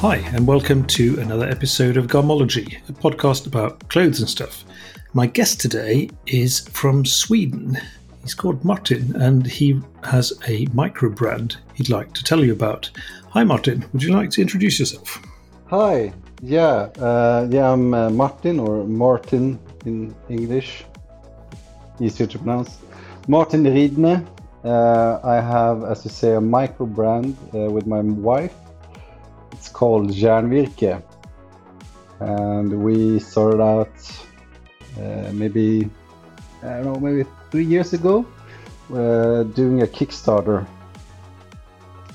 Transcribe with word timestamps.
Hi, 0.00 0.16
and 0.32 0.46
welcome 0.46 0.86
to 0.86 1.20
another 1.20 1.46
episode 1.46 1.98
of 1.98 2.06
Garmology, 2.06 2.78
a 2.88 2.92
podcast 2.94 3.46
about 3.46 3.86
clothes 3.90 4.20
and 4.20 4.30
stuff. 4.30 4.64
My 5.12 5.26
guest 5.26 5.60
today 5.60 6.08
is 6.26 6.60
from 6.68 7.04
Sweden. 7.04 7.78
He's 8.22 8.32
called 8.32 8.64
Martin, 8.64 9.14
and 9.16 9.46
he 9.46 9.78
has 10.04 10.32
a 10.48 10.64
micro 10.72 11.10
brand 11.10 11.58
he'd 11.74 11.90
like 11.90 12.14
to 12.14 12.24
tell 12.24 12.42
you 12.42 12.54
about. 12.54 12.90
Hi, 13.28 13.44
Martin. 13.44 13.84
Would 13.92 14.02
you 14.02 14.14
like 14.14 14.30
to 14.30 14.40
introduce 14.40 14.78
yourself? 14.78 15.20
Hi. 15.66 16.14
Yeah. 16.40 16.88
Uh, 16.98 17.46
yeah. 17.50 17.70
I'm 17.70 17.92
uh, 17.92 18.08
Martin, 18.08 18.58
or 18.58 18.86
Martin 18.86 19.58
in 19.84 20.14
English. 20.30 20.82
Easier 22.00 22.26
to 22.26 22.38
pronounce. 22.38 22.78
Martin 23.28 23.64
Ridne. 23.64 24.26
Uh, 24.64 25.20
I 25.22 25.42
have, 25.42 25.84
as 25.84 26.06
you 26.06 26.10
say, 26.10 26.36
a 26.36 26.40
micro 26.40 26.86
brand 26.86 27.36
uh, 27.54 27.70
with 27.70 27.86
my 27.86 28.00
wife. 28.00 28.54
It's 29.60 29.68
called 29.68 30.08
Järnvirke, 30.08 31.02
and 32.18 32.82
we 32.82 33.18
started 33.18 33.60
out 33.60 33.92
uh, 34.98 35.30
maybe 35.34 35.90
I 36.62 36.76
don't 36.78 36.84
know, 36.84 36.98
maybe 36.98 37.28
three 37.50 37.66
years 37.66 37.92
ago, 37.92 38.24
uh, 38.94 39.42
doing 39.42 39.82
a 39.82 39.86
Kickstarter. 39.86 40.66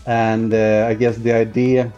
And 0.07 0.55
uh, 0.55 0.87
I 0.89 0.95
guess 0.95 1.17
the 1.17 1.33
idea 1.33 1.93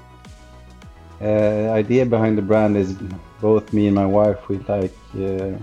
uh, 1.22 1.72
idea 1.72 2.06
behind 2.06 2.38
the 2.38 2.42
brand 2.42 2.76
is 2.76 2.98
both 3.40 3.72
me 3.72 3.88
and 3.88 3.95
my 3.95 4.06
wife 4.06 4.50
we 4.50 4.58
like 4.68 4.98
uh, 5.16 5.54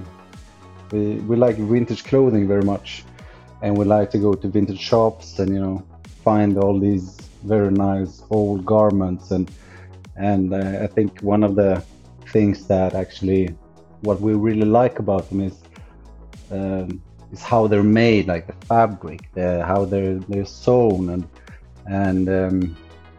we, 0.93 1.17
we 1.29 1.37
like 1.37 1.57
vintage 1.57 2.05
clothing 2.05 2.49
very 2.49 2.63
much 2.63 3.05
and 3.61 3.77
we 3.77 3.85
like 3.85 4.11
to 4.13 4.19
go 4.19 4.33
to 4.33 4.49
vintage 4.49 4.81
shops 4.81 5.39
and 5.41 5.53
you 5.53 5.61
know 5.61 5.85
find 6.23 6.57
all 6.57 6.79
these 6.79 7.19
very 7.45 7.71
nice 7.71 8.23
old 8.31 8.65
garments 8.65 9.31
and 9.31 9.51
and 10.17 10.53
uh, 10.53 10.79
I 10.83 10.87
think 10.87 11.21
one 11.21 11.43
of 11.43 11.55
the 11.55 11.83
things 12.29 12.67
that 12.67 12.95
actually 12.95 13.55
what 14.03 14.21
we 14.21 14.35
really 14.35 14.67
like 14.67 14.99
about 14.99 15.29
them 15.29 15.41
is 15.41 15.57
um, 16.51 17.03
is 17.33 17.43
how 17.43 17.67
they're 17.67 17.83
made, 17.83 18.29
like 18.29 18.47
the 18.47 18.67
fabric, 18.67 19.29
the, 19.35 19.65
how 19.65 19.85
they're 19.85 20.19
they're 20.29 20.45
sewn, 20.45 21.09
and 21.11 21.29
and 21.87 22.29
um, 22.29 22.77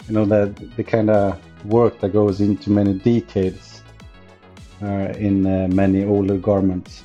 you 0.07 0.13
know 0.13 0.25
the 0.25 0.53
the 0.77 0.83
kind 0.83 1.09
of 1.09 1.39
work 1.65 1.99
that 1.99 2.09
goes 2.09 2.41
into 2.41 2.69
many 2.69 2.93
details 2.93 3.81
uh, 4.81 5.13
in 5.17 5.45
uh, 5.45 5.67
many 5.69 6.05
older 6.05 6.37
garments. 6.37 7.03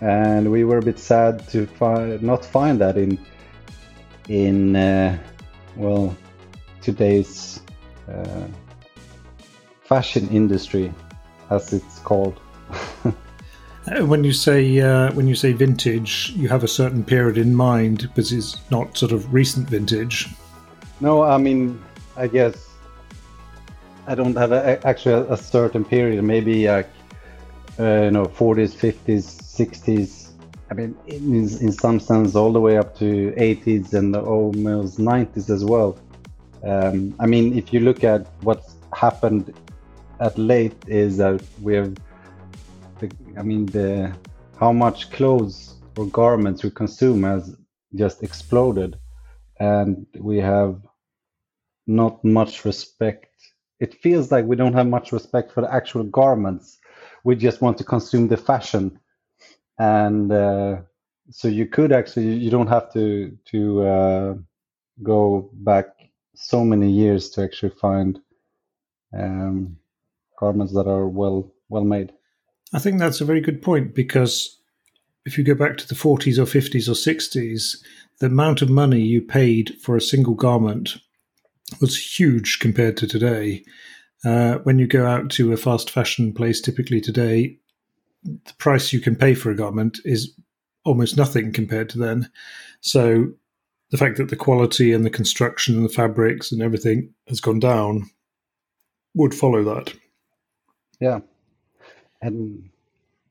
And 0.00 0.50
we 0.50 0.64
were 0.64 0.78
a 0.78 0.82
bit 0.82 0.98
sad 0.98 1.46
to 1.50 1.66
find 1.66 2.22
not 2.22 2.44
find 2.44 2.80
that 2.80 2.96
in 2.96 3.18
in 4.28 4.76
uh, 4.76 5.18
well 5.76 6.16
today's 6.80 7.60
uh, 8.08 8.46
fashion 9.90 10.28
industry, 10.28 10.94
as 11.50 11.72
it's 11.72 11.98
called. 11.98 12.40
Uh, 13.90 14.04
when 14.04 14.22
you 14.22 14.32
say 14.32 14.78
uh, 14.78 15.10
when 15.14 15.26
you 15.26 15.34
say 15.34 15.54
vintage, 15.54 16.34
you 16.36 16.50
have 16.50 16.62
a 16.62 16.68
certain 16.68 17.02
period 17.02 17.38
in 17.38 17.54
mind 17.54 18.02
because 18.02 18.30
it's 18.30 18.60
not 18.70 18.94
sort 18.94 19.10
of 19.10 19.32
recent 19.32 19.66
vintage. 19.70 20.28
No, 21.00 21.22
I 21.22 21.38
mean, 21.38 21.82
I 22.14 22.26
guess 22.26 22.68
I 24.06 24.14
don't 24.14 24.36
have 24.36 24.52
a, 24.52 24.86
actually 24.86 25.14
a, 25.14 25.32
a 25.32 25.36
certain 25.36 25.82
period. 25.82 26.22
Maybe 26.22 26.68
like 26.68 26.90
uh, 27.78 28.02
you 28.04 28.10
know, 28.10 28.26
40s, 28.26 28.76
50s, 28.76 29.24
60s. 29.58 30.32
I 30.70 30.74
mean, 30.74 30.94
in, 31.06 31.48
in 31.66 31.72
some 31.72 31.98
sense, 32.00 32.36
all 32.36 32.52
the 32.52 32.60
way 32.60 32.76
up 32.76 32.98
to 32.98 33.32
80s 33.38 33.94
and 33.94 34.14
almost 34.14 34.98
90s 34.98 35.48
as 35.48 35.64
well. 35.64 35.98
Um, 36.62 37.14
I 37.18 37.24
mean, 37.24 37.56
if 37.56 37.72
you 37.72 37.80
look 37.80 38.04
at 38.04 38.26
what's 38.42 38.76
happened 38.92 39.54
at 40.20 40.38
late, 40.38 40.76
is 40.86 41.16
that 41.16 41.42
we 41.60 41.74
have 41.74 41.96
the, 42.98 43.10
I 43.38 43.42
mean, 43.42 43.70
the 43.70 44.16
how 44.54 44.72
much 44.72 45.10
clothes 45.10 45.76
or 45.96 46.06
garments 46.06 46.62
we 46.62 46.70
consume 46.70 47.22
has 47.24 47.56
just 47.94 48.22
exploded, 48.22 48.98
and 49.58 50.06
we 50.18 50.38
have 50.38 50.80
not 51.86 52.22
much 52.24 52.64
respect. 52.64 53.26
It 53.80 53.94
feels 53.94 54.30
like 54.30 54.44
we 54.44 54.56
don't 54.56 54.74
have 54.74 54.86
much 54.86 55.12
respect 55.12 55.52
for 55.52 55.62
the 55.62 55.72
actual 55.72 56.04
garments. 56.04 56.78
We 57.24 57.34
just 57.36 57.62
want 57.62 57.78
to 57.78 57.84
consume 57.84 58.28
the 58.28 58.36
fashion, 58.36 59.00
and 59.78 60.30
uh, 60.30 60.82
so 61.30 61.48
you 61.48 61.66
could 61.66 61.92
actually 61.92 62.34
you 62.34 62.50
don't 62.50 62.66
have 62.66 62.92
to 62.92 63.36
to 63.46 63.82
uh, 63.82 64.34
go 65.02 65.50
back 65.54 65.86
so 66.34 66.64
many 66.64 66.90
years 66.90 67.30
to 67.30 67.42
actually 67.42 67.70
find 67.70 68.20
um, 69.12 69.76
garments 70.40 70.72
that 70.72 70.88
are 70.88 71.06
well 71.06 71.52
well 71.68 71.84
made. 71.84 72.12
I 72.72 72.78
think 72.78 72.98
that's 72.98 73.20
a 73.20 73.24
very 73.24 73.40
good 73.40 73.62
point 73.62 73.94
because 73.94 74.58
if 75.26 75.36
you 75.36 75.44
go 75.44 75.54
back 75.54 75.76
to 75.78 75.86
the 75.86 75.94
40s 75.94 76.38
or 76.38 76.44
50s 76.44 76.88
or 76.88 76.92
60s, 76.92 77.76
the 78.20 78.26
amount 78.26 78.62
of 78.62 78.70
money 78.70 79.00
you 79.00 79.20
paid 79.20 79.76
for 79.82 79.96
a 79.96 80.00
single 80.00 80.34
garment 80.34 80.96
was 81.80 82.18
huge 82.18 82.58
compared 82.60 82.96
to 82.96 83.06
today. 83.06 83.64
Uh, 84.24 84.54
when 84.64 84.78
you 84.78 84.86
go 84.86 85.06
out 85.06 85.30
to 85.30 85.52
a 85.52 85.56
fast 85.56 85.90
fashion 85.90 86.32
place, 86.32 86.60
typically 86.60 87.00
today, 87.00 87.56
the 88.22 88.54
price 88.58 88.92
you 88.92 89.00
can 89.00 89.16
pay 89.16 89.34
for 89.34 89.50
a 89.50 89.56
garment 89.56 89.98
is 90.04 90.34
almost 90.84 91.16
nothing 91.16 91.52
compared 91.52 91.88
to 91.88 91.98
then. 91.98 92.30
So 92.80 93.32
the 93.90 93.98
fact 93.98 94.16
that 94.18 94.28
the 94.28 94.36
quality 94.36 94.92
and 94.92 95.04
the 95.04 95.10
construction 95.10 95.76
and 95.76 95.84
the 95.84 95.92
fabrics 95.92 96.52
and 96.52 96.62
everything 96.62 97.12
has 97.28 97.40
gone 97.40 97.60
down 97.60 98.10
would 99.14 99.34
follow 99.34 99.64
that. 99.64 99.94
Yeah, 101.00 101.20
and 102.22 102.70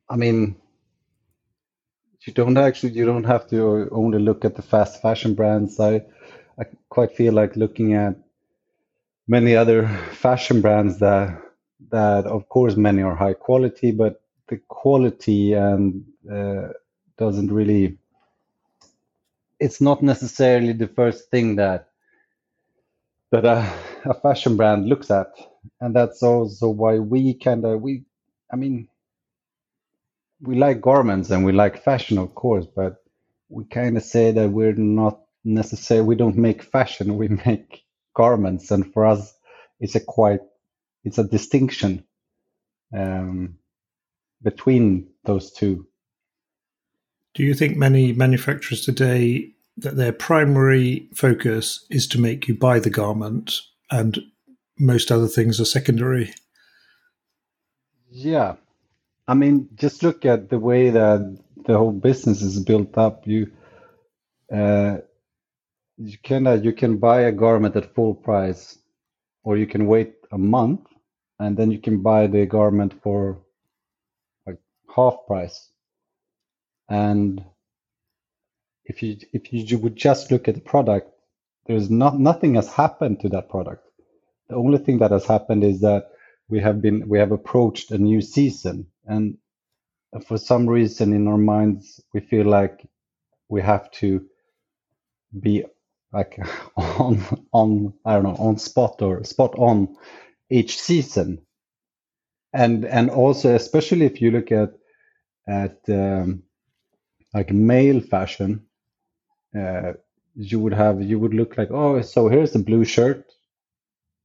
I 0.10 0.18
mean, 0.18 0.58
you 2.26 2.32
don't 2.34 2.58
actually 2.58 2.94
you 2.94 3.06
don't 3.06 3.26
have 3.26 3.46
to 3.50 3.90
only 3.92 4.20
look 4.20 4.46
at 4.46 4.56
the 4.56 4.62
fast 4.62 5.02
fashion 5.02 5.34
brands. 5.36 5.80
I 5.82 5.96
I 6.58 6.64
quite 6.90 7.12
feel 7.16 7.34
like 7.34 7.56
looking 7.58 7.94
at 7.94 8.16
many 9.28 9.56
other 9.56 9.88
fashion 10.12 10.62
brands 10.62 11.00
that 11.00 11.42
that 11.92 12.26
of 12.26 12.48
course 12.50 12.76
many 12.76 13.02
are 13.02 13.16
high 13.16 13.34
quality, 13.34 13.92
but 13.92 14.22
the 14.48 14.58
quality 14.68 15.54
and 15.54 16.06
uh, 16.32 16.70
doesn't 17.18 17.52
really. 17.52 17.98
It's 19.58 19.80
not 19.80 20.04
necessarily 20.04 20.74
the 20.74 20.90
first 20.90 21.30
thing 21.32 21.56
that 21.56 21.88
that 23.32 23.46
a, 23.46 24.10
a 24.10 24.14
fashion 24.14 24.56
brand 24.56 24.88
looks 24.88 25.10
at, 25.12 25.28
and 25.82 25.96
that's 25.96 26.24
also 26.24 26.70
why 26.70 27.00
we 27.00 27.34
kind 27.34 27.66
of 27.66 27.82
we 27.82 28.04
I 28.52 28.56
mean, 28.56 28.88
we 30.42 30.56
like 30.56 30.82
garments 30.82 31.30
and 31.30 31.46
we 31.46 31.52
like 31.52 31.84
fashion, 31.84 32.18
of 32.18 32.34
course, 32.36 32.66
but 32.66 33.04
we 33.50 33.66
kind 33.66 33.98
of 33.98 34.04
say 34.04 34.32
that 34.32 34.50
we're 34.50 34.74
not 34.74 35.22
necessarily, 35.44 36.08
we 36.08 36.16
don't 36.16 36.38
make 36.38 36.64
fashion, 36.64 37.18
we 37.18 37.28
make 37.28 37.84
garments. 38.16 38.72
And 38.72 38.92
for 38.94 39.06
us, 39.06 39.34
it's 39.80 39.96
a 39.96 40.00
quite, 40.00 40.42
it's 41.04 41.18
a 41.18 41.24
distinction 41.24 42.04
um, 42.96 43.56
between 44.42 45.08
those 45.26 45.52
two. 45.52 45.86
Do 47.36 47.44
you 47.44 47.54
think 47.54 47.78
many 47.78 48.12
manufacturers 48.12 48.84
today 48.84 49.54
that 49.78 49.96
their 49.96 50.12
primary 50.12 51.08
focus 51.14 51.86
is 51.90 52.08
to 52.08 52.20
make 52.20 52.48
you 52.48 52.56
buy 52.56 52.80
the 52.80 52.90
garment 52.90 53.54
and 53.92 54.20
most 54.80 55.12
other 55.12 55.28
things 55.28 55.60
are 55.60 55.66
secondary? 55.66 56.34
Yeah. 58.10 58.56
I 59.28 59.34
mean, 59.36 59.70
just 59.76 60.02
look 60.02 60.26
at 60.26 60.50
the 60.50 60.58
way 60.58 60.90
that 60.90 61.38
the 61.66 61.78
whole 61.78 61.92
business 61.92 62.42
is 62.42 62.64
built 62.64 62.98
up. 62.98 63.28
You 63.28 63.52
uh, 64.52 64.98
you 65.98 66.18
can 66.24 66.48
uh, 66.48 66.54
you 66.54 66.74
can 66.74 66.98
buy 66.98 67.22
a 67.22 67.32
garment 67.32 67.76
at 67.76 67.94
full 67.94 68.16
price, 68.16 68.80
or 69.44 69.58
you 69.58 69.68
can 69.68 69.86
wait 69.86 70.16
a 70.32 70.38
month, 70.38 70.82
and 71.38 71.56
then 71.58 71.70
you 71.72 71.80
can 71.80 72.02
buy 72.02 72.28
the 72.28 72.46
garment 72.46 72.94
for 73.04 73.40
like 74.48 74.58
half 74.96 75.16
price. 75.28 75.70
And 76.90 77.44
if 78.86 79.04
you 79.04 79.18
if 79.34 79.54
you 79.54 79.78
would 79.78 79.96
just 79.96 80.32
look 80.32 80.48
at 80.48 80.56
the 80.56 80.62
product, 80.62 81.12
there's 81.68 81.90
not 81.92 82.18
nothing 82.20 82.56
has 82.56 82.74
happened 82.74 83.20
to 83.20 83.30
that 83.30 83.50
product. 83.50 83.89
The 84.50 84.56
only 84.56 84.80
thing 84.80 85.00
that 85.00 85.12
has 85.12 85.26
happened 85.26 85.64
is 85.64 85.82
that 85.82 86.12
we 86.50 86.60
have 86.62 86.82
been 86.82 87.08
we 87.10 87.20
have 87.20 87.32
approached 87.32 87.92
a 87.92 87.98
new 88.00 88.22
season 88.22 88.88
and 89.06 89.38
for 90.28 90.38
some 90.38 90.68
reason 90.68 91.14
in 91.14 91.28
our 91.28 91.38
minds 91.38 92.02
we 92.14 92.22
feel 92.22 92.46
like 92.48 92.88
we 93.50 93.62
have 93.62 93.92
to 93.92 94.26
be 95.40 95.66
like 96.14 96.40
on 96.78 97.22
on 97.54 97.94
i 98.06 98.14
don't 98.14 98.24
know 98.24 98.36
on 98.38 98.58
spot 98.58 99.02
or 99.02 99.24
spot 99.24 99.56
on 99.58 99.96
each 100.50 100.80
season. 100.80 101.42
And 102.54 102.86
and 102.86 103.10
also 103.12 103.56
especially 103.56 104.06
if 104.08 104.22
you 104.22 104.32
look 104.32 104.52
at 104.52 104.74
at 105.48 105.80
um, 105.90 106.44
like 107.34 107.52
male 107.52 108.02
fashion 108.02 108.66
uh, 109.58 109.94
you 110.36 110.60
would 110.60 110.74
have 110.74 111.02
you 111.04 111.20
would 111.20 111.34
look 111.34 111.58
like 111.58 111.72
oh 111.72 112.02
so 112.02 112.30
here's 112.30 112.54
the 112.54 112.60
blue 112.60 112.86
shirt 112.86 113.26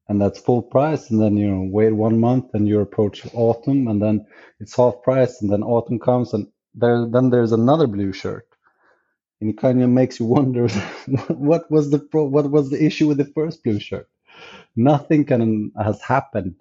and 0.08 0.20
that's 0.20 0.38
full 0.38 0.62
price 0.62 1.10
and 1.10 1.20
then 1.20 1.36
you 1.36 1.48
know 1.48 1.66
wait 1.70 1.92
one 1.92 2.20
month 2.20 2.46
and 2.54 2.68
you 2.68 2.80
approach 2.80 3.26
autumn 3.32 3.88
and 3.88 4.02
then 4.02 4.26
it's 4.60 4.76
half 4.76 4.94
price 5.02 5.40
and 5.40 5.50
then 5.50 5.62
autumn 5.62 5.98
comes 5.98 6.34
and 6.34 6.46
there 6.74 7.06
then 7.06 7.30
there's 7.30 7.52
another 7.52 7.86
blue 7.86 8.12
shirt. 8.12 8.46
And 9.40 9.50
it 9.50 9.58
kind 9.58 9.82
of 9.82 9.90
makes 9.90 10.20
you 10.20 10.26
wonder 10.36 10.68
what 11.28 11.70
was 11.70 11.90
the 11.90 11.98
pro- 11.98 12.24
what 12.26 12.50
was 12.50 12.70
the 12.70 12.84
issue 12.84 13.08
with 13.08 13.18
the 13.18 13.32
first 13.34 13.62
blue 13.62 13.80
shirt? 13.80 14.08
Nothing 14.76 15.24
can 15.24 15.72
has 15.82 16.00
happened 16.00 16.56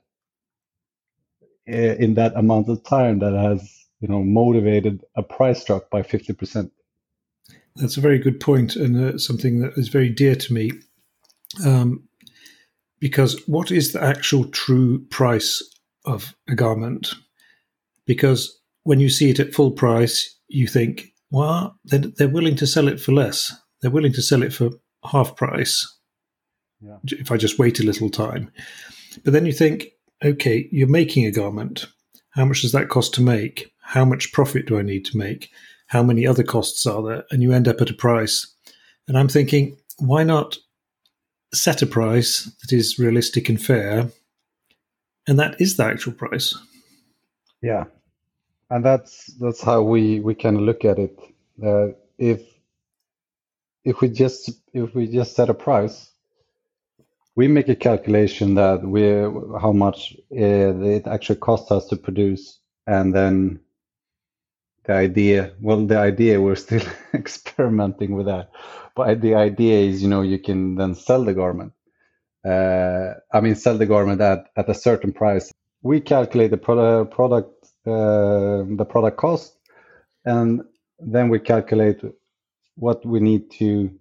in 1.66 2.14
that 2.16 2.36
amount 2.36 2.68
of 2.70 2.84
time 2.84 3.20
that 3.20 3.34
has 3.34 3.86
you 4.02 4.08
know 4.08 4.24
motivated 4.24 5.04
a 5.16 5.24
price 5.24 5.64
drop 5.64 5.90
by 5.90 6.02
50% 6.02 6.70
that's 7.76 7.98
a 7.98 8.02
very 8.02 8.20
good 8.20 8.40
point 8.40 8.76
and 8.76 9.16
uh, 9.16 9.18
something 9.18 9.62
that 9.62 9.78
is 9.78 9.88
very 9.88 10.10
dear 10.10 10.36
to 10.36 10.54
me. 10.54 10.72
Um, 11.66 12.04
because 13.04 13.38
what 13.48 13.70
is 13.70 13.92
the 13.92 14.02
actual 14.02 14.46
true 14.46 14.98
price 15.10 15.62
of 16.06 16.34
a 16.48 16.56
garment? 16.56 17.14
Because 18.06 18.62
when 18.84 19.02
you 19.02 19.10
see 19.10 19.30
it 19.30 19.42
at 19.42 19.54
full 19.54 19.72
price, 19.72 20.40
you 20.48 20.68
think, 20.68 21.08
well, 21.30 21.78
they're, 21.84 22.00
they're 22.00 22.30
willing 22.30 22.56
to 22.56 22.66
sell 22.66 22.88
it 22.88 23.02
for 23.02 23.12
less. 23.12 23.54
They're 23.82 23.92
willing 23.92 24.14
to 24.14 24.22
sell 24.22 24.42
it 24.42 24.54
for 24.54 24.70
half 25.04 25.36
price 25.36 25.86
yeah. 26.80 26.96
if 27.08 27.30
I 27.30 27.36
just 27.36 27.60
wait 27.60 27.82
a 27.82 27.86
little 27.86 28.10
time. 28.10 28.50
But 29.26 29.34
then 29.34 29.46
you 29.46 29.52
think, 29.52 29.88
okay, 30.24 30.70
you're 30.72 30.88
making 30.88 31.26
a 31.26 31.32
garment. 31.32 31.88
How 32.30 32.46
much 32.46 32.62
does 32.62 32.72
that 32.72 32.88
cost 32.88 33.14
to 33.16 33.22
make? 33.22 33.74
How 33.82 34.06
much 34.06 34.32
profit 34.32 34.66
do 34.66 34.80
I 34.80 34.82
need 34.82 35.04
to 35.08 35.18
make? 35.18 35.50
How 35.88 36.04
many 36.04 36.26
other 36.26 36.44
costs 36.44 36.86
are 36.86 37.04
there? 37.04 37.26
And 37.32 37.44
you 37.44 37.52
end 37.52 37.68
up 37.68 37.82
at 37.82 37.90
a 37.90 37.94
price. 37.94 38.56
And 39.10 39.18
I'm 39.18 39.28
thinking, 39.28 39.76
why 40.00 40.24
not 40.24 40.58
set 41.54 41.82
a 41.82 41.86
price 41.86 42.52
that 42.62 42.76
is 42.76 43.00
realistic 43.00 43.50
and 43.50 43.62
fair, 43.62 44.10
and 45.28 45.40
that 45.40 45.60
is 45.62 45.78
the 45.78 45.86
actual 45.86 46.14
price. 46.14 46.56
Yeah, 47.62 47.86
and 48.70 48.84
that's 48.84 49.28
that's 49.40 49.62
how 49.62 49.82
we 49.84 50.20
we 50.20 50.36
can 50.36 50.66
look 50.66 50.84
at 50.84 51.00
it. 51.00 51.18
Uh, 51.64 51.90
if 52.18 52.42
if 53.86 54.02
we 54.02 54.10
just 54.10 54.52
if 54.74 54.94
we 54.96 55.08
just 55.08 55.36
set 55.36 55.50
a 55.50 55.54
price, 55.54 56.10
we 57.36 57.48
make 57.48 57.70
a 57.70 57.76
calculation 57.76 58.56
that 58.56 58.84
we 58.84 59.04
how 59.60 59.72
much 59.72 60.16
uh, 60.32 60.82
it 60.82 61.08
actually 61.08 61.40
costs 61.40 61.72
us 61.72 61.88
to 61.88 61.96
produce, 61.96 62.60
and 62.88 63.14
then 63.14 63.60
the 64.86 64.94
idea 64.94 65.54
well 65.62 65.86
the 65.86 65.98
idea 65.98 66.42
we're 66.42 66.56
still 66.56 66.86
experimenting 67.14 68.16
with 68.16 68.26
that. 68.28 68.52
But 68.96 69.22
the 69.22 69.36
idea 69.36 69.80
is 69.80 70.04
you 70.04 70.10
know 70.10 70.22
you 70.22 70.40
can 70.40 70.76
then 70.76 70.96
sell 70.96 71.24
the 71.24 71.34
garment. 71.34 71.74
Uh, 72.46 73.14
i 73.32 73.40
mean 73.40 73.56
sell 73.56 73.78
the 73.78 73.86
garment 73.86 74.20
at, 74.20 74.48
at 74.58 74.70
a 74.70 74.74
certain 74.74 75.14
price. 75.14 75.52
We 75.82 76.02
calculate 76.02 76.52
the 76.52 76.58
product 76.58 77.14
product 77.14 77.66
uh, 77.86 78.64
the 78.78 78.86
product 78.88 79.18
cost 79.18 79.58
and 80.26 80.62
then 81.00 81.30
we 81.30 81.40
calculate 81.40 82.02
what 82.76 83.06
we 83.06 83.20
need 83.20 83.52
to 83.52 83.92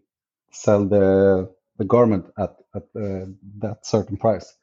sell 0.50 0.84
the 0.84 1.50
the 1.78 1.84
garment 1.84 2.26
at 2.38 2.56
at 2.74 2.82
uh, 2.96 3.26
that 3.58 3.86
certain 3.86 4.16
price. 4.16 4.54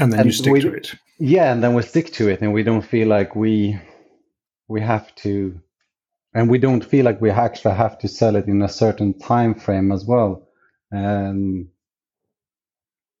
And 0.00 0.12
then 0.12 0.20
and 0.20 0.26
you 0.26 0.32
stick 0.32 0.52
we, 0.52 0.60
to 0.60 0.72
it. 0.74 0.94
Yeah 1.18 1.52
and 1.52 1.62
then 1.62 1.74
we 1.74 1.82
stick 1.82 2.12
to 2.14 2.28
it 2.28 2.40
and 2.40 2.52
we 2.52 2.62
don't 2.62 2.82
feel 2.82 3.08
like 3.08 3.36
we 3.36 3.78
we 4.72 4.82
have 4.82 5.14
to 5.16 5.60
and 6.34 6.50
we 6.50 6.58
don't 6.58 6.84
feel 6.84 7.04
like 7.06 7.20
we 7.20 7.30
actually 7.30 7.74
have 7.76 7.98
to 8.00 8.08
sell 8.08 8.36
it 8.36 8.48
in 8.48 8.62
a 8.62 8.68
certain 8.68 9.18
time 9.18 9.54
frame 9.54 9.92
as 9.92 10.04
well. 10.06 10.48
And 10.92 11.68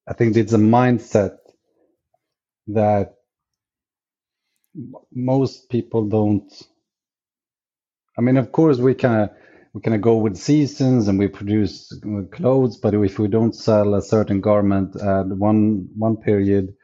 i 0.08 0.14
think 0.14 0.36
it's 0.36 0.54
a 0.54 0.58
mindset 0.58 1.38
that 2.68 3.14
most 5.12 5.70
people 5.70 6.08
don't 6.08 6.52
i 8.18 8.22
mean 8.22 8.38
of 8.38 8.52
course 8.52 8.78
we 8.78 8.94
can 8.94 9.30
we 9.74 9.80
can 9.82 10.00
go 10.00 10.16
with 10.16 10.36
seasons 10.36 11.08
and 11.08 11.18
we 11.18 11.28
produce 11.28 11.92
clothes 12.32 12.78
but 12.78 12.94
if 12.94 13.18
we 13.18 13.28
don't 13.28 13.54
sell 13.56 13.94
a 13.94 14.02
certain 14.02 14.40
garment 14.40 14.96
at 14.96 15.26
one 15.28 15.88
one 15.96 16.16
period 16.16 16.74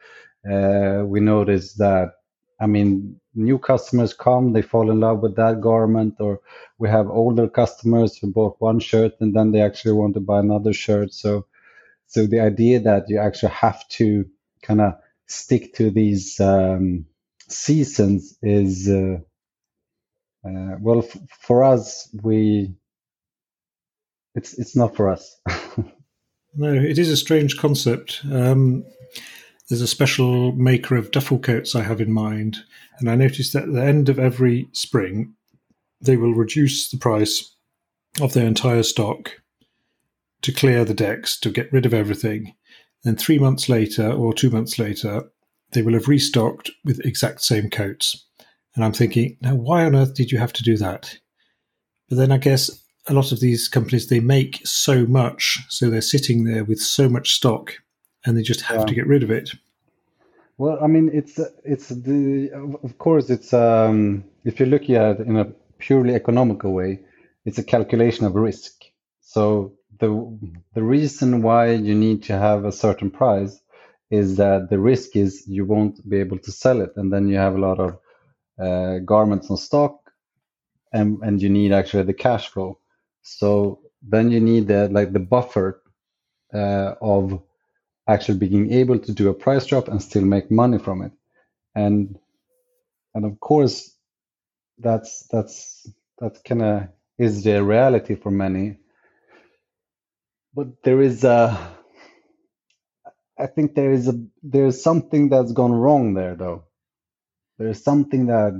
uh, 0.51 1.03
we 1.05 1.19
notice 1.19 1.75
that 1.75 2.11
i 2.59 2.67
mean 2.67 3.19
new 3.39 3.57
customers 3.57 4.13
come, 4.13 4.53
they 4.53 4.61
fall 4.61 4.91
in 4.91 4.99
love 4.99 5.19
with 5.21 5.35
that 5.35 5.61
garment, 5.61 6.15
or 6.19 6.39
we 6.77 6.89
have 6.89 7.09
older 7.09 7.47
customers 7.47 8.17
who 8.17 8.31
bought 8.31 8.55
one 8.59 8.79
shirt 8.79 9.13
and 9.19 9.35
then 9.35 9.51
they 9.51 9.61
actually 9.61 9.93
want 9.93 10.13
to 10.13 10.19
buy 10.19 10.39
another 10.39 10.73
shirt. 10.73 11.13
So, 11.13 11.45
so 12.07 12.25
the 12.25 12.39
idea 12.39 12.79
that 12.79 13.05
you 13.07 13.19
actually 13.19 13.53
have 13.53 13.87
to 13.89 14.25
kind 14.61 14.81
of 14.81 14.93
stick 15.27 15.73
to 15.75 15.89
these 15.89 16.39
um, 16.39 17.05
seasons 17.47 18.37
is, 18.41 18.89
uh, 18.89 19.17
uh, 20.45 20.75
well, 20.81 20.99
f- 20.99 21.17
for 21.39 21.63
us, 21.63 22.09
we 22.23 22.73
it's 24.35 24.57
it's 24.57 24.75
not 24.75 24.95
for 24.95 25.09
us. 25.09 25.39
no, 26.55 26.73
it 26.73 26.97
is 26.97 27.09
a 27.09 27.17
strange 27.17 27.57
concept. 27.57 28.21
Um, 28.31 28.85
there's 29.69 29.81
a 29.81 29.87
special 29.87 30.51
maker 30.53 30.95
of 30.95 31.11
duffel 31.11 31.37
coats 31.37 31.75
I 31.75 31.83
have 31.83 32.01
in 32.01 32.11
mind, 32.11 32.57
and 32.99 33.09
I 33.09 33.15
noticed 33.15 33.53
that 33.53 33.63
at 33.63 33.73
the 33.73 33.83
end 33.83 34.09
of 34.09 34.17
every 34.17 34.67
spring, 34.73 35.35
they 36.01 36.17
will 36.17 36.33
reduce 36.33 36.89
the 36.89 36.97
price 36.97 37.55
of 38.19 38.33
their 38.33 38.47
entire 38.47 38.83
stock 38.83 39.29
to 40.41 40.51
clear 40.51 40.85
the 40.85 40.93
decks, 40.93 41.39
to 41.41 41.51
get 41.51 41.71
rid 41.71 41.85
of 41.85 41.93
everything. 41.93 42.55
Then 43.03 43.15
three 43.15 43.37
months 43.37 43.69
later, 43.69 44.11
or 44.11 44.33
two 44.33 44.49
months 44.49 44.79
later, 44.79 45.29
they 45.71 45.83
will 45.83 45.93
have 45.93 46.07
restocked 46.07 46.71
with 46.83 47.05
exact 47.05 47.41
same 47.41 47.69
coats. 47.69 48.25
And 48.75 48.83
I'm 48.83 48.93
thinking, 48.93 49.37
now 49.41 49.55
why 49.55 49.85
on 49.85 49.95
earth 49.95 50.15
did 50.15 50.31
you 50.31 50.39
have 50.39 50.53
to 50.53 50.63
do 50.63 50.77
that? 50.77 51.15
But 52.07 52.17
then 52.17 52.31
I 52.31 52.37
guess 52.37 52.71
a 53.07 53.13
lot 53.13 53.31
of 53.31 53.39
these 53.39 53.67
companies 53.67 54.07
they 54.07 54.19
make 54.19 54.61
so 54.65 55.05
much, 55.05 55.59
so 55.69 55.89
they're 55.89 56.01
sitting 56.01 56.45
there 56.45 56.63
with 56.63 56.79
so 56.79 57.07
much 57.07 57.33
stock 57.33 57.75
and 58.25 58.37
they 58.37 58.41
just 58.41 58.61
have 58.61 58.79
yeah. 58.79 58.85
to 58.85 58.95
get 58.95 59.07
rid 59.07 59.23
of 59.23 59.31
it. 59.31 59.51
Well, 60.57 60.77
I 60.81 60.87
mean, 60.87 61.09
it's 61.13 61.39
it's 61.63 61.87
the 61.89 62.51
of 62.83 62.97
course 62.97 63.29
it's 63.29 63.53
um, 63.53 64.25
if 64.43 64.59
you're 64.59 64.67
looking 64.67 64.95
at 64.95 65.19
it 65.19 65.27
in 65.27 65.37
a 65.37 65.45
purely 65.77 66.13
economical 66.13 66.73
way, 66.73 66.99
it's 67.45 67.57
a 67.57 67.63
calculation 67.63 68.25
of 68.25 68.35
risk. 68.35 68.73
So 69.21 69.73
the 69.99 70.37
the 70.73 70.83
reason 70.83 71.41
why 71.41 71.71
you 71.71 71.95
need 71.95 72.23
to 72.23 72.37
have 72.37 72.65
a 72.65 72.71
certain 72.71 73.09
price 73.09 73.59
is 74.11 74.37
that 74.37 74.69
the 74.69 74.79
risk 74.79 75.15
is 75.15 75.45
you 75.47 75.65
won't 75.65 76.07
be 76.09 76.17
able 76.17 76.39
to 76.39 76.51
sell 76.51 76.81
it, 76.81 76.91
and 76.97 77.13
then 77.13 77.29
you 77.29 77.37
have 77.37 77.55
a 77.55 77.59
lot 77.59 77.79
of 77.79 77.97
uh, 78.59 78.99
garments 78.99 79.49
on 79.49 79.55
stock, 79.55 80.11
and 80.91 81.19
and 81.21 81.41
you 81.41 81.49
need 81.49 81.71
actually 81.71 82.03
the 82.03 82.13
cash 82.13 82.49
flow. 82.49 82.79
So 83.21 83.79
then 84.01 84.29
you 84.29 84.41
need 84.41 84.67
the 84.67 84.89
like 84.89 85.13
the 85.13 85.19
buffer 85.19 85.81
uh, 86.53 86.95
of 87.01 87.41
actually 88.09 88.39
being 88.39 88.73
able 88.73 88.99
to 88.99 89.13
do 89.13 89.29
a 89.29 89.35
price 89.35 89.67
drop 89.67 89.89
and 89.89 90.03
still 90.03 90.25
make 90.25 90.51
money 90.51 90.79
from 90.79 91.03
it. 91.03 91.13
And 91.75 92.17
and 93.15 93.25
of 93.25 93.39
course 93.39 93.95
that's 94.79 95.27
that's 95.31 95.87
that 96.19 96.43
kind 96.45 96.63
of 96.63 96.83
is 97.19 97.43
the 97.43 97.63
reality 97.63 98.15
for 98.15 98.31
many. 98.31 98.77
But 100.55 100.83
there 100.83 101.01
is 101.01 101.23
a 101.25 101.75
i 103.39 103.47
think 103.47 103.75
there 103.75 103.91
is 103.93 104.07
a 104.09 104.13
there's 104.43 104.81
something 104.83 105.29
that's 105.29 105.53
gone 105.53 105.73
wrong 105.73 106.15
there 106.15 106.35
though. 106.35 106.65
There's 107.59 107.83
something 107.83 108.27
that 108.27 108.53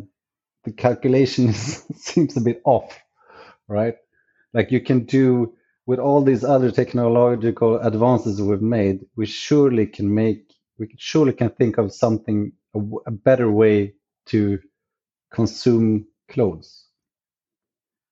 the 0.66 0.74
calculation 0.74 1.50
is, 1.50 1.86
seems 1.98 2.38
a 2.38 2.42
bit 2.42 2.62
off 2.66 2.98
right? 3.68 3.96
Like 4.54 4.72
you 4.72 4.82
can 4.82 5.06
do 5.06 5.56
with 5.90 5.98
all 5.98 6.22
these 6.22 6.44
other 6.44 6.70
technological 6.70 7.80
advances 7.80 8.40
we've 8.40 8.62
made, 8.62 9.00
we 9.16 9.26
surely 9.26 9.88
can 9.88 10.14
make, 10.14 10.54
we 10.78 10.88
surely 11.00 11.34
can 11.34 11.50
think 11.50 11.80
of 11.80 11.92
something, 11.92 12.52
a, 12.76 12.80
a 13.08 13.12
better 13.12 13.50
way 13.50 13.92
to 14.28 14.60
consume 15.32 16.06
clothes. 16.30 16.86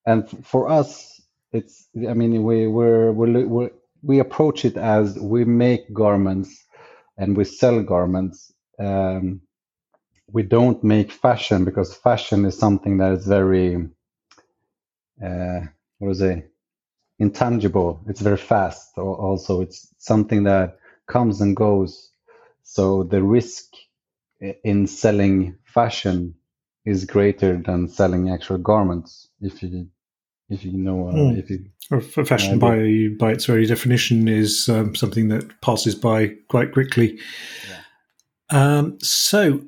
And 0.08 0.28
for 0.44 0.68
us, 0.68 1.22
it's, 1.52 1.88
I 2.10 2.16
mean, 2.16 2.42
we, 2.42 2.66
we're, 2.66 3.12
we're, 3.12 3.46
we're, 3.46 3.70
we 4.02 4.18
approach 4.18 4.66
it 4.66 4.76
as 4.76 5.16
we 5.20 5.46
make 5.46 5.94
garments 5.94 6.66
and 7.16 7.38
we 7.38 7.44
sell 7.44 7.84
garments. 7.84 8.52
Um, 8.80 9.42
we 10.32 10.42
don't 10.42 10.84
make 10.84 11.12
fashion 11.12 11.64
because 11.64 11.96
fashion 11.96 12.44
is 12.46 12.58
something 12.58 12.98
that 12.98 13.12
is 13.12 13.28
very, 13.28 13.88
uh, 15.24 15.60
what 16.00 16.10
is 16.10 16.22
it? 16.22 16.52
Intangible. 17.20 18.02
It's 18.08 18.22
very 18.22 18.38
fast. 18.38 18.98
Also, 18.98 19.62
it's 19.62 19.88
something 19.98 20.44
that 20.44 20.78
comes 21.08 21.42
and 21.42 21.56
goes. 21.56 22.12
So 22.64 23.04
the 23.04 23.24
risk 23.24 23.66
in 24.64 24.88
selling 24.88 25.58
fashion 25.66 26.36
is 26.86 27.06
greater 27.06 27.58
than 27.58 27.88
selling 27.88 28.30
actual 28.30 28.58
garments. 28.60 29.30
If 29.42 29.64
you 29.64 29.88
if 30.50 30.64
you 30.64 30.78
know, 30.78 31.10
uh, 31.10 31.14
Mm. 31.14 31.38
if 31.38 31.50
you 31.50 32.24
fashion 32.26 32.60
by 32.60 33.08
by 33.20 33.32
its 33.32 33.46
very 33.46 33.66
definition 33.66 34.28
is 34.28 34.70
um, 34.70 34.96
something 34.96 35.30
that 35.30 35.60
passes 35.62 35.96
by 35.96 36.36
quite 36.50 36.72
quickly. 36.72 37.18
Um, 38.50 38.98
so, 39.02 39.62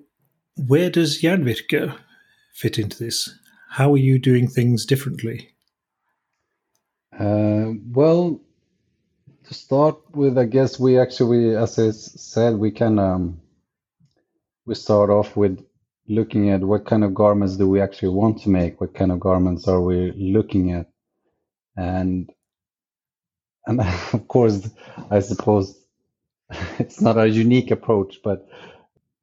where 0.55 0.89
does 0.89 1.21
Järnvirke 1.21 1.93
fit 2.53 2.77
into 2.79 2.97
this? 2.97 3.29
How 3.71 3.93
are 3.93 3.97
you 3.97 4.19
doing 4.19 4.47
things 4.47 4.85
differently? 4.85 5.49
Uh, 7.19 7.73
well, 7.91 8.39
to 9.45 9.53
start 9.53 9.97
with, 10.15 10.37
I 10.37 10.45
guess 10.45 10.79
we 10.79 10.97
actually, 10.99 11.55
as 11.55 11.77
I 11.77 11.91
said, 11.91 12.55
we 12.57 12.71
can 12.71 12.97
um, 12.97 13.41
we 14.65 14.75
start 14.75 15.09
off 15.09 15.35
with 15.35 15.65
looking 16.07 16.49
at 16.49 16.61
what 16.61 16.85
kind 16.85 17.03
of 17.03 17.13
garments 17.13 17.57
do 17.57 17.69
we 17.69 17.81
actually 17.81 18.09
want 18.09 18.41
to 18.43 18.49
make, 18.49 18.79
what 18.81 18.93
kind 18.95 19.11
of 19.11 19.19
garments 19.19 19.67
are 19.67 19.81
we 19.81 20.11
looking 20.13 20.71
at, 20.71 20.89
and 21.77 22.31
and 23.67 23.81
of 24.13 24.27
course, 24.29 24.69
I 25.11 25.19
suppose 25.19 25.77
it's 26.79 27.01
not 27.01 27.17
a 27.17 27.29
unique 27.29 27.71
approach, 27.71 28.19
but 28.23 28.47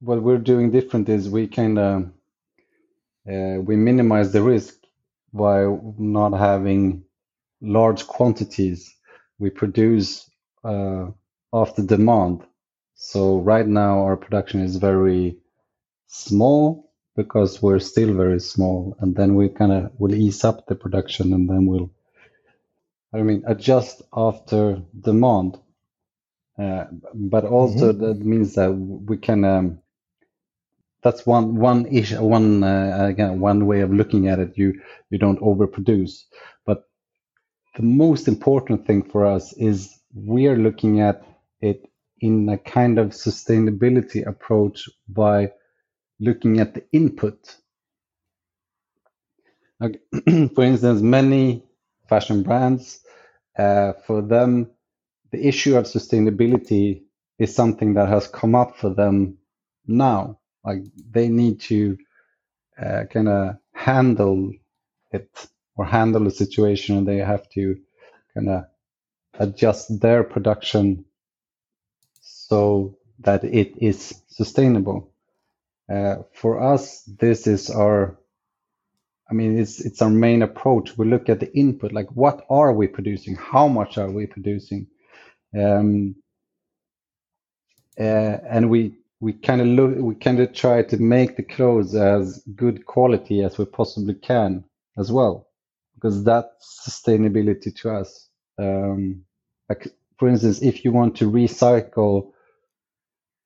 what 0.00 0.22
we're 0.22 0.38
doing 0.38 0.70
different 0.70 1.08
is 1.08 1.30
we 1.30 1.48
kind 1.48 1.78
of 1.78 2.02
uh, 3.30 3.62
we 3.62 3.76
minimize 3.76 4.32
the 4.34 4.42
risk 4.42 4.76
by 5.32 5.64
not 5.98 6.34
having 6.34 7.05
large 7.60 8.06
quantities. 8.06 8.94
We 9.38 9.50
produce 9.50 10.28
uh, 10.64 11.08
after 11.52 11.82
demand. 11.82 12.42
So 12.94 13.38
right 13.38 13.66
now 13.66 14.00
our 14.04 14.16
production 14.16 14.60
is 14.60 14.76
very 14.76 15.38
small 16.06 16.90
because 17.16 17.62
we're 17.62 17.78
still 17.78 18.14
very 18.14 18.40
small, 18.40 18.96
and 19.00 19.16
then 19.16 19.34
we 19.34 19.48
kind 19.48 19.72
of 19.72 19.90
will 19.98 20.14
ease 20.14 20.44
up 20.44 20.66
the 20.66 20.74
production, 20.74 21.32
and 21.32 21.48
then 21.48 21.66
we'll, 21.66 21.90
I 23.12 23.22
mean, 23.22 23.44
adjust 23.46 24.02
after 24.14 24.82
demand. 24.98 25.58
Uh, 26.58 26.84
but 27.14 27.44
also 27.44 27.92
that 27.92 28.18
means 28.20 28.54
that 28.54 28.70
we 28.72 29.16
can. 29.16 29.44
Um, 29.44 29.78
that's 31.02 31.24
one 31.26 31.56
one 31.56 31.86
issue, 31.86 32.22
one 32.22 32.64
uh, 32.64 33.06
again 33.08 33.40
one 33.40 33.66
way 33.66 33.80
of 33.80 33.92
looking 33.92 34.28
at 34.28 34.38
it. 34.38 34.56
You 34.56 34.80
you 35.10 35.18
don't 35.18 35.40
overproduce, 35.40 36.24
the 37.76 37.82
most 37.82 38.26
important 38.26 38.86
thing 38.86 39.02
for 39.02 39.26
us 39.26 39.52
is 39.54 40.00
we 40.14 40.46
are 40.46 40.56
looking 40.56 41.00
at 41.00 41.22
it 41.60 41.90
in 42.20 42.48
a 42.48 42.56
kind 42.58 42.98
of 42.98 43.08
sustainability 43.08 44.26
approach 44.26 44.88
by 45.08 45.50
looking 46.18 46.58
at 46.58 46.74
the 46.74 46.82
input. 46.92 47.56
Like, 49.78 50.00
for 50.54 50.64
instance, 50.64 51.02
many 51.02 51.64
fashion 52.08 52.42
brands, 52.42 53.00
uh, 53.58 53.92
for 54.06 54.22
them, 54.22 54.70
the 55.30 55.46
issue 55.46 55.76
of 55.76 55.84
sustainability 55.84 57.02
is 57.38 57.54
something 57.54 57.94
that 57.94 58.08
has 58.08 58.26
come 58.26 58.54
up 58.54 58.76
for 58.76 58.90
them 58.94 59.36
now. 59.86 60.38
Like 60.64 60.82
they 61.10 61.28
need 61.28 61.60
to 61.62 61.98
uh, 62.82 63.04
kind 63.12 63.28
of 63.28 63.56
handle 63.72 64.52
it 65.12 65.28
or 65.76 65.86
handle 65.86 66.24
the 66.24 66.30
situation, 66.30 66.96
and 66.98 67.08
they 67.08 67.18
have 67.18 67.48
to 67.50 67.78
kind 68.34 68.48
of 68.50 68.64
adjust 69.38 70.00
their 70.00 70.24
production 70.24 71.04
so 72.22 72.98
that 73.20 73.44
it 73.44 73.74
is 73.82 74.22
sustainable. 74.28 75.12
Uh, 75.92 76.16
for 76.34 76.62
us, 76.62 77.02
this 77.04 77.46
is 77.46 77.70
our, 77.70 78.18
I 79.30 79.34
mean, 79.34 79.58
it's 79.58 79.80
it's 79.80 80.02
our 80.02 80.10
main 80.10 80.42
approach. 80.42 80.98
We 80.98 81.06
look 81.06 81.28
at 81.28 81.40
the 81.40 81.52
input, 81.56 81.92
like 81.92 82.08
what 82.12 82.46
are 82.50 82.72
we 82.72 82.88
producing? 82.88 83.36
How 83.36 83.68
much 83.68 83.98
are 83.98 84.10
we 84.10 84.26
producing? 84.26 84.88
Um, 85.56 86.16
uh, 87.98 88.02
and 88.02 88.70
we 88.70 88.98
we 89.20 89.32
kind 89.34 89.60
of 89.60 89.68
look, 89.68 89.96
we 89.98 90.14
kind 90.16 90.40
of 90.40 90.52
try 90.54 90.82
to 90.82 90.98
make 90.98 91.36
the 91.36 91.42
clothes 91.42 91.94
as 91.94 92.42
good 92.56 92.86
quality 92.86 93.42
as 93.42 93.58
we 93.58 93.64
possibly 93.66 94.14
can 94.14 94.64
as 94.98 95.12
well, 95.12 95.45
because 96.06 96.22
that's 96.22 96.86
sustainability 96.88 97.74
to 97.74 97.90
us. 97.90 98.28
Um, 98.58 99.24
like 99.68 99.88
for 100.18 100.28
instance, 100.28 100.62
if 100.62 100.84
you 100.84 100.92
want 100.92 101.16
to 101.16 101.28
recycle 101.28 102.30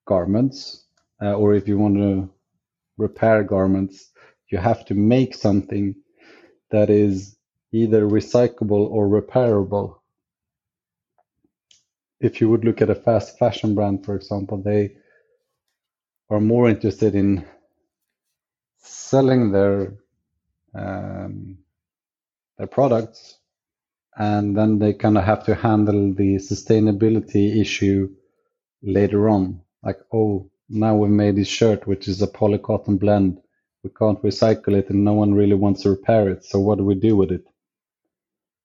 garments, 0.06 0.84
uh, 1.22 1.32
or 1.32 1.54
if 1.54 1.66
you 1.66 1.78
want 1.78 1.96
to 1.96 2.28
repair 2.98 3.44
garments, 3.44 4.10
you 4.50 4.58
have 4.58 4.84
to 4.86 4.94
make 4.94 5.34
something 5.34 5.94
that 6.70 6.90
is 6.90 7.34
either 7.72 8.06
recyclable 8.06 8.90
or 8.90 9.08
repairable. 9.08 9.94
If 12.20 12.42
you 12.42 12.50
would 12.50 12.66
look 12.66 12.82
at 12.82 12.90
a 12.90 12.94
fast 12.94 13.38
fashion 13.38 13.74
brand, 13.74 14.04
for 14.04 14.14
example, 14.16 14.58
they 14.62 14.96
are 16.28 16.40
more 16.40 16.68
interested 16.68 17.14
in 17.14 17.46
selling 18.76 19.50
their 19.50 19.94
um, 20.74 21.56
their 22.60 22.66
products, 22.66 23.38
and 24.18 24.54
then 24.54 24.78
they 24.78 24.92
kind 24.92 25.16
of 25.16 25.24
have 25.24 25.42
to 25.46 25.54
handle 25.54 26.12
the 26.12 26.36
sustainability 26.36 27.58
issue 27.58 28.10
later 28.82 29.30
on. 29.30 29.62
Like, 29.82 29.96
oh, 30.12 30.50
now 30.68 30.94
we've 30.94 31.10
made 31.10 31.36
this 31.36 31.48
shirt, 31.48 31.86
which 31.86 32.06
is 32.06 32.20
a 32.20 32.26
polycotton 32.26 33.00
blend. 33.00 33.40
We 33.82 33.88
can't 33.98 34.22
recycle 34.22 34.74
it, 34.76 34.90
and 34.90 35.06
no 35.06 35.14
one 35.14 35.32
really 35.32 35.54
wants 35.54 35.84
to 35.84 35.90
repair 35.90 36.28
it. 36.28 36.44
So 36.44 36.60
what 36.60 36.76
do 36.76 36.84
we 36.84 36.96
do 36.96 37.16
with 37.16 37.32
it? 37.32 37.44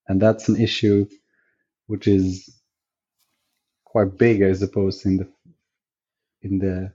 And 0.08 0.20
that's 0.20 0.50
an 0.50 0.60
issue 0.60 1.06
which 1.86 2.06
is 2.06 2.54
quite 3.86 4.18
big, 4.18 4.42
I 4.42 4.52
suppose, 4.52 5.06
in 5.06 5.16
the 5.16 5.28
in 6.42 6.58
the 6.58 6.92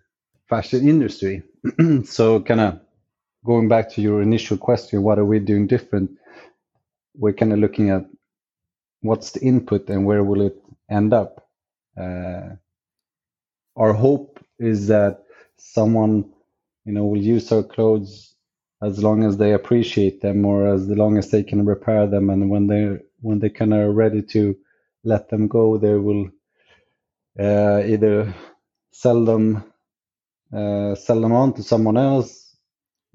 fashion 0.48 0.88
industry. 0.88 1.42
so, 2.06 2.42
kind 2.42 2.62
of 2.62 2.80
going 3.44 3.70
back 3.70 3.90
to 3.94 4.02
your 4.04 4.22
initial 4.22 4.58
question, 4.58 5.02
what 5.02 5.18
are 5.18 5.26
we 5.26 5.40
doing 5.40 5.66
different? 5.66 6.12
We're 7.16 7.34
kind 7.34 7.54
of 7.54 7.60
looking 7.60 7.90
at 7.90 8.06
what's 9.02 9.32
the 9.32 9.42
input 9.42 9.90
and 9.90 10.06
where 10.06 10.24
will 10.24 10.42
it 10.42 10.58
end 10.90 11.14
up. 11.14 11.48
Uh, 12.00 12.56
our 13.78 13.94
hope 13.94 14.40
is 14.60 14.88
that 14.88 15.24
someone, 15.58 16.32
you 16.86 16.94
know, 16.94 17.06
will 17.06 17.22
use 17.22 17.52
our 17.52 17.64
clothes 17.64 18.36
as 18.84 19.04
long 19.04 19.24
as 19.24 19.38
they 19.38 19.54
appreciate 19.54 20.22
them, 20.22 20.46
or 20.46 20.68
as 20.74 20.88
long 20.88 21.18
as 21.18 21.32
they 21.32 21.44
can 21.44 21.66
repair 21.66 22.08
them, 22.08 22.30
and 22.30 22.50
when 22.50 22.68
they 22.68 22.98
when 23.22 23.40
they 23.40 23.50
kind 23.50 23.74
of 23.74 23.96
ready 23.96 24.24
to 24.24 24.58
let 25.04 25.30
them 25.30 25.48
go, 25.48 25.78
they 25.78 25.94
will 25.96 26.30
uh, 27.40 27.84
either 27.86 28.34
sell 28.92 29.26
them 29.26 29.64
uh, 30.54 30.96
sell 30.96 31.22
them 31.22 31.34
on 31.34 31.54
to 31.54 31.64
someone 31.64 31.98
else, 31.98 32.56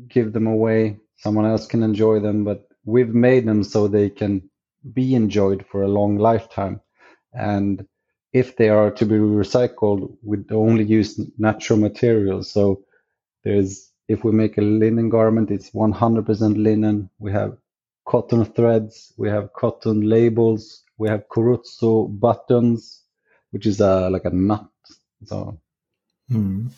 give 0.09 0.33
them 0.33 0.47
away, 0.47 0.99
someone 1.19 1.47
else 1.47 1.67
can 1.67 1.83
enjoy 1.83 2.21
them, 2.21 2.45
but 2.45 2.66
we've 2.87 3.15
made 3.15 3.47
them 3.47 3.65
so 3.65 3.89
they 3.89 4.11
can 4.11 4.51
be 4.95 5.17
enjoyed 5.17 5.67
for 5.71 5.83
a 5.85 5.89
long 5.89 6.19
lifetime. 6.19 6.83
And 7.35 7.87
if 8.35 8.57
they 8.57 8.71
are 8.71 8.93
to 8.93 9.07
be 9.07 9.17
recycled, 9.17 10.17
we 10.25 10.39
only 10.53 10.85
use 10.85 11.21
natural 11.39 11.81
materials. 11.81 12.53
So 12.53 12.85
there's 13.45 13.93
if 14.09 14.25
we 14.25 14.33
make 14.33 14.59
a 14.59 14.63
linen 14.63 15.11
garment, 15.11 15.51
it's 15.51 15.71
100% 15.73 16.57
linen. 16.63 17.11
We 17.19 17.33
have 17.33 17.59
cotton 18.07 18.45
threads, 18.47 19.13
we 19.19 19.29
have 19.31 19.53
cotton 19.55 20.03
labels, 20.09 20.85
we 20.99 21.09
have 21.09 21.29
Corozo 21.31 22.09
buttons, 22.21 23.05
which 23.53 23.67
is 23.67 23.81
a 23.81 24.11
like 24.11 24.27
a 24.27 24.31
nut. 24.31 24.69
So 25.27 25.61
Hmm. 26.29 26.69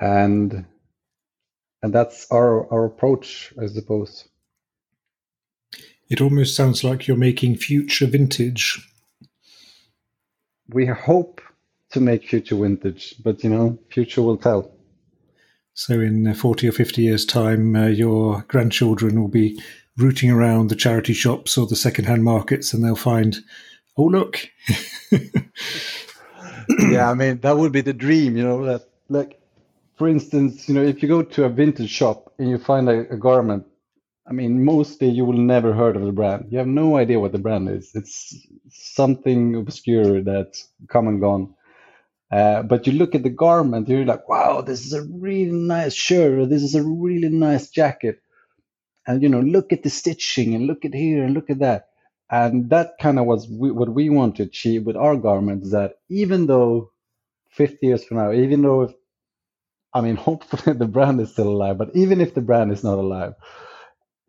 and 0.00 0.66
and 1.82 1.94
that's 1.94 2.28
our 2.32 2.72
our 2.72 2.86
approach, 2.86 3.54
I 3.62 3.68
suppose. 3.68 4.28
It 6.10 6.20
almost 6.20 6.56
sounds 6.56 6.82
like 6.82 7.06
you're 7.06 7.16
making 7.16 7.56
future 7.56 8.06
vintage. 8.06 8.84
We 10.68 10.86
hope 10.86 11.40
to 11.92 12.00
make 12.00 12.28
future 12.28 12.56
vintage, 12.56 13.14
but 13.22 13.44
you 13.44 13.50
know, 13.50 13.78
future 13.90 14.20
will 14.20 14.36
tell. 14.36 14.72
So, 15.74 16.00
in 16.00 16.26
uh, 16.26 16.34
40 16.34 16.68
or 16.68 16.72
50 16.72 17.00
years' 17.02 17.24
time, 17.24 17.76
uh, 17.76 17.86
your 17.86 18.44
grandchildren 18.48 19.20
will 19.20 19.28
be 19.28 19.62
rooting 19.96 20.30
around 20.30 20.68
the 20.68 20.76
charity 20.76 21.12
shops 21.12 21.56
or 21.56 21.66
the 21.66 21.76
second-hand 21.76 22.24
markets 22.24 22.74
and 22.74 22.84
they'll 22.84 22.96
find, 22.96 23.38
oh, 23.96 24.04
look. 24.04 24.48
yeah, 26.90 27.10
I 27.10 27.14
mean 27.14 27.38
that 27.40 27.56
would 27.56 27.72
be 27.72 27.82
the 27.82 27.92
dream, 27.92 28.36
you 28.36 28.42
know. 28.42 28.64
That 28.64 28.88
like, 29.08 29.40
for 29.96 30.08
instance, 30.08 30.68
you 30.68 30.74
know, 30.74 30.82
if 30.82 31.02
you 31.02 31.08
go 31.08 31.22
to 31.22 31.44
a 31.44 31.48
vintage 31.48 31.90
shop 31.90 32.32
and 32.38 32.48
you 32.48 32.58
find 32.58 32.88
a, 32.88 33.12
a 33.12 33.16
garment, 33.16 33.64
I 34.30 34.34
mean, 34.34 34.64
mostly 34.64 35.08
you 35.10 35.24
will 35.26 35.38
never 35.38 35.74
heard 35.74 35.96
of 35.96 36.04
the 36.04 36.12
brand. 36.12 36.48
You 36.50 36.58
have 36.58 36.68
no 36.68 36.96
idea 36.98 37.20
what 37.20 37.32
the 37.32 37.38
brand 37.38 37.68
is. 37.70 37.92
It's 37.94 38.36
something 38.70 39.56
obscure 39.56 40.22
that's 40.22 40.68
come 40.88 41.08
and 41.08 41.20
gone. 41.20 41.54
Uh, 42.32 42.62
but 42.62 42.86
you 42.86 42.94
look 42.94 43.14
at 43.14 43.24
the 43.24 43.30
garment, 43.30 43.88
you're 43.88 44.04
like, 44.06 44.28
wow, 44.28 44.62
this 44.62 44.86
is 44.86 44.92
a 44.94 45.02
really 45.02 45.52
nice 45.52 45.94
shirt, 45.94 46.48
this 46.50 46.62
is 46.62 46.74
a 46.76 46.82
really 46.84 47.28
nice 47.30 47.70
jacket. 47.70 48.20
And 49.06 49.22
you 49.22 49.28
know, 49.30 49.40
look 49.40 49.72
at 49.72 49.82
the 49.84 49.90
stitching 49.90 50.54
and 50.54 50.66
look 50.66 50.84
at 50.84 50.94
here 50.94 51.24
and 51.24 51.34
look 51.34 51.50
at 51.50 51.60
that. 51.60 51.88
and 52.30 52.70
that 52.70 52.92
kind 53.00 53.18
of 53.18 53.26
was 53.26 53.48
we, 53.48 53.70
what 53.72 53.90
we 53.94 54.10
want 54.10 54.36
to 54.36 54.44
achieve 54.44 54.84
with 54.86 54.96
our 54.96 55.16
garments. 55.16 55.72
That 55.72 55.96
even 56.10 56.46
though 56.46 56.92
50 57.50 57.86
years 57.86 58.04
from 58.04 58.18
now, 58.18 58.32
even 58.32 58.62
though 58.62 58.82
if 58.82 58.92
I 59.94 60.00
mean, 60.02 60.16
hopefully 60.28 60.76
the 60.76 60.86
brand 60.86 61.20
is 61.20 61.32
still 61.32 61.48
alive, 61.48 61.78
but 61.78 61.90
even 61.94 62.20
if 62.20 62.34
the 62.34 62.40
brand 62.42 62.72
is 62.72 62.84
not 62.84 62.98
alive, 62.98 63.34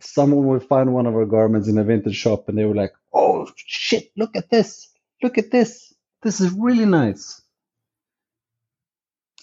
someone 0.03 0.47
will 0.47 0.59
find 0.59 0.93
one 0.93 1.05
of 1.05 1.15
our 1.15 1.25
garments 1.25 1.67
in 1.67 1.77
a 1.77 1.83
vintage 1.83 2.15
shop 2.15 2.49
and 2.49 2.57
they 2.57 2.65
were 2.65 2.75
like, 2.75 2.93
oh 3.13 3.47
shit, 3.55 4.11
look 4.17 4.35
at 4.35 4.49
this. 4.49 4.89
Look 5.21 5.37
at 5.37 5.51
this. 5.51 5.93
This 6.23 6.39
is 6.39 6.51
really 6.51 6.85
nice. 6.85 7.41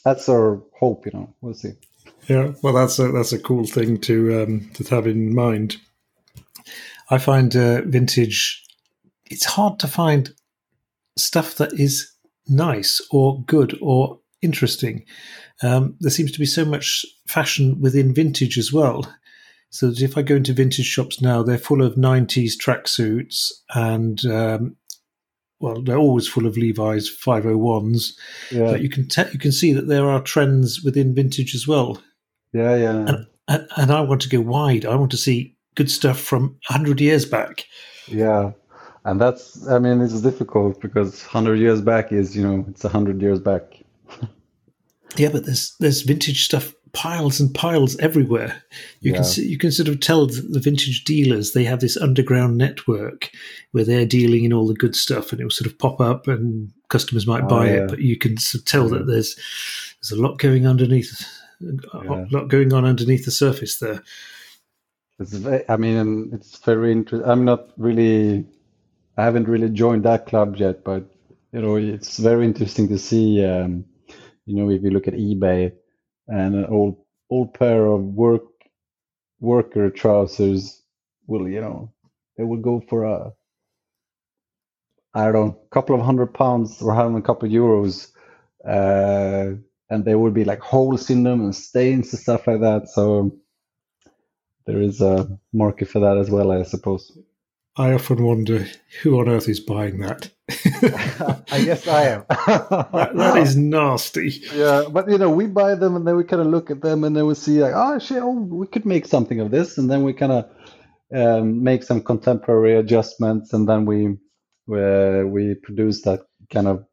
That's 0.04 0.28
our 0.28 0.62
hope, 0.78 1.06
you 1.06 1.12
know. 1.12 1.34
We'll 1.40 1.54
see. 1.54 1.72
Yeah, 2.28 2.52
well, 2.62 2.74
that's 2.74 2.98
a 2.98 3.10
that's 3.10 3.32
a 3.32 3.38
cool 3.38 3.66
thing 3.66 4.00
to 4.02 4.42
um, 4.42 4.70
to 4.74 4.84
have 4.94 5.06
in 5.06 5.34
mind. 5.34 5.76
I 7.10 7.18
find 7.18 7.54
uh, 7.56 7.82
vintage. 7.82 8.64
It's 9.26 9.44
hard 9.44 9.78
to 9.80 9.88
find 9.88 10.32
stuff 11.16 11.56
that 11.56 11.72
is 11.74 12.10
nice 12.46 13.00
or 13.10 13.42
good 13.42 13.76
or 13.80 14.20
interesting. 14.40 15.04
Um, 15.62 15.96
there 16.00 16.10
seems 16.10 16.32
to 16.32 16.38
be 16.38 16.46
so 16.46 16.64
much 16.64 17.04
fashion 17.26 17.80
within 17.80 18.14
vintage 18.14 18.58
as 18.58 18.72
well. 18.72 19.04
So 19.70 19.88
that 19.88 20.00
if 20.00 20.16
I 20.16 20.22
go 20.22 20.36
into 20.36 20.52
vintage 20.52 20.86
shops 20.86 21.20
now, 21.20 21.42
they're 21.42 21.58
full 21.58 21.82
of 21.82 21.94
90s 21.94 22.52
tracksuits 22.56 23.52
and, 23.74 24.24
um, 24.24 24.76
well, 25.60 25.82
they're 25.82 25.98
always 25.98 26.28
full 26.28 26.46
of 26.46 26.56
Levi's 26.56 27.10
501s. 27.10 28.14
Yeah. 28.50 28.72
But 28.72 28.80
you 28.80 28.88
can 28.88 29.08
te- 29.08 29.30
you 29.32 29.38
can 29.38 29.52
see 29.52 29.72
that 29.72 29.88
there 29.88 30.08
are 30.08 30.22
trends 30.22 30.82
within 30.82 31.14
vintage 31.14 31.54
as 31.54 31.66
well. 31.66 32.00
Yeah, 32.52 32.76
yeah. 32.76 32.96
And, 32.96 33.26
and, 33.48 33.68
and 33.76 33.90
I 33.90 34.00
want 34.00 34.22
to 34.22 34.28
go 34.28 34.40
wide. 34.40 34.86
I 34.86 34.94
want 34.94 35.10
to 35.10 35.16
see 35.16 35.56
good 35.74 35.90
stuff 35.90 36.18
from 36.18 36.56
100 36.68 37.00
years 37.00 37.26
back. 37.26 37.64
Yeah. 38.06 38.52
And 39.04 39.20
that's, 39.20 39.66
I 39.68 39.78
mean, 39.78 40.00
it's 40.00 40.20
difficult 40.20 40.80
because 40.80 41.22
100 41.24 41.58
years 41.58 41.80
back 41.80 42.12
is, 42.12 42.36
you 42.36 42.42
know, 42.42 42.64
it's 42.68 42.84
100 42.84 43.20
years 43.20 43.40
back. 43.40 43.82
Yeah, 45.16 45.30
but 45.30 45.46
there's 45.46 45.74
there's 45.80 46.02
vintage 46.02 46.44
stuff 46.44 46.74
piles 46.92 47.40
and 47.40 47.54
piles 47.54 47.96
everywhere. 47.98 48.62
You 49.00 49.12
yeah. 49.12 49.22
can 49.22 49.44
you 49.44 49.58
can 49.58 49.72
sort 49.72 49.88
of 49.88 50.00
tell 50.00 50.26
the 50.26 50.60
vintage 50.60 51.04
dealers 51.04 51.52
they 51.52 51.64
have 51.64 51.80
this 51.80 51.96
underground 51.96 52.56
network 52.56 53.30
where 53.72 53.84
they're 53.84 54.06
dealing 54.06 54.44
in 54.44 54.52
all 54.52 54.66
the 54.66 54.74
good 54.74 54.96
stuff, 54.96 55.32
and 55.32 55.40
it 55.40 55.44
will 55.44 55.50
sort 55.50 55.70
of 55.70 55.78
pop 55.78 56.00
up, 56.00 56.28
and 56.28 56.72
customers 56.88 57.26
might 57.26 57.44
oh, 57.44 57.48
buy 57.48 57.66
yeah. 57.66 57.72
it. 57.82 57.88
But 57.88 58.00
you 58.00 58.16
can 58.16 58.36
sort 58.38 58.60
of 58.60 58.64
tell 58.66 58.90
yeah. 58.90 58.98
that 58.98 59.06
there's 59.06 59.36
there's 60.00 60.18
a 60.18 60.22
lot 60.22 60.38
going 60.38 60.66
underneath, 60.66 61.26
a 61.92 62.26
lot 62.30 62.48
going 62.48 62.72
on 62.72 62.84
underneath 62.84 63.24
the 63.24 63.30
surface 63.30 63.78
there. 63.78 64.02
It's 65.20 65.32
very, 65.32 65.64
I 65.68 65.76
mean, 65.76 66.30
it's 66.32 66.58
very 66.58 66.92
interesting. 66.92 67.28
I'm 67.28 67.44
not 67.44 67.70
really, 67.76 68.46
I 69.16 69.24
haven't 69.24 69.48
really 69.48 69.68
joined 69.68 70.04
that 70.04 70.26
club 70.26 70.56
yet, 70.56 70.84
but 70.84 71.04
you 71.52 71.60
know, 71.60 71.76
it's 71.76 72.18
very 72.18 72.44
interesting 72.44 72.88
to 72.88 72.98
see. 72.98 73.44
Um, 73.44 73.84
you 74.46 74.56
know, 74.56 74.70
if 74.70 74.82
you 74.82 74.90
look 74.90 75.08
at 75.08 75.14
eBay 75.14 75.72
and 76.28 76.54
an 76.54 76.66
old 76.66 76.98
old 77.30 77.54
pair 77.54 77.86
of 77.86 78.02
work 78.02 78.42
worker 79.40 79.90
trousers 79.90 80.82
will, 81.26 81.48
you 81.48 81.60
know, 81.60 81.92
they 82.36 82.44
will 82.44 82.58
go 82.58 82.82
for 82.88 83.04
a 83.04 83.32
I 85.14 85.32
don't 85.32 85.34
know, 85.34 85.58
couple 85.70 85.96
of 85.96 86.02
hundred 86.02 86.34
pounds 86.34 86.80
or 86.82 86.94
having 86.94 87.16
a 87.16 87.22
couple 87.22 87.48
of 87.48 87.52
euros. 87.52 88.08
Uh, 88.66 89.56
and 89.90 90.04
there 90.04 90.18
would 90.18 90.34
be 90.34 90.44
like 90.44 90.60
holes 90.60 91.10
in 91.10 91.24
them 91.24 91.40
and 91.40 91.54
stains 91.54 92.12
and 92.12 92.20
stuff 92.20 92.46
like 92.46 92.60
that. 92.60 92.88
So 92.88 93.36
there 94.66 94.80
is 94.82 95.00
a 95.00 95.38
market 95.52 95.88
for 95.88 96.00
that 96.00 96.18
as 96.18 96.30
well, 96.30 96.52
I 96.52 96.62
suppose. 96.64 97.16
I 97.76 97.92
often 97.92 98.22
wonder 98.24 98.66
who 99.02 99.20
on 99.20 99.28
earth 99.28 99.48
is 99.48 99.60
buying 99.60 100.00
that. 100.00 100.30
I 101.50 101.62
guess 101.64 101.86
I 101.86 102.04
am. 102.04 102.24
that, 102.28 103.10
that 103.14 103.36
is 103.38 103.56
nasty. 103.56 104.42
Yeah, 104.54 104.84
but 104.90 105.10
you 105.10 105.18
know, 105.18 105.30
we 105.30 105.46
buy 105.46 105.74
them 105.74 105.96
and 105.96 106.06
then 106.06 106.16
we 106.16 106.24
kind 106.24 106.42
of 106.42 106.48
look 106.48 106.70
at 106.70 106.80
them 106.80 107.04
and 107.04 107.16
then 107.16 107.26
we 107.26 107.34
see 107.34 107.60
like, 107.60 107.74
oh 107.74 107.98
shit, 107.98 108.22
oh, 108.22 108.32
we 108.32 108.66
could 108.66 108.86
make 108.86 109.06
something 109.06 109.40
of 109.40 109.50
this, 109.50 109.78
and 109.78 109.90
then 109.90 110.04
we 110.04 110.14
kind 110.14 110.32
of 110.32 110.50
um, 111.14 111.62
make 111.62 111.82
some 111.82 112.02
contemporary 112.02 112.76
adjustments, 112.76 113.52
and 113.52 113.68
then 113.68 113.84
we 113.86 114.16
uh, 114.70 115.24
we 115.26 115.54
produce 115.54 116.02
that 116.02 116.20
kind 116.50 116.68
of, 116.68 116.84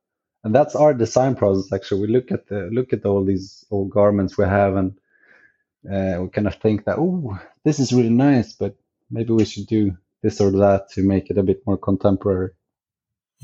and 0.43 0.53
that's 0.55 0.75
our 0.75 0.93
design 0.93 1.35
process. 1.35 1.71
Actually, 1.73 2.01
we 2.01 2.07
look 2.07 2.31
at 2.31 2.47
the 2.47 2.69
look 2.71 2.93
at 2.93 3.05
all 3.05 3.23
these 3.23 3.63
old 3.71 3.89
garments 3.89 4.37
we 4.37 4.45
have, 4.45 4.75
and 4.75 4.93
uh, 5.91 6.21
we 6.21 6.29
kind 6.29 6.47
of 6.47 6.55
think 6.55 6.85
that, 6.85 6.97
oh, 6.97 7.39
this 7.63 7.79
is 7.79 7.93
really 7.93 8.09
nice, 8.09 8.53
but 8.53 8.75
maybe 9.11 9.33
we 9.33 9.45
should 9.45 9.67
do 9.67 9.95
this 10.23 10.41
or 10.41 10.51
that 10.51 10.89
to 10.91 11.03
make 11.03 11.29
it 11.29 11.37
a 11.37 11.43
bit 11.43 11.61
more 11.65 11.77
contemporary. 11.77 12.51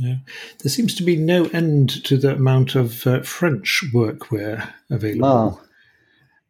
Yeah, 0.01 0.15
there 0.63 0.71
seems 0.71 0.95
to 0.95 1.03
be 1.03 1.15
no 1.15 1.45
end 1.53 2.03
to 2.05 2.17
the 2.17 2.33
amount 2.33 2.73
of 2.73 3.05
uh, 3.05 3.21
French 3.21 3.83
workwear 3.93 4.67
available. 4.89 5.59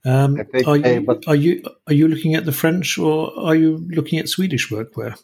No. 0.06 0.10
Um, 0.10 0.38
think, 0.38 0.68
are, 0.68 0.78
you, 0.78 1.02
but, 1.02 1.28
are 1.28 1.36
you 1.36 1.62
are 1.86 1.94
you 1.94 2.08
looking 2.08 2.34
at 2.36 2.46
the 2.46 2.54
French 2.54 2.98
or 2.98 3.38
are 3.38 3.56
you 3.56 3.86
looking 3.90 4.20
at 4.20 4.30
Swedish 4.30 4.70
workwear? 4.70 5.20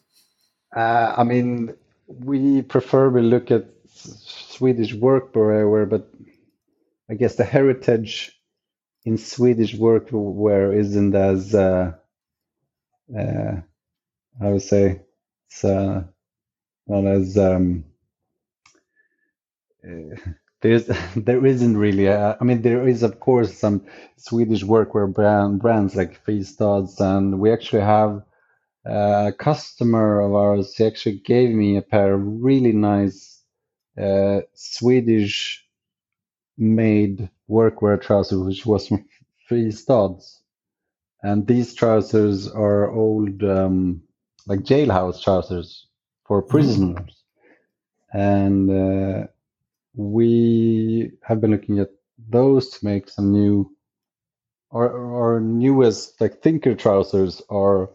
Uh, 0.76 1.16
I 1.18 1.24
mean, 1.24 1.74
we 2.08 2.64
prefer 2.64 3.08
we 3.10 3.22
look 3.22 3.50
at 3.50 3.66
Swedish 3.88 4.94
workwear, 4.94 5.90
but 5.90 6.10
I 7.10 7.14
guess 7.14 7.36
the 7.36 7.46
heritage 7.46 8.38
in 9.06 9.18
Swedish 9.18 9.74
workwear 9.74 10.76
isn't 10.76 11.16
as 11.16 11.56
uh, 11.56 11.94
uh, 13.18 13.62
I 14.42 14.50
would 14.50 14.62
say 14.62 15.02
it's 15.48 15.64
uh, 15.64 16.04
not 16.88 17.06
as 17.06 17.38
um, 17.38 17.86
there's 20.62 20.86
there 21.16 21.46
isn't 21.46 21.78
really. 21.78 22.08
A, 22.08 22.38
I 22.40 22.44
mean, 22.44 22.62
there 22.62 22.88
is 22.88 23.04
of 23.04 23.20
course 23.20 23.58
some 23.58 23.86
Swedish 24.18 24.64
workwear 24.64 25.12
brand 25.12 25.62
brands 25.62 25.96
like 25.96 26.24
Fristads, 26.26 27.00
and 27.00 27.40
we 27.40 27.52
actually 27.52 27.84
have 27.84 28.24
a 28.86 29.34
customer 29.38 30.22
of 30.22 30.34
ours. 30.34 30.76
He 30.76 30.86
actually 30.86 31.20
gave 31.20 31.50
me 31.54 31.78
a 31.78 31.82
pair 31.82 32.14
of 32.14 32.22
really 32.24 32.72
nice 32.72 33.42
uh, 34.02 34.42
Swedish 34.54 35.66
made 36.58 37.30
workwear 37.50 38.02
trousers, 38.02 38.40
which 38.40 38.66
was 38.66 38.88
from 38.88 39.06
Fristads, 39.50 40.40
and 41.22 41.48
these 41.48 41.74
trousers 41.74 42.48
are 42.50 42.90
old. 42.92 43.44
Um, 43.44 44.04
like 44.48 44.62
jailhouse 44.62 45.22
trousers 45.22 45.88
for 46.26 46.42
mm-hmm. 46.42 46.50
prisoners. 46.50 47.24
Mm. 48.16 48.20
And 48.20 48.70
uh, 48.72 49.28
we 49.98 51.12
have 51.24 51.42
been 51.42 51.52
looking 51.52 51.80
at 51.80 51.90
those 52.30 52.70
to 52.70 52.86
make 52.86 53.10
some 53.10 53.32
new, 53.32 53.70
our, 54.72 55.34
our 55.34 55.40
newest 55.40 56.22
like 56.22 56.42
thinker 56.42 56.76
trousers 56.76 57.42
are 57.50 57.90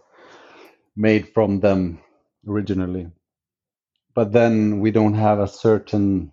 made 0.97 1.29
from 1.33 1.61
them 1.61 2.01
originally. 2.47 3.09
But 4.15 4.33
then 4.33 4.81
we 4.81 4.91
don't 4.91 5.15
have 5.15 5.38
a 5.38 5.49
certain. 5.49 6.33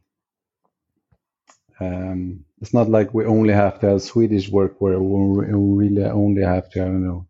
Um, 1.80 2.44
it's 2.62 2.74
not 2.74 2.90
like 2.90 3.14
we 3.14 3.26
only 3.26 3.54
have 3.54 3.80
to 3.80 3.92
have 3.92 4.02
Swedish 4.02 4.50
workwear. 4.50 5.00
We 5.00 5.86
really 5.86 6.04
only 6.04 6.42
have 6.42 6.70
to 6.72 6.82
I 6.82 6.86
don't 6.86 7.06
know, 7.06 7.28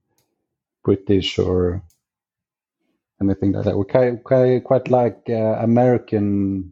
British 0.83 1.37
or 1.37 1.83
anything 3.21 3.51
like 3.51 3.65
that. 3.65 3.77
We 3.77 3.85
quite 3.85 4.63
quite, 4.63 4.89
like 4.89 5.21
uh, 5.29 5.57
American 5.59 6.71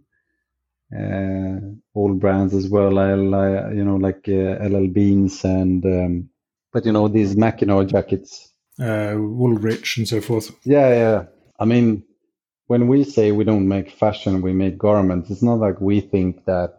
uh, 0.95 1.59
old 1.95 2.19
brands 2.19 2.53
as 2.53 2.69
well. 2.69 2.97
I, 2.99 3.11
I 3.11 3.71
you 3.73 3.83
know 3.83 3.95
like 3.97 4.27
uh, 4.27 4.63
LL 4.67 4.87
Beans 4.87 5.43
and 5.43 5.85
um, 5.85 6.29
but 6.73 6.85
you 6.85 6.91
know 6.91 7.07
these 7.07 7.35
Mackinaw 7.35 7.87
jackets, 7.87 8.53
uh, 8.79 9.15
Woolrich 9.15 9.97
and 9.97 10.07
so 10.07 10.21
forth. 10.21 10.51
Yeah, 10.65 10.89
yeah. 10.89 11.23
I 11.59 11.65
mean, 11.65 12.03
when 12.67 12.87
we 12.87 13.03
say 13.03 13.31
we 13.31 13.43
don't 13.43 13.67
make 13.67 13.91
fashion, 13.91 14.41
we 14.41 14.53
make 14.53 14.77
garments. 14.77 15.29
It's 15.29 15.43
not 15.43 15.59
like 15.59 15.81
we 15.81 16.01
think 16.01 16.45
that 16.45 16.77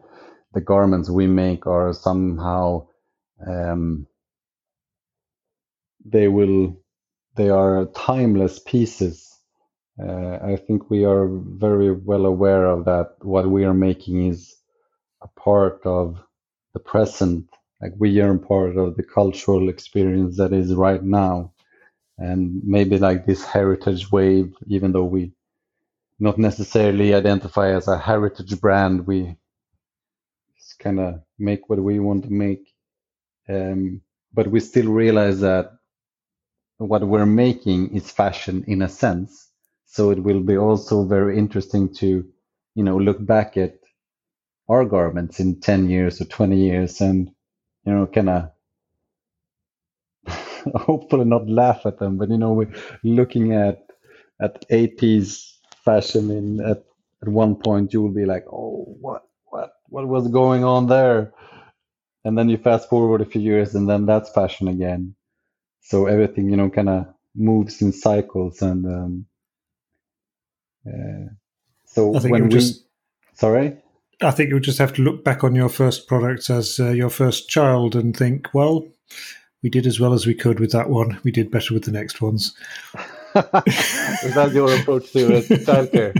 the 0.55 0.61
garments 0.61 1.11
we 1.11 1.27
make 1.27 1.67
are 1.67 1.93
somehow 1.93 2.87
um, 3.47 4.07
they 6.05 6.29
will 6.29 6.81
they 7.37 7.51
are 7.51 7.87
timeless 7.95 8.59
pieces 8.59 9.28
I 10.01 10.57
think 10.57 10.91
we 10.91 11.05
are 11.05 11.29
very 11.29 11.93
well 11.93 12.27
aware 12.27 12.67
of 12.67 12.85
that. 12.87 13.17
What 13.23 13.51
we 13.51 13.65
are 13.65 13.75
making 13.75 14.27
is 14.29 14.57
a 15.23 15.29
part 15.41 15.81
of 15.87 16.21
the 16.75 16.81
present. 16.81 17.49
Like 17.83 17.93
we 17.99 18.21
are 18.21 18.37
part 18.39 18.77
of 18.77 18.97
the 18.97 19.03
cultural 19.03 19.69
experience 19.69 20.37
that 20.39 20.53
is 20.53 20.75
right 20.75 21.03
now. 21.03 21.53
And 22.19 22.63
maybe 22.65 22.99
like 22.99 23.27
this 23.27 23.45
heritage 23.45 24.11
wave, 24.13 24.55
even 24.69 24.93
though 24.93 25.05
we 25.05 25.33
not 26.21 26.39
necessarily 26.39 27.15
identify 27.15 27.75
as 27.75 27.89
a 27.89 27.99
heritage 27.99 28.61
brand, 28.61 29.07
we 29.07 29.37
just 30.59 30.79
kind 30.81 31.01
of 31.01 31.23
make 31.39 31.69
what 31.71 31.81
we 31.81 32.01
want 32.01 32.25
to 32.25 32.33
make. 32.33 32.69
Um, 33.49 34.03
but 34.35 34.49
we 34.49 34.61
still 34.61 34.89
realize 34.93 35.41
that 35.41 35.73
what 36.79 37.07
we're 37.07 37.27
making 37.27 37.95
is 37.97 38.11
fashion 38.11 38.65
in 38.69 38.83
a 38.83 38.89
sense 38.89 39.48
so 39.89 40.13
it 40.13 40.23
will 40.23 40.43
be 40.43 40.59
also 40.59 41.05
very 41.07 41.39
interesting 41.39 41.95
to, 41.97 42.27
you 42.77 42.85
know, 42.85 42.99
look 42.99 43.25
back 43.27 43.59
at 43.59 43.77
our 44.69 44.85
garments 44.85 45.41
in 45.41 45.61
10 45.61 45.91
years 45.91 46.21
or 46.21 46.27
20 46.27 46.57
years 46.59 47.01
and, 47.01 47.31
you 47.85 47.95
know, 47.95 48.07
kind 48.07 48.31
of 48.31 48.51
hopefully 50.77 51.25
not 51.25 51.49
laugh 51.49 51.87
at 51.87 51.99
them, 51.99 52.19
but, 52.19 52.31
you 52.31 52.39
know, 52.39 52.53
we're 52.53 52.73
looking 53.05 53.55
at, 53.55 53.87
at 54.41 54.69
80s 54.71 55.53
fashion 55.85 56.31
in 56.31 56.61
at, 56.61 56.85
at 57.23 57.29
one 57.29 57.57
point, 57.57 57.93
you 57.93 58.03
will 58.03 58.15
be 58.15 58.27
like, 58.27 58.45
oh, 58.53 58.85
what, 59.01 59.23
what, 59.47 59.73
what 59.89 60.09
was 60.09 60.29
going 60.29 60.65
on 60.65 60.89
there? 60.89 61.33
And 62.25 62.39
then 62.39 62.49
you 62.51 62.59
fast 62.59 62.89
forward 62.91 63.23
a 63.23 63.27
few 63.27 63.43
years 63.43 63.75
and 63.75 63.89
then 63.89 64.07
that's 64.07 64.31
fashion 64.31 64.69
again. 64.69 65.15
So 65.83 66.07
everything, 66.07 66.51
you 66.51 66.57
know, 66.59 66.71
kind 66.71 66.91
of 66.91 67.07
moves 67.37 67.83
in 67.83 67.93
cycles 67.93 68.63
and, 68.63 68.87
um, 68.87 69.27
so 71.87 72.15
I 72.15 72.21
think 72.21 72.33
when 72.33 72.43
you 72.43 72.49
we, 72.49 72.55
just 72.55 72.85
sorry, 73.35 73.77
I 74.21 74.31
think 74.33 74.51
you'll 74.51 74.61
just 74.61 74.79
have 74.79 74.93
to 74.95 75.03
look 75.03 75.25
back 75.25 75.45
on 75.45 75.55
your 75.55 75.69
first 75.69 76.09
product 76.09 76.51
as 76.51 76.81
uh, 76.81 76.91
your 76.91 77.11
first 77.11 77.49
child 77.49 77.95
and 77.95 78.17
think, 78.17 78.49
well, 78.53 78.85
we 79.63 79.71
did 79.71 79.87
as 79.87 80.01
well 80.01 80.13
as 80.13 80.27
we 80.27 80.35
could 80.35 80.61
with 80.61 80.73
that 80.73 80.91
one. 80.91 81.21
We 81.23 81.31
did 81.31 81.51
better 81.51 81.75
with 81.75 81.85
the 81.85 81.93
next 81.93 82.21
ones. 82.21 82.55
is 83.35 84.35
that 84.35 84.51
your 84.53 84.75
approach 84.75 85.13
to 85.13 85.39
uh, 85.39 85.41
childcare? 85.43 86.15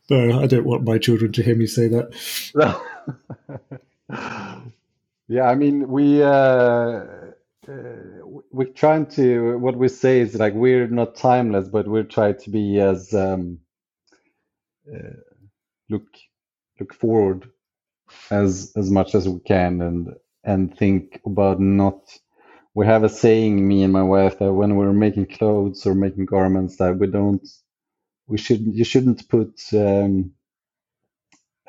no, 0.10 0.40
I 0.40 0.46
don't 0.46 0.66
want 0.66 0.84
my 0.84 0.98
children 0.98 1.32
to 1.32 1.42
hear 1.42 1.56
me 1.56 1.66
say 1.66 1.88
that. 1.88 2.14
No. 2.54 2.80
yeah, 5.28 5.44
I 5.44 5.54
mean, 5.56 5.88
we. 5.88 6.22
Uh, 6.22 7.04
uh, 7.68 7.72
we're 8.50 8.72
trying 8.72 9.06
to 9.06 9.58
what 9.58 9.76
we 9.76 9.88
say 9.88 10.20
is 10.20 10.34
like 10.36 10.54
we're 10.54 10.88
not 10.88 11.16
timeless 11.16 11.68
but 11.68 11.88
we're 11.88 12.02
trying 12.04 12.36
to 12.38 12.50
be 12.50 12.80
as 12.80 13.14
um, 13.14 13.58
uh, 14.92 15.10
look 15.90 16.06
look 16.80 16.94
forward 16.94 17.50
as 18.30 18.72
as 18.76 18.90
much 18.90 19.14
as 19.14 19.28
we 19.28 19.40
can 19.40 19.82
and 19.82 20.08
and 20.44 20.76
think 20.78 21.20
about 21.26 21.60
not 21.60 22.00
we 22.74 22.86
have 22.86 23.04
a 23.04 23.08
saying 23.10 23.66
me 23.66 23.82
and 23.82 23.92
my 23.92 24.02
wife 24.02 24.38
that 24.38 24.52
when 24.52 24.76
we're 24.76 24.92
making 24.92 25.26
clothes 25.26 25.86
or 25.86 25.94
making 25.94 26.26
garments 26.26 26.76
that 26.78 26.98
we 26.98 27.06
don't 27.08 27.48
we 28.28 28.38
should 28.38 28.60
you 28.62 28.84
shouldn't 28.84 29.28
put 29.28 29.60
um, 29.74 30.32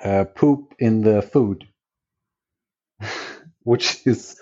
uh, 0.04 0.26
poop 0.26 0.76
in 0.80 1.02
the 1.02 1.22
food 1.22 1.68
which 3.64 4.00
is 4.08 4.38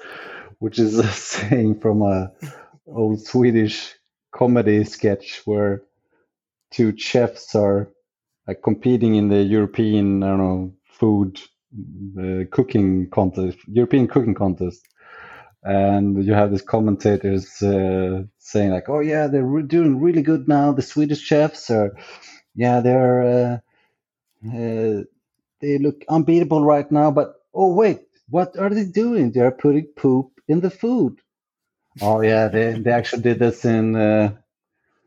which 0.59 0.79
is 0.79 0.99
a 0.99 1.07
saying 1.07 1.79
from 1.79 2.01
a 2.01 2.31
old 2.87 3.21
Swedish 3.21 3.95
comedy 4.31 4.83
sketch 4.83 5.41
where 5.45 5.81
two 6.71 6.95
chefs 6.97 7.55
are 7.55 7.89
like 8.47 8.61
competing 8.63 9.15
in 9.15 9.29
the 9.29 9.41
European, 9.43 10.23
I 10.23 10.27
don't 10.29 10.37
know, 10.37 10.73
food 10.85 11.39
uh, 12.19 12.45
cooking 12.51 13.09
contest, 13.09 13.57
European 13.67 14.07
cooking 14.07 14.33
contest. 14.33 14.85
And 15.61 16.23
you 16.23 16.33
have 16.33 16.51
these 16.51 16.61
commentators 16.61 17.61
uh, 17.61 18.23
saying 18.37 18.71
like, 18.71 18.87
"Oh 18.87 19.01
yeah, 19.01 19.27
they're 19.27 19.43
re- 19.43 19.63
doing 19.63 19.99
really 19.99 20.21
good 20.21 20.47
now. 20.47 20.71
The 20.71 20.81
Swedish 20.81 21.19
chefs 21.19 21.69
are, 21.69 21.97
yeah, 22.55 22.79
they're 22.79 23.23
uh, 23.23 23.57
uh 24.47 25.03
they 25.59 25.77
look 25.77 26.05
unbeatable 26.07 26.63
right 26.63 26.89
now. 26.89 27.11
But 27.11 27.35
oh 27.53 27.73
wait, 27.73 27.99
what 28.29 28.57
are 28.57 28.69
they 28.69 28.85
doing? 28.85 29.31
They 29.31 29.41
are 29.41 29.51
putting 29.51 29.87
poop 29.97 30.38
in 30.49 30.61
the 30.61 30.71
food. 30.71 31.19
Oh 32.01 32.21
yeah, 32.21 32.49
they 32.49 32.79
they 32.79 32.91
actually 32.91 33.23
did 33.23 33.39
this 33.39 33.65
in 33.65 33.95
uh, 33.95 34.33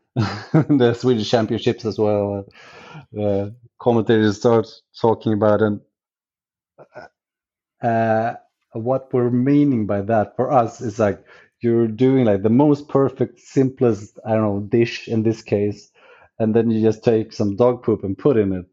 the 0.15 0.95
Swedish 0.99 1.29
Championships 1.29 1.85
as 1.85 1.99
well. 1.99 2.45
Uh, 3.19 3.49
commentators 3.79 4.37
start 4.37 4.67
talking 5.01 5.33
about 5.33 5.61
and 5.61 5.81
uh, 7.81 8.35
what 8.73 9.13
we're 9.13 9.31
meaning 9.31 9.87
by 9.87 10.01
that 10.01 10.35
for 10.35 10.51
us 10.51 10.81
is 10.81 10.99
like 10.99 11.23
you're 11.61 11.87
doing 11.87 12.25
like 12.25 12.43
the 12.43 12.49
most 12.49 12.89
perfect, 12.89 13.39
simplest 13.39 14.19
I 14.25 14.31
don't 14.31 14.41
know 14.43 14.59
dish 14.61 15.07
in 15.07 15.23
this 15.23 15.41
case, 15.41 15.91
and 16.39 16.55
then 16.55 16.71
you 16.71 16.81
just 16.81 17.03
take 17.03 17.33
some 17.33 17.55
dog 17.55 17.83
poop 17.83 18.03
and 18.03 18.17
put 18.17 18.37
in 18.37 18.53
it, 18.53 18.65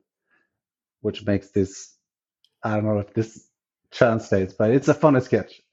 which 1.02 1.24
makes 1.26 1.50
this 1.50 1.94
I 2.64 2.76
don't 2.76 2.87
know 2.87 3.00
if 3.00 3.14
this 3.14 3.48
translates, 3.90 4.53
but 4.53 4.70
it's 4.70 4.88
a 4.88 4.94
funny 4.94 5.20
sketch. 5.20 5.61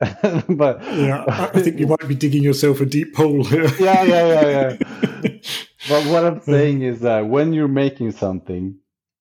but 0.50 0.84
yeah, 0.84 1.24
I 1.28 1.62
think 1.62 1.80
you 1.80 1.88
might 1.88 2.08
be 2.08 2.16
digging 2.16 2.44
yourself 2.44 2.82
a 2.82 2.86
deep 2.86 3.16
hole 3.16 3.44
here. 3.44 3.68
yeah, 3.80 4.04
yeah, 4.04 4.42
yeah, 4.42 4.78
yeah. 4.82 5.38
but 5.90 6.06
what 6.08 6.26
I'm 6.26 6.42
saying 6.42 6.82
is 6.82 7.02
that 7.02 7.28
when 7.28 7.54
you're 7.54 7.68
making 7.68 8.12
something, 8.12 8.78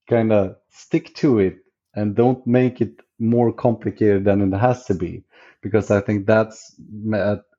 kind 0.09 0.33
of 0.33 0.57
stick 0.71 1.15
to 1.17 1.39
it 1.41 1.59
and 1.95 2.15
don't 2.15 2.47
make 2.47 2.81
it 2.81 3.01
more 3.19 3.53
complicated 3.53 4.25
than 4.25 4.41
it 4.53 4.57
has 4.57 4.85
to 4.87 4.95
be, 4.95 5.25
because 5.63 5.91
I 5.91 6.01
think 6.01 6.27
that's 6.27 6.75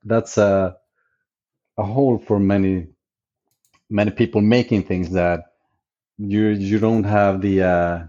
that's 0.03 0.37
a 0.37 0.77
a 1.77 1.83
hole 1.83 2.17
for 2.17 2.39
many 2.39 2.87
many 3.89 4.11
people 4.11 4.41
making 4.41 4.83
things 4.83 5.11
that 5.11 5.41
you 6.17 6.47
you 6.49 6.79
don't 6.79 7.03
have 7.03 7.41
the 7.41 7.61
uh, 7.61 8.03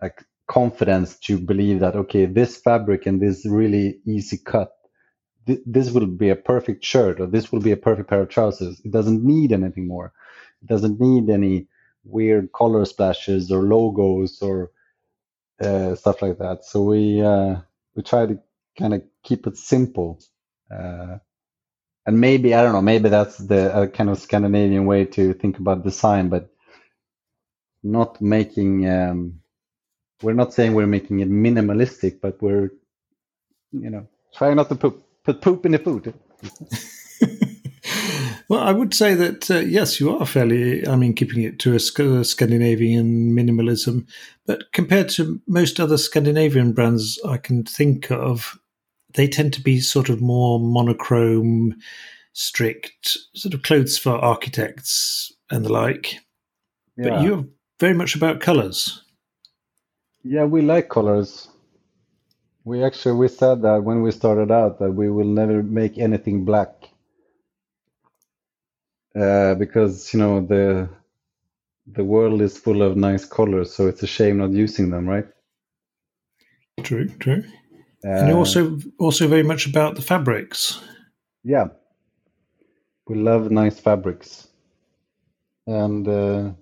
like 0.00 0.24
confidence 0.52 1.18
to 1.18 1.38
believe 1.38 1.80
that 1.80 1.96
okay 1.96 2.26
this 2.26 2.56
fabric 2.58 3.06
and 3.06 3.20
this 3.22 3.46
really 3.46 4.00
easy 4.06 4.38
cut 4.38 4.72
th- 5.46 5.60
this 5.66 5.90
will 5.92 6.06
be 6.06 6.30
a 6.30 6.36
perfect 6.36 6.84
shirt 6.84 7.20
or 7.20 7.26
this 7.26 7.52
will 7.52 7.60
be 7.60 7.72
a 7.72 7.76
perfect 7.76 8.08
pair 8.10 8.22
of 8.22 8.28
trousers. 8.30 8.80
It 8.84 8.92
doesn't 8.92 9.24
need 9.24 9.52
anything 9.52 9.88
more. 9.88 10.12
It 10.62 10.68
doesn't 10.68 11.00
need 11.00 11.30
any 11.30 11.68
weird 12.04 12.52
color 12.52 12.84
splashes 12.84 13.50
or 13.52 13.62
logos 13.62 14.42
or 14.42 14.72
uh, 15.60 15.94
stuff 15.96 16.22
like 16.22 16.38
that. 16.38 16.64
So 16.64 16.82
we 16.82 17.22
uh, 17.22 17.56
we 17.96 18.02
try 18.02 18.26
to 18.26 18.38
kind 18.78 18.94
of 18.94 19.02
keep 19.24 19.46
it 19.46 19.56
simple 19.58 20.20
uh, 20.74 21.18
and 22.06 22.20
maybe 22.20 22.54
i 22.54 22.62
don't 22.62 22.72
know 22.72 22.82
maybe 22.82 23.08
that's 23.08 23.38
the 23.38 23.90
kind 23.94 24.10
of 24.10 24.18
scandinavian 24.18 24.86
way 24.86 25.04
to 25.04 25.34
think 25.34 25.58
about 25.58 25.84
design 25.84 26.28
but 26.28 26.50
not 27.82 28.20
making 28.22 28.88
um, 28.88 29.41
we're 30.22 30.32
not 30.32 30.54
saying 30.54 30.74
we're 30.74 30.86
making 30.86 31.20
it 31.20 31.30
minimalistic, 31.30 32.20
but 32.20 32.40
we're, 32.40 32.70
you 33.72 33.90
know, 33.90 34.06
trying 34.34 34.56
not 34.56 34.68
to 34.68 34.74
put, 34.74 35.00
put 35.24 35.40
poop 35.40 35.66
in 35.66 35.72
the 35.72 35.78
food. 35.78 36.14
well, 38.48 38.60
I 38.60 38.72
would 38.72 38.94
say 38.94 39.14
that 39.14 39.50
uh, 39.50 39.58
yes, 39.58 40.00
you 40.00 40.16
are 40.16 40.26
fairly. 40.26 40.86
I 40.86 40.96
mean, 40.96 41.14
keeping 41.14 41.42
it 41.42 41.58
to 41.60 41.74
a 41.74 41.80
Scandinavian 41.80 43.34
minimalism, 43.34 44.06
but 44.46 44.72
compared 44.72 45.08
to 45.10 45.40
most 45.46 45.80
other 45.80 45.96
Scandinavian 45.96 46.72
brands 46.72 47.18
I 47.26 47.36
can 47.36 47.64
think 47.64 48.10
of, 48.10 48.58
they 49.14 49.26
tend 49.26 49.52
to 49.54 49.62
be 49.62 49.80
sort 49.80 50.08
of 50.08 50.20
more 50.20 50.58
monochrome, 50.58 51.76
strict 52.32 53.16
sort 53.34 53.54
of 53.54 53.62
clothes 53.62 53.98
for 53.98 54.12
architects 54.12 55.32
and 55.50 55.64
the 55.64 55.72
like. 55.72 56.16
Yeah. 56.96 57.10
But 57.10 57.22
you're 57.22 57.44
very 57.80 57.94
much 57.94 58.14
about 58.14 58.40
colors. 58.40 59.02
Yeah, 60.24 60.44
we 60.44 60.62
like 60.62 60.88
colors. 60.88 61.48
We 62.64 62.84
actually 62.84 63.16
we 63.16 63.28
said 63.28 63.62
that 63.62 63.82
when 63.82 64.02
we 64.02 64.12
started 64.12 64.52
out 64.52 64.78
that 64.78 64.92
we 64.92 65.10
will 65.10 65.26
never 65.26 65.62
make 65.62 65.98
anything 65.98 66.44
black. 66.44 66.70
Uh, 69.14 69.54
because 69.56 70.14
you 70.14 70.20
know 70.20 70.40
the 70.40 70.88
the 71.86 72.04
world 72.04 72.40
is 72.40 72.56
full 72.56 72.82
of 72.82 72.96
nice 72.96 73.24
colors, 73.24 73.74
so 73.74 73.88
it's 73.88 74.02
a 74.02 74.06
shame 74.06 74.38
not 74.38 74.52
using 74.52 74.90
them, 74.90 75.08
right? 75.08 75.26
True, 76.82 77.08
true. 77.18 77.42
Uh, 78.04 78.08
and 78.08 78.28
you're 78.28 78.38
also 78.38 78.78
also 78.98 79.28
very 79.28 79.42
much 79.42 79.66
about 79.66 79.96
the 79.96 80.02
fabrics. 80.02 80.80
Yeah, 81.42 81.66
we 83.08 83.16
love 83.16 83.50
nice 83.50 83.80
fabrics, 83.80 84.48
and 85.66 86.06
uh, 86.06 86.52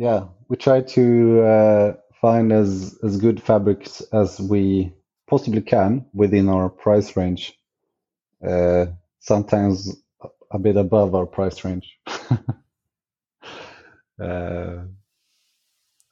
yeah, 0.00 0.24
we 0.48 0.56
try 0.56 0.80
to 0.80 1.42
uh, 1.42 1.92
find 2.22 2.52
as 2.52 2.98
as 3.02 3.18
good 3.18 3.42
fabrics 3.42 4.00
as 4.14 4.40
we 4.40 4.94
possibly 5.28 5.60
can 5.60 6.06
within 6.14 6.48
our 6.48 6.70
price 6.70 7.14
range. 7.18 7.52
Uh, 8.42 8.86
sometimes 9.18 9.94
a 10.50 10.58
bit 10.58 10.78
above 10.78 11.14
our 11.14 11.26
price 11.26 11.62
range. 11.66 11.98
uh, 14.18 14.78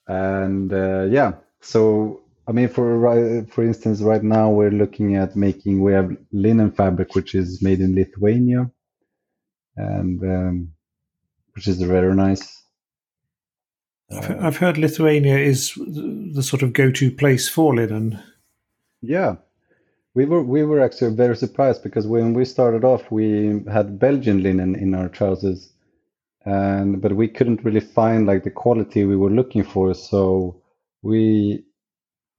and 0.06 0.70
uh, 0.70 1.04
yeah, 1.04 1.32
so 1.62 2.20
I 2.46 2.52
mean, 2.52 2.68
for 2.68 3.46
for 3.50 3.64
instance, 3.64 4.02
right 4.02 4.22
now 4.22 4.50
we're 4.50 4.70
looking 4.70 5.16
at 5.16 5.34
making. 5.34 5.82
We 5.82 5.94
have 5.94 6.14
linen 6.30 6.72
fabric, 6.72 7.14
which 7.14 7.34
is 7.34 7.62
made 7.62 7.80
in 7.80 7.94
Lithuania, 7.94 8.70
and 9.76 10.22
um, 10.22 10.72
which 11.54 11.66
is 11.66 11.80
very 11.80 12.14
nice. 12.14 12.67
I've 14.10 14.56
heard 14.56 14.78
Lithuania 14.78 15.36
is 15.36 15.74
the 15.74 16.42
sort 16.42 16.62
of 16.62 16.72
go-to 16.72 17.10
place 17.10 17.48
for 17.48 17.74
linen. 17.74 18.18
Yeah, 19.02 19.36
we 20.14 20.24
were 20.24 20.42
we 20.42 20.64
were 20.64 20.80
actually 20.80 21.14
very 21.14 21.36
surprised 21.36 21.82
because 21.82 22.06
when 22.06 22.32
we 22.32 22.44
started 22.44 22.84
off, 22.84 23.10
we 23.10 23.62
had 23.70 23.98
Belgian 23.98 24.42
linen 24.42 24.74
in 24.74 24.94
our 24.94 25.08
trousers, 25.08 25.72
and 26.44 27.02
but 27.02 27.12
we 27.12 27.28
couldn't 27.28 27.64
really 27.64 27.80
find 27.80 28.26
like 28.26 28.44
the 28.44 28.50
quality 28.50 29.04
we 29.04 29.16
were 29.16 29.30
looking 29.30 29.62
for. 29.62 29.94
So 29.94 30.62
we 31.02 31.64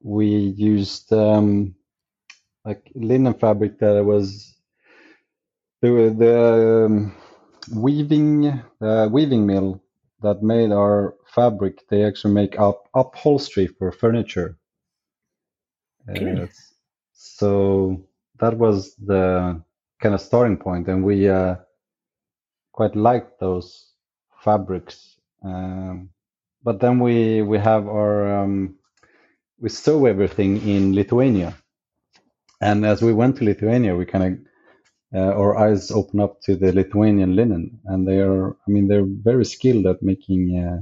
we 0.01 0.27
used 0.27 1.13
um, 1.13 1.75
like 2.65 2.91
linen 2.95 3.35
fabric 3.35 3.79
that 3.79 4.03
was 4.03 4.55
the 5.81 6.13
the 6.17 6.85
um, 6.85 7.15
weaving 7.75 8.47
uh, 8.81 9.07
weaving 9.11 9.45
mill 9.45 9.81
that 10.21 10.43
made 10.43 10.71
our 10.71 11.15
fabric. 11.33 11.87
They 11.89 12.03
actually 12.05 12.33
make 12.33 12.59
up 12.59 12.89
upholstery 12.93 13.67
for 13.67 13.91
furniture. 13.91 14.57
Uh, 16.09 16.47
so 17.13 18.05
that 18.39 18.57
was 18.57 18.95
the 18.95 19.61
kind 20.01 20.15
of 20.15 20.21
starting 20.21 20.57
point, 20.57 20.87
and 20.87 21.03
we 21.03 21.29
uh, 21.29 21.55
quite 22.73 22.95
liked 22.95 23.39
those 23.39 23.91
fabrics. 24.43 25.17
Um, 25.43 26.09
but 26.63 26.79
then 26.79 26.99
we 26.99 27.41
we 27.41 27.59
have 27.59 27.87
our 27.87 28.43
um, 28.43 28.75
we 29.59 29.69
sew 29.69 30.05
everything 30.05 30.67
in 30.67 30.95
Lithuania, 30.95 31.55
and 32.61 32.85
as 32.85 33.01
we 33.01 33.13
went 33.13 33.37
to 33.37 33.45
Lithuania, 33.45 33.95
we 33.95 34.05
kind 34.05 34.23
of 34.25 34.39
our 35.13 35.57
eyes 35.57 35.91
open 35.91 36.19
up 36.19 36.41
to 36.41 36.55
the 36.55 36.73
Lithuanian 36.73 37.35
linen, 37.35 37.79
and 37.85 38.07
they 38.07 38.19
are 38.19 38.51
I 38.51 38.71
mean 38.71 38.87
they're 38.87 39.05
very 39.07 39.45
skilled 39.45 39.87
at 39.87 40.03
making 40.03 40.59
uh, 40.59 40.81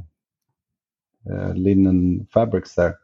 uh, 1.34 1.54
linen 1.56 2.28
fabrics 2.32 2.76
there. 2.76 3.00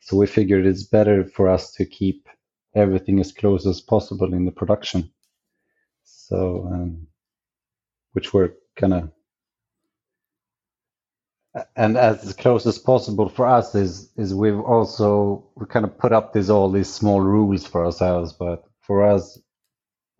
So 0.00 0.16
we 0.16 0.26
figured 0.26 0.66
it's 0.66 0.84
better 0.84 1.24
for 1.24 1.48
us 1.48 1.72
to 1.74 1.84
keep 1.86 2.28
everything 2.74 3.20
as 3.20 3.32
close 3.32 3.66
as 3.66 3.80
possible 3.80 4.34
in 4.34 4.44
the 4.44 4.52
production. 4.52 5.10
So, 6.04 6.68
um, 6.72 7.06
which 8.12 8.34
we're 8.34 8.52
kind 8.76 8.94
of, 8.94 9.10
and 11.76 11.96
as 11.96 12.34
close 12.34 12.66
as 12.66 12.78
possible 12.78 13.28
for 13.28 13.46
us 13.46 13.74
is 13.74 14.10
is 14.16 14.34
we've 14.34 14.60
also 14.60 15.46
we 15.56 15.66
kind 15.66 15.84
of 15.84 15.98
put 15.98 16.12
up 16.12 16.32
these 16.32 16.50
all 16.50 16.70
these 16.70 16.92
small 16.92 17.20
rules 17.20 17.66
for 17.66 17.84
ourselves. 17.84 18.32
But 18.32 18.64
for 18.80 19.04
us, 19.04 19.38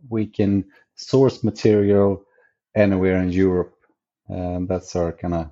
we 0.08 0.26
can 0.26 0.64
source 0.94 1.44
material 1.44 2.24
anywhere 2.74 3.20
in 3.22 3.30
Europe, 3.30 3.74
and 4.28 4.68
that's 4.68 4.96
our 4.96 5.12
kind 5.12 5.34
of 5.34 5.50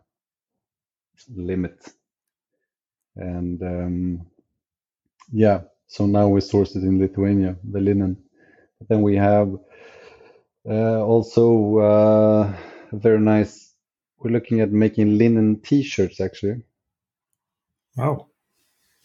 limit. 1.34 1.88
And 3.16 3.62
um, 3.62 4.26
yeah, 5.32 5.62
so 5.86 6.06
now 6.06 6.28
we 6.28 6.40
source 6.40 6.74
it 6.76 6.82
in 6.82 6.98
Lithuania, 6.98 7.56
the 7.62 7.80
linen. 7.80 8.16
But 8.78 8.88
then 8.88 9.02
we 9.02 9.16
have 9.16 9.54
uh, 10.68 11.02
also 11.02 11.78
uh, 11.78 12.56
very 12.92 13.20
nice. 13.20 13.74
We're 14.18 14.30
looking 14.30 14.60
at 14.60 14.70
making 14.70 15.18
linen 15.18 15.60
T-shirts 15.60 16.20
actually. 16.20 16.62
Wow. 17.96 18.28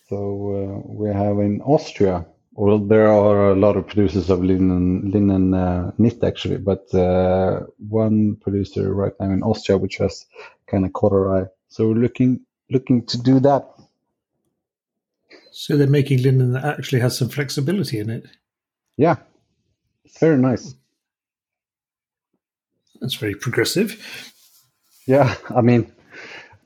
So 0.07 0.17
uh, 0.17 0.93
we 0.93 1.09
have 1.09 1.39
in 1.39 1.61
Austria. 1.61 2.25
Well, 2.59 2.79
there 2.79 3.07
are 3.07 3.51
a 3.51 3.55
lot 3.55 3.77
of 3.77 3.87
producers 3.87 4.29
of 4.29 4.43
linen 4.43 5.11
linen 5.11 5.53
uh, 5.53 5.91
knit 5.97 6.23
actually, 6.23 6.57
but 6.57 6.93
uh, 6.93 7.61
one 7.77 8.35
producer 8.37 8.93
right 8.93 9.13
now 9.19 9.31
in 9.31 9.43
Austria 9.43 9.77
which 9.77 9.97
has 9.97 10.25
kind 10.65 10.83
of 10.83 10.91
caught 10.93 11.13
our 11.13 11.37
eye. 11.37 11.47
So 11.69 11.87
we're 11.87 12.01
looking 12.01 12.41
looking 12.69 13.05
to 13.05 13.17
do 13.19 13.39
that 13.41 13.63
so 15.57 15.75
they're 15.75 15.87
making 15.87 16.21
linen 16.21 16.53
that 16.53 16.63
actually 16.63 16.99
has 16.99 17.17
some 17.17 17.29
flexibility 17.29 17.97
in 17.97 18.11
it. 18.11 18.27
Yeah, 18.95 19.15
it's 20.05 20.19
very 20.19 20.37
nice. 20.37 20.75
That's 23.01 23.15
very 23.15 23.33
progressive. 23.33 23.97
Yeah, 25.07 25.33
I 25.49 25.61
mean, 25.61 25.91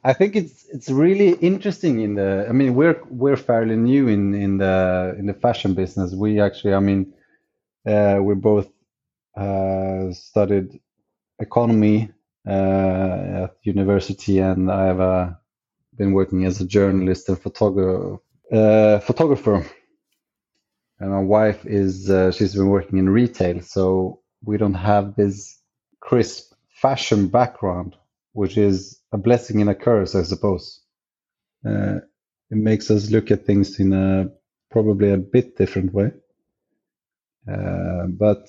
I 0.03 0.13
think 0.13 0.35
it's 0.35 0.65
it's 0.73 0.89
really 0.89 1.31
interesting 1.33 2.01
in 2.01 2.15
the. 2.15 2.47
I 2.49 2.53
mean, 2.53 2.75
we're 2.75 3.01
we're 3.09 3.37
fairly 3.37 3.75
new 3.75 4.07
in 4.07 4.33
in 4.33 4.57
the 4.57 5.15
in 5.19 5.27
the 5.27 5.33
fashion 5.35 5.75
business. 5.75 6.13
We 6.15 6.41
actually, 6.41 6.73
I 6.73 6.79
mean, 6.79 7.13
uh, 7.87 8.19
we 8.21 8.35
both 8.35 8.69
uh, 9.37 10.13
studied 10.13 10.81
economy 11.39 12.11
uh, 12.47 13.45
at 13.45 13.55
university, 13.63 14.39
and 14.39 14.71
I 14.71 14.85
have 14.87 15.01
uh, 15.01 15.29
been 15.97 16.13
working 16.13 16.45
as 16.45 16.61
a 16.61 16.67
journalist 16.67 17.29
and 17.29 17.39
photographer 17.39 18.19
uh, 18.51 18.99
photographer, 18.99 19.65
and 20.99 21.11
my 21.11 21.21
wife 21.21 21.65
is 21.65 22.09
uh, 22.09 22.31
she's 22.31 22.55
been 22.55 22.69
working 22.69 22.99
in 22.99 23.09
retail, 23.09 23.61
so 23.61 24.21
we 24.45 24.57
don't 24.57 24.75
have 24.75 25.15
this 25.15 25.59
crisp 26.01 26.53
fashion 26.69 27.27
background, 27.29 27.97
which 28.33 28.57
is 28.57 29.00
a 29.13 29.17
blessing 29.17 29.62
and 29.62 29.69
a 29.69 29.76
curse, 29.76 30.15
I 30.15 30.24
suppose. 30.24 30.82
Uh, 31.65 31.97
it 32.52 32.58
makes 32.58 32.91
us 32.91 33.12
look 33.12 33.32
at 33.32 33.45
things 33.45 33.80
in 33.80 33.93
a 33.93 34.30
probably 34.71 35.12
a 35.12 35.17
bit 35.17 35.58
different 35.58 35.93
way. 35.93 36.12
Uh, 37.52 38.08
but 38.08 38.47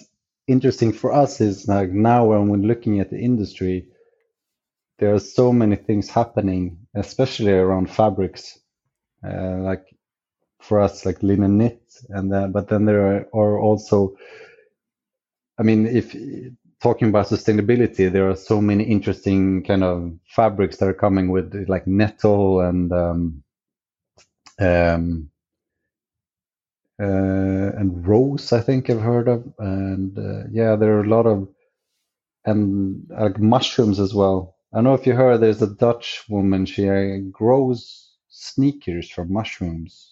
interesting 0.48 0.92
for 0.92 1.12
us 1.12 1.40
is 1.40 1.68
like 1.68 1.90
now 1.90 2.26
when 2.26 2.48
we're 2.48 2.58
looking 2.68 3.00
at 3.00 3.10
the 3.10 3.18
industry, 3.18 3.88
there 4.98 5.14
are 5.14 5.20
so 5.20 5.52
many 5.52 5.76
things 5.76 6.08
happening, 6.10 6.86
especially 6.94 7.52
around 7.52 7.90
fabrics 7.90 8.58
uh, 9.26 9.58
like 9.58 9.86
for 10.60 10.80
us 10.80 11.06
like 11.06 11.22
linen 11.22 11.58
knit 11.58 11.82
and 12.10 12.32
then 12.32 12.52
but 12.52 12.68
then 12.68 12.84
there 12.84 13.06
are, 13.06 13.28
are 13.34 13.60
also 13.60 14.16
i 15.58 15.62
mean 15.62 15.86
if 15.86 16.14
talking 16.82 17.08
about 17.08 17.26
sustainability 17.26 18.10
there 18.10 18.28
are 18.28 18.36
so 18.36 18.60
many 18.60 18.84
interesting 18.84 19.62
kind 19.64 19.84
of 19.84 20.12
fabrics 20.26 20.76
that 20.76 20.88
are 20.88 20.94
coming 20.94 21.30
with 21.30 21.54
like 21.68 21.86
nettle 21.86 22.60
and 22.60 22.92
um, 22.92 23.42
um, 24.60 25.30
uh, 27.00 27.70
and 27.78 28.06
rose 28.06 28.52
i 28.52 28.60
think 28.60 28.90
i've 28.90 29.00
heard 29.00 29.28
of 29.28 29.44
and 29.58 30.18
uh, 30.18 30.44
yeah 30.50 30.76
there 30.76 30.96
are 30.98 31.04
a 31.04 31.08
lot 31.08 31.26
of 31.26 31.48
and 32.44 33.06
like 33.10 33.38
mushrooms 33.38 34.00
as 34.00 34.12
well 34.14 34.56
i 34.72 34.76
don't 34.76 34.84
know 34.84 34.94
if 34.94 35.06
you 35.06 35.14
heard 35.14 35.38
there's 35.38 35.62
a 35.62 35.74
dutch 35.74 36.24
woman 36.28 36.66
she 36.66 36.88
uh, 36.88 37.18
grows 37.30 38.12
sneakers 38.32 39.10
from 39.10 39.32
mushrooms. 39.32 40.11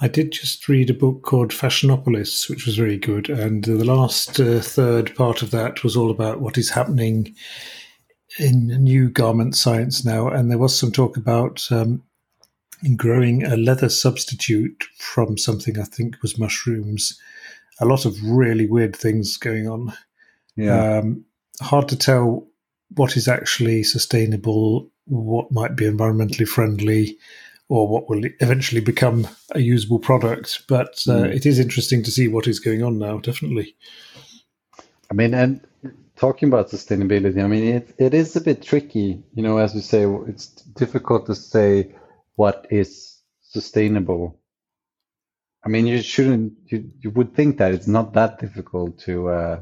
I 0.00 0.08
did 0.08 0.30
just 0.32 0.68
read 0.68 0.90
a 0.90 0.94
book 0.94 1.22
called 1.22 1.50
Fashionopolis, 1.50 2.48
which 2.48 2.66
was 2.66 2.76
very 2.76 2.96
good. 2.96 3.28
And 3.28 3.64
the 3.64 3.84
last 3.84 4.38
uh, 4.38 4.60
third 4.60 5.14
part 5.16 5.42
of 5.42 5.50
that 5.50 5.82
was 5.82 5.96
all 5.96 6.10
about 6.10 6.40
what 6.40 6.56
is 6.56 6.70
happening 6.70 7.34
in 8.38 8.68
new 8.82 9.10
garment 9.10 9.56
science 9.56 10.04
now. 10.04 10.28
And 10.28 10.50
there 10.50 10.58
was 10.58 10.78
some 10.78 10.92
talk 10.92 11.16
about 11.16 11.66
um, 11.72 12.02
growing 12.96 13.44
a 13.44 13.56
leather 13.56 13.88
substitute 13.88 14.84
from 14.98 15.36
something 15.36 15.78
I 15.78 15.84
think 15.84 16.22
was 16.22 16.38
mushrooms. 16.38 17.18
A 17.80 17.84
lot 17.84 18.04
of 18.04 18.16
really 18.22 18.66
weird 18.66 18.94
things 18.94 19.36
going 19.36 19.68
on. 19.68 19.92
Yeah. 20.54 20.98
Um, 20.98 21.24
hard 21.60 21.88
to 21.88 21.96
tell 21.96 22.46
what 22.94 23.16
is 23.16 23.26
actually 23.26 23.82
sustainable 23.82 24.90
what 25.06 25.50
might 25.50 25.74
be 25.74 25.84
environmentally 25.84 26.46
friendly 26.46 27.16
or 27.68 27.86
what 27.86 28.08
will 28.08 28.22
eventually 28.40 28.80
become 28.80 29.28
a 29.52 29.60
usable 29.60 29.98
product. 29.98 30.62
But 30.68 31.02
uh, 31.06 31.24
mm. 31.24 31.34
it 31.34 31.44
is 31.44 31.58
interesting 31.58 32.02
to 32.04 32.10
see 32.10 32.28
what 32.28 32.46
is 32.46 32.60
going 32.60 32.82
on 32.82 32.98
now, 32.98 33.18
definitely. 33.18 33.76
I 35.10 35.14
mean, 35.14 35.34
and 35.34 35.60
talking 36.16 36.48
about 36.48 36.70
sustainability, 36.70 37.42
I 37.42 37.46
mean, 37.46 37.64
it, 37.76 37.94
it 37.98 38.14
is 38.14 38.36
a 38.36 38.40
bit 38.40 38.62
tricky. 38.62 39.22
You 39.34 39.42
know, 39.42 39.58
as 39.58 39.74
you 39.74 39.80
say, 39.80 40.04
it's 40.26 40.46
difficult 40.46 41.26
to 41.26 41.34
say 41.34 41.94
what 42.36 42.66
is 42.70 43.20
sustainable. 43.42 44.40
I 45.64 45.68
mean, 45.68 45.86
you 45.86 46.00
shouldn't, 46.00 46.54
you, 46.66 46.90
you 47.00 47.10
would 47.10 47.34
think 47.34 47.58
that 47.58 47.72
it's 47.72 47.88
not 47.88 48.14
that 48.14 48.38
difficult 48.38 48.98
to, 49.00 49.28
uh, 49.28 49.60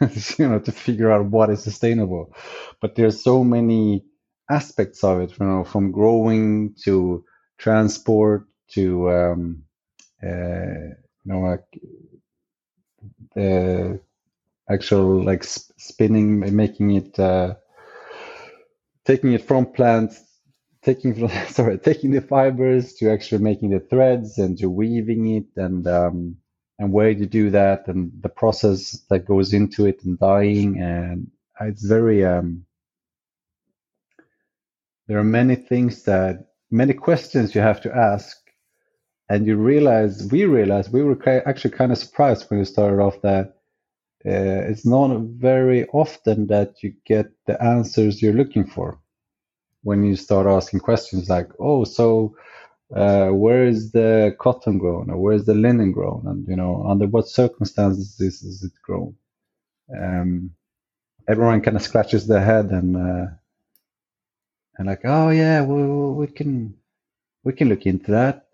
you 0.38 0.48
know, 0.48 0.58
to 0.58 0.72
figure 0.72 1.10
out 1.10 1.26
what 1.26 1.50
is 1.50 1.62
sustainable. 1.62 2.34
But 2.80 2.96
there's 2.96 3.22
so 3.22 3.44
many 3.44 4.04
aspects 4.50 5.04
of 5.04 5.20
it, 5.20 5.38
you 5.38 5.46
know, 5.46 5.64
from 5.64 5.92
growing 5.92 6.74
to 6.84 7.24
transport 7.60 8.46
to 8.70 9.10
um, 9.10 9.62
uh, 10.22 10.96
you 11.22 11.26
know 11.26 11.40
like 11.40 11.80
the 13.34 14.00
actual 14.70 15.22
like 15.24 15.44
sp- 15.44 15.74
spinning, 15.78 16.40
making 16.56 16.92
it, 16.92 17.18
uh, 17.18 17.54
taking 19.04 19.32
it 19.32 19.44
from 19.44 19.66
plants, 19.66 20.22
taking 20.82 21.28
sorry, 21.48 21.78
taking 21.78 22.10
the 22.12 22.20
fibers 22.20 22.94
to 22.94 23.10
actually 23.10 23.42
making 23.42 23.70
the 23.70 23.80
threads 23.80 24.38
and 24.38 24.58
to 24.58 24.70
weaving 24.70 25.36
it 25.36 25.46
and 25.56 25.86
um, 25.86 26.36
and 26.78 26.92
where 26.92 27.10
you 27.10 27.26
do 27.26 27.50
that 27.50 27.88
and 27.88 28.10
the 28.22 28.28
process 28.28 29.04
that 29.10 29.26
goes 29.26 29.52
into 29.52 29.86
it 29.86 30.02
and 30.04 30.18
dyeing 30.18 30.80
and 30.80 31.30
it's 31.60 31.84
very 31.84 32.24
um, 32.24 32.64
there 35.06 35.18
are 35.18 35.24
many 35.24 35.56
things 35.56 36.04
that 36.04 36.49
many 36.70 36.94
questions 36.94 37.54
you 37.54 37.60
have 37.60 37.80
to 37.82 37.94
ask 37.94 38.36
and 39.28 39.46
you 39.46 39.56
realize 39.56 40.28
we 40.30 40.44
realized 40.44 40.92
we 40.92 41.02
were 41.02 41.18
actually 41.46 41.70
kind 41.70 41.92
of 41.92 41.98
surprised 41.98 42.50
when 42.50 42.58
we 42.58 42.64
started 42.64 43.00
off 43.00 43.20
that 43.22 43.56
uh, 44.26 44.68
it's 44.70 44.84
not 44.84 45.18
very 45.20 45.86
often 45.88 46.46
that 46.48 46.82
you 46.82 46.92
get 47.06 47.26
the 47.46 47.62
answers 47.62 48.20
you're 48.20 48.34
looking 48.34 48.66
for 48.66 48.98
when 49.82 50.04
you 50.04 50.14
start 50.14 50.46
asking 50.46 50.80
questions 50.80 51.30
like, 51.30 51.48
"Oh, 51.58 51.84
so 51.84 52.36
uh, 52.94 53.28
where 53.28 53.64
is 53.66 53.92
the 53.92 54.36
cotton 54.38 54.78
grown, 54.78 55.10
or 55.10 55.16
where 55.16 55.34
is 55.34 55.46
the 55.46 55.54
linen 55.54 55.92
grown, 55.92 56.26
and 56.26 56.46
you 56.48 56.56
know 56.56 56.84
under 56.86 57.06
what 57.06 57.28
circumstances 57.28 58.20
is, 58.20 58.42
is 58.42 58.62
it 58.62 58.72
grown?" 58.82 59.14
Um, 59.98 60.50
everyone 61.28 61.62
kind 61.62 61.76
of 61.76 61.82
scratches 61.82 62.26
their 62.26 62.44
head 62.44 62.66
and 62.72 62.96
uh, 62.96 63.26
and 64.80 64.88
like, 64.88 65.02
"Oh 65.04 65.28
yeah, 65.28 65.62
we, 65.62 65.82
we 66.20 66.26
can 66.26 66.74
we 67.44 67.52
can 67.52 67.68
look 67.68 67.84
into 67.84 68.12
that." 68.12 68.46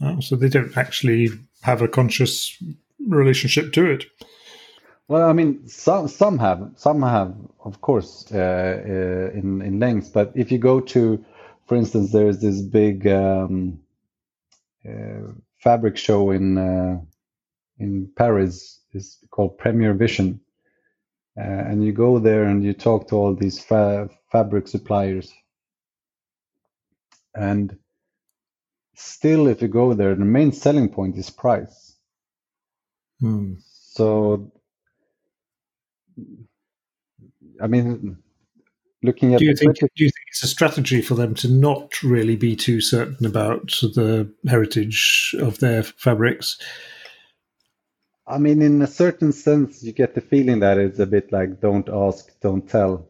Oh, 0.00 0.18
so 0.18 0.34
they 0.34 0.48
don't 0.48 0.76
actually 0.76 1.30
have 1.62 1.80
a 1.80 1.86
conscious 1.86 2.60
relationship 3.06 3.72
to 3.74 3.86
it. 3.86 4.06
Well, 5.06 5.30
I 5.30 5.32
mean, 5.32 5.68
some 5.68 6.08
some 6.08 6.38
have, 6.38 6.72
some 6.74 7.02
have, 7.02 7.36
of 7.64 7.80
course, 7.82 8.26
uh, 8.32 8.82
uh, 8.84 9.38
in 9.38 9.62
in 9.62 9.78
length. 9.78 10.12
But 10.12 10.32
if 10.34 10.50
you 10.50 10.58
go 10.58 10.80
to, 10.80 11.24
for 11.66 11.76
instance, 11.76 12.10
there's 12.10 12.40
this 12.40 12.60
big 12.60 13.06
um, 13.06 13.78
uh, 14.84 15.34
fabric 15.58 15.96
show 15.96 16.32
in 16.32 16.58
uh, 16.58 17.00
in 17.78 18.10
Paris. 18.16 18.80
It's 18.92 19.18
called 19.30 19.56
Premier 19.56 19.94
Vision, 19.94 20.40
uh, 21.38 21.42
and 21.42 21.84
you 21.84 21.92
go 21.92 22.18
there 22.18 22.42
and 22.42 22.64
you 22.64 22.72
talk 22.72 23.06
to 23.08 23.14
all 23.14 23.36
these 23.36 23.62
fa 23.62 24.10
fabric 24.30 24.68
suppliers, 24.68 25.32
and 27.34 27.78
still, 28.94 29.46
if 29.46 29.62
you 29.62 29.68
go 29.68 29.94
there, 29.94 30.14
the 30.14 30.24
main 30.24 30.52
selling 30.52 30.88
point 30.88 31.16
is 31.16 31.30
price. 31.30 31.96
Hmm. 33.20 33.54
So 33.60 34.52
I 37.60 37.66
mean, 37.66 38.18
looking 39.02 39.34
at 39.34 39.40
do 39.40 39.46
you 39.46 39.54
think 39.54 39.78
British- 39.78 39.90
do 39.96 40.04
you 40.04 40.10
think 40.10 40.26
it's 40.28 40.42
a 40.42 40.48
strategy 40.48 41.02
for 41.02 41.14
them 41.14 41.34
to 41.36 41.48
not 41.48 42.02
really 42.02 42.36
be 42.36 42.56
too 42.56 42.80
certain 42.80 43.26
about 43.26 43.68
the 43.94 44.32
heritage 44.46 45.34
of 45.38 45.58
their 45.58 45.82
fabrics? 45.82 46.58
I 48.26 48.38
mean, 48.38 48.60
in 48.60 48.82
a 48.82 48.86
certain 48.86 49.32
sense, 49.32 49.82
you 49.82 49.92
get 49.92 50.14
the 50.14 50.20
feeling 50.20 50.60
that 50.60 50.78
it's 50.78 50.98
a 50.98 51.06
bit 51.06 51.32
like 51.32 51.60
"don't 51.60 51.88
ask, 51.88 52.38
don't 52.40 52.68
tell." 52.68 53.08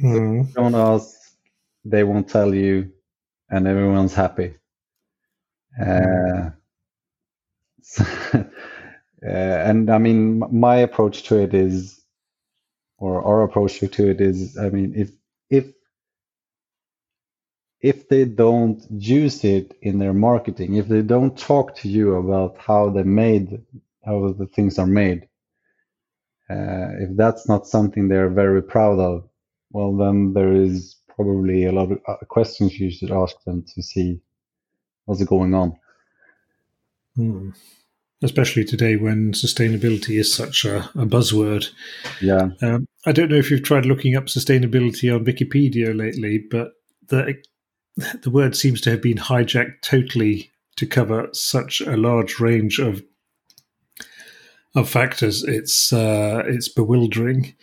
Hmm. 0.00 0.42
Don't 0.54 0.74
ask, 0.74 1.16
they 1.84 2.04
won't 2.04 2.28
tell 2.28 2.54
you, 2.54 2.92
and 3.50 3.66
everyone's 3.68 4.14
happy. 4.14 4.56
Uh, 5.80 6.50
so- 7.82 8.04
uh, 8.34 8.46
and 9.26 9.90
I 9.90 9.98
mean, 9.98 10.42
my 10.52 10.76
approach 10.78 11.24
to 11.24 11.38
it 11.40 11.54
is, 11.54 12.00
or 12.98 13.22
our 13.24 13.44
approach 13.44 13.80
to 13.80 14.10
it 14.10 14.20
is, 14.20 14.58
I 14.58 14.70
mean, 14.70 14.94
if 14.96 15.10
if 15.50 15.72
if 17.80 18.08
they 18.08 18.24
don't 18.26 18.84
use 18.90 19.44
it 19.44 19.76
in 19.82 19.98
their 20.00 20.14
marketing, 20.14 20.76
if 20.76 20.88
they 20.88 21.02
don't 21.02 21.38
talk 21.38 21.76
to 21.76 21.88
you 21.88 22.16
about 22.16 22.58
how 22.58 22.90
they 22.90 23.04
made, 23.04 23.62
how 24.04 24.32
the 24.32 24.46
things 24.46 24.78
are 24.78 24.86
made, 24.86 25.28
uh, 26.50 26.90
if 27.00 27.16
that's 27.16 27.48
not 27.48 27.66
something 27.66 28.08
they're 28.08 28.30
very 28.30 28.62
proud 28.62 28.98
of, 29.00 29.28
well, 29.72 29.96
then 29.96 30.32
there 30.34 30.52
is 30.52 30.96
probably 31.14 31.64
a 31.64 31.72
lot 31.72 31.92
of 31.92 31.98
uh, 32.06 32.16
questions 32.28 32.78
you 32.78 32.90
should 32.90 33.10
ask 33.10 33.42
them 33.44 33.64
to 33.74 33.82
see 33.82 34.20
what's 35.04 35.22
going 35.24 35.54
on. 35.54 35.76
Hmm. 37.16 37.50
Especially 38.22 38.64
today 38.64 38.96
when 38.96 39.32
sustainability 39.32 40.18
is 40.18 40.32
such 40.32 40.64
a, 40.64 40.78
a 40.94 41.06
buzzword. 41.06 41.68
Yeah. 42.20 42.50
Um, 42.62 42.86
I 43.04 43.10
don't 43.10 43.30
know 43.30 43.36
if 43.36 43.50
you've 43.50 43.64
tried 43.64 43.84
looking 43.84 44.16
up 44.16 44.26
sustainability 44.26 45.12
on 45.12 45.24
Wikipedia 45.24 45.96
lately, 45.96 46.44
but 46.50 46.72
the 47.08 47.34
the 48.22 48.30
word 48.30 48.56
seems 48.56 48.80
to 48.82 48.90
have 48.90 49.02
been 49.02 49.18
hijacked 49.18 49.82
totally 49.82 50.50
to 50.76 50.86
cover 50.86 51.28
such 51.32 51.80
a 51.80 51.96
large 51.96 52.38
range 52.38 52.78
of 52.78 53.02
of 54.74 54.88
factors. 54.88 55.42
It's 55.42 55.92
uh, 55.92 56.42
it's 56.46 56.68
bewildering. 56.68 57.54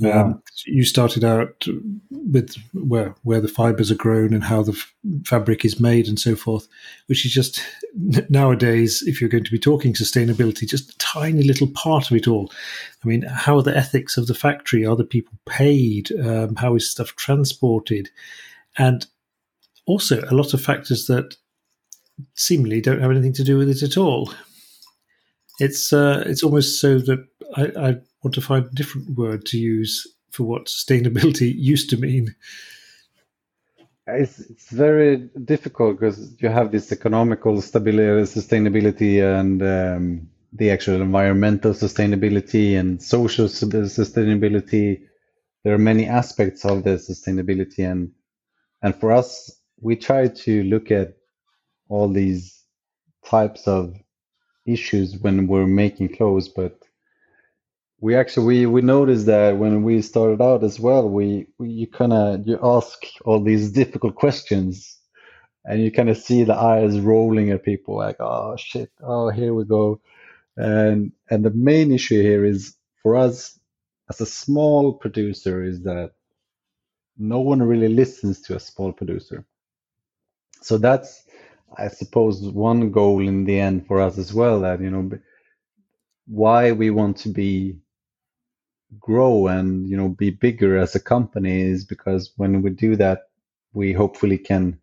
Yeah. 0.00 0.22
Um, 0.22 0.42
you 0.64 0.84
started 0.84 1.24
out 1.24 1.66
with 2.08 2.54
where 2.72 3.16
where 3.24 3.40
the 3.40 3.48
fibers 3.48 3.90
are 3.90 3.96
grown 3.96 4.32
and 4.32 4.44
how 4.44 4.62
the 4.62 4.72
f- 4.72 4.94
fabric 5.26 5.64
is 5.64 5.80
made 5.80 6.06
and 6.06 6.20
so 6.20 6.36
forth, 6.36 6.68
which 7.06 7.26
is 7.26 7.32
just 7.32 7.60
nowadays, 8.30 9.02
if 9.06 9.20
you're 9.20 9.30
going 9.30 9.44
to 9.44 9.50
be 9.50 9.58
talking 9.58 9.94
sustainability, 9.94 10.68
just 10.68 10.90
a 10.90 10.98
tiny 10.98 11.42
little 11.42 11.66
part 11.66 12.10
of 12.10 12.16
it 12.16 12.28
all. 12.28 12.52
I 13.04 13.08
mean, 13.08 13.22
how 13.22 13.56
are 13.56 13.62
the 13.62 13.76
ethics 13.76 14.16
of 14.16 14.28
the 14.28 14.34
factory? 14.34 14.86
Are 14.86 14.96
the 14.96 15.04
people 15.04 15.36
paid? 15.46 16.12
Um, 16.12 16.54
how 16.54 16.76
is 16.76 16.88
stuff 16.88 17.16
transported? 17.16 18.08
And 18.76 19.04
also 19.86 20.22
a 20.30 20.34
lot 20.34 20.54
of 20.54 20.62
factors 20.62 21.08
that 21.08 21.36
seemingly 22.34 22.80
don't 22.80 23.00
have 23.00 23.10
anything 23.10 23.32
to 23.32 23.44
do 23.44 23.58
with 23.58 23.68
it 23.68 23.82
at 23.82 23.96
all. 23.96 24.32
It's 25.58 25.92
uh, 25.92 26.22
it's 26.24 26.44
almost 26.44 26.80
so 26.80 27.00
that 27.00 27.26
I, 27.56 27.88
I 27.88 27.96
want 28.22 28.34
to 28.34 28.40
find 28.40 28.66
a 28.66 28.74
different 28.74 29.10
word 29.16 29.46
to 29.46 29.58
use 29.58 30.06
for 30.30 30.44
what 30.44 30.66
sustainability 30.66 31.52
used 31.56 31.90
to 31.90 31.96
mean. 31.96 32.34
It's, 34.06 34.40
it's 34.40 34.70
very 34.70 35.28
difficult 35.44 36.00
because 36.00 36.34
you 36.40 36.48
have 36.48 36.72
this 36.72 36.90
economical 36.92 37.60
stability, 37.60 38.40
sustainability, 38.40 39.22
and 39.22 39.62
um, 39.62 40.28
the 40.52 40.70
actual 40.70 41.02
environmental 41.02 41.72
sustainability 41.72 42.78
and 42.78 43.02
social 43.02 43.46
sustainability. 43.46 45.02
There 45.62 45.74
are 45.74 45.78
many 45.78 46.06
aspects 46.06 46.64
of 46.64 46.84
the 46.84 46.90
sustainability, 46.90 47.90
and 47.90 48.12
and 48.80 48.94
for 48.98 49.12
us, 49.12 49.50
we 49.80 49.96
try 49.96 50.28
to 50.28 50.62
look 50.64 50.90
at 50.90 51.14
all 51.88 52.08
these 52.08 52.64
types 53.26 53.66
of 53.66 53.94
issues 54.66 55.18
when 55.18 55.46
we're 55.46 55.66
making 55.66 56.14
clothes, 56.14 56.48
but 56.48 56.77
we 58.00 58.14
actually 58.14 58.46
we 58.46 58.66
we 58.66 58.80
noticed 58.82 59.26
that 59.26 59.56
when 59.56 59.82
we 59.82 60.02
started 60.02 60.40
out 60.40 60.62
as 60.62 60.78
well 60.78 61.08
we, 61.08 61.46
we 61.58 61.68
you 61.68 61.86
kind 61.86 62.12
of 62.12 62.46
you 62.46 62.58
ask 62.62 62.98
all 63.24 63.42
these 63.42 63.72
difficult 63.72 64.14
questions 64.14 64.98
and 65.64 65.82
you 65.82 65.90
kind 65.90 66.08
of 66.08 66.16
see 66.16 66.44
the 66.44 66.54
eyes 66.54 66.98
rolling 67.00 67.50
at 67.50 67.64
people 67.64 67.96
like 67.96 68.16
oh 68.20 68.56
shit. 68.56 68.90
Oh 69.02 69.30
here 69.30 69.52
we 69.54 69.64
go. 69.64 70.00
And 70.56 71.12
and 71.30 71.44
the 71.44 71.50
main 71.50 71.92
issue 71.92 72.22
here 72.22 72.44
is 72.44 72.76
for 73.02 73.16
us 73.16 73.58
as 74.08 74.20
a 74.20 74.26
small 74.26 74.94
producer 74.94 75.62
is 75.62 75.82
that 75.82 76.12
no 77.18 77.40
one 77.40 77.62
really 77.62 77.88
listens 77.88 78.40
to 78.42 78.56
a 78.56 78.60
small 78.60 78.92
producer. 78.92 79.44
So 80.62 80.78
that's 80.78 81.24
i 81.76 81.88
suppose 81.88 82.40
one 82.42 82.90
goal 82.90 83.20
in 83.20 83.44
the 83.44 83.60
end 83.60 83.86
for 83.86 84.00
us 84.00 84.16
as 84.16 84.32
well 84.32 84.60
that 84.60 84.80
you 84.80 84.90
know 84.90 85.10
why 86.26 86.72
we 86.72 86.90
want 86.90 87.16
to 87.18 87.28
be 87.28 87.76
grow 89.00 89.48
and 89.48 89.88
you 89.88 89.96
know 89.96 90.08
be 90.08 90.30
bigger 90.30 90.78
as 90.78 90.94
a 90.94 91.00
company 91.00 91.62
is 91.62 91.84
because 91.84 92.32
when 92.36 92.62
we 92.62 92.70
do 92.70 92.96
that 92.96 93.28
we 93.74 93.92
hopefully 93.92 94.38
can 94.38 94.78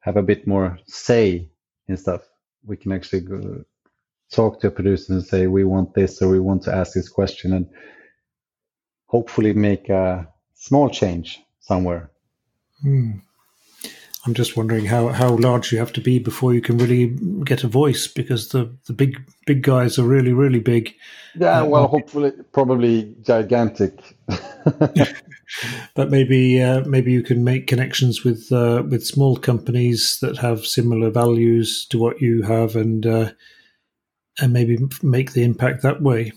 have 0.00 0.16
a 0.16 0.22
bit 0.22 0.46
more 0.46 0.78
say 0.86 1.48
in 1.88 1.96
stuff 1.96 2.22
we 2.64 2.76
can 2.76 2.92
actually 2.92 3.20
go, 3.20 3.64
talk 4.32 4.60
to 4.60 4.68
a 4.68 4.70
producer 4.70 5.12
and 5.14 5.24
say 5.24 5.46
we 5.46 5.64
want 5.64 5.94
this 5.94 6.22
or 6.22 6.30
we 6.30 6.40
want 6.40 6.62
to 6.62 6.74
ask 6.74 6.94
this 6.94 7.08
question 7.08 7.52
and 7.52 7.66
hopefully 9.06 9.52
make 9.52 9.88
a 9.90 10.28
small 10.54 10.90
change 10.90 11.40
somewhere 11.60 12.10
Hmm. 12.82 13.12
I'm 14.26 14.34
just 14.34 14.56
wondering 14.56 14.86
how, 14.86 15.08
how 15.08 15.36
large 15.36 15.72
you 15.72 15.78
have 15.78 15.92
to 15.94 16.00
be 16.00 16.18
before 16.18 16.52
you 16.52 16.60
can 16.60 16.78
really 16.78 17.16
get 17.44 17.64
a 17.64 17.68
voice 17.68 18.06
because 18.08 18.48
the, 18.48 18.74
the 18.86 18.92
big 18.92 19.22
big 19.46 19.62
guys 19.62 19.98
are 19.98 20.04
really 20.04 20.32
really 20.32 20.60
big. 20.60 20.94
yeah 21.34 21.62
Uh, 21.62 21.66
well 21.66 21.86
hopefully 21.86 22.32
probably 22.52 23.14
gigantic 23.22 23.98
But 25.94 26.10
maybe 26.10 26.60
uh, 26.62 26.82
maybe 26.84 27.12
you 27.12 27.22
can 27.22 27.44
make 27.44 27.66
connections 27.66 28.24
with 28.24 28.50
uh, 28.50 28.82
with 28.88 29.06
small 29.06 29.36
companies 29.36 30.18
that 30.20 30.38
have 30.38 30.66
similar 30.66 31.10
values 31.10 31.86
to 31.90 31.98
what 31.98 32.20
you 32.20 32.42
have 32.42 32.74
and 32.74 33.06
uh, 33.06 33.30
and 34.40 34.52
maybe 34.52 34.78
make 35.02 35.32
the 35.32 35.44
impact 35.44 35.82
that 35.82 36.02
way. 36.02 36.32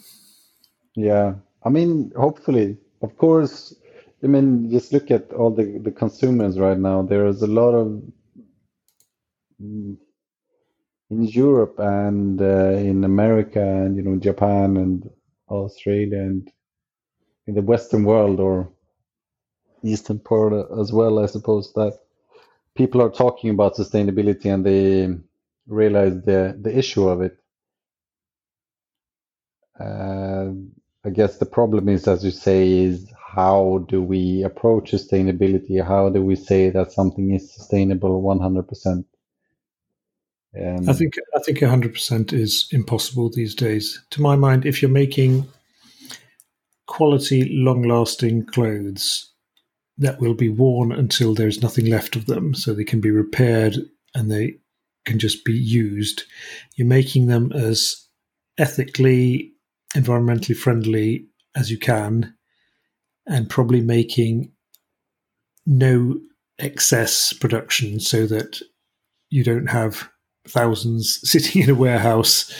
Yeah, 0.95 1.35
I 1.63 1.69
mean, 1.69 2.11
hopefully, 2.15 2.77
of 3.01 3.17
course. 3.17 3.73
I 4.23 4.27
mean, 4.27 4.69
just 4.71 4.93
look 4.93 5.11
at 5.11 5.33
all 5.33 5.51
the 5.51 5.79
the 5.83 5.91
consumers 5.91 6.59
right 6.59 6.77
now. 6.79 7.03
There 7.03 7.27
is 7.27 7.41
a 7.43 7.47
lot 7.47 7.73
of 7.73 8.03
mm, 9.61 9.97
in 11.11 11.23
Europe 11.23 11.75
and 11.79 12.41
uh, 12.41 12.71
in 12.91 13.03
America 13.03 13.61
and 13.61 13.97
you 13.97 14.03
know 14.03 14.17
Japan 14.17 14.77
and 14.77 15.09
Australia 15.49 16.19
and 16.19 16.51
in 17.47 17.55
the 17.55 17.61
Western 17.63 18.05
world 18.05 18.39
or 18.39 18.71
Eastern 19.83 20.19
part 20.19 20.53
as 20.79 20.93
well. 20.93 21.19
I 21.19 21.27
suppose 21.27 21.73
that 21.73 21.99
people 22.75 23.01
are 23.01 23.11
talking 23.11 23.51
about 23.51 23.75
sustainability 23.75 24.53
and 24.53 24.65
they 24.65 25.09
realize 25.67 26.21
the 26.23 26.57
the 26.61 26.77
issue 26.77 27.07
of 27.09 27.21
it. 27.21 27.37
Uh, 29.79 30.51
I 31.05 31.09
guess 31.11 31.37
the 31.37 31.45
problem 31.45 31.89
is, 31.89 32.07
as 32.07 32.25
you 32.25 32.31
say, 32.31 32.69
is 32.71 33.11
how 33.35 33.85
do 33.87 34.01
we 34.01 34.43
approach 34.43 34.91
sustainability? 34.91 35.85
How 35.85 36.09
do 36.09 36.21
we 36.21 36.35
say 36.35 36.71
that 36.71 36.91
something 36.91 37.31
is 37.31 37.53
sustainable 37.53 38.23
100%? 38.23 39.05
Um, 40.59 40.89
I 40.89 40.93
think 40.93 41.13
I 41.35 41.39
think 41.45 41.59
100% 41.59 42.33
is 42.33 42.67
impossible 42.71 43.29
these 43.29 43.53
days. 43.53 44.03
To 44.11 44.21
my 44.21 44.35
mind, 44.35 44.65
if 44.65 44.81
you're 44.81 44.89
making 44.89 45.47
quality, 46.87 47.47
long-lasting 47.51 48.47
clothes 48.47 49.31
that 49.99 50.19
will 50.19 50.33
be 50.33 50.49
worn 50.49 50.91
until 50.91 51.35
there's 51.35 51.61
nothing 51.61 51.85
left 51.85 52.15
of 52.15 52.25
them, 52.25 52.55
so 52.55 52.73
they 52.73 52.83
can 52.83 52.99
be 52.99 53.11
repaired 53.11 53.77
and 54.15 54.31
they 54.31 54.55
can 55.05 55.19
just 55.19 55.45
be 55.45 55.53
used, 55.53 56.23
you're 56.75 56.87
making 56.87 57.27
them 57.27 57.51
as 57.51 58.07
ethically, 58.57 59.51
environmentally 59.93 60.55
friendly 60.55 61.27
as 61.55 61.69
you 61.69 61.77
can, 61.77 62.33
and 63.29 63.49
probably 63.49 63.79
making 63.79 64.51
no 65.65 66.19
excess 66.57 67.31
production 67.31 67.99
so 67.99 68.25
that 68.25 68.59
you 69.29 69.43
don't 69.43 69.67
have 69.67 70.09
thousands 70.47 71.19
sitting 71.29 71.61
in 71.61 71.69
a 71.69 71.75
warehouse, 71.75 72.53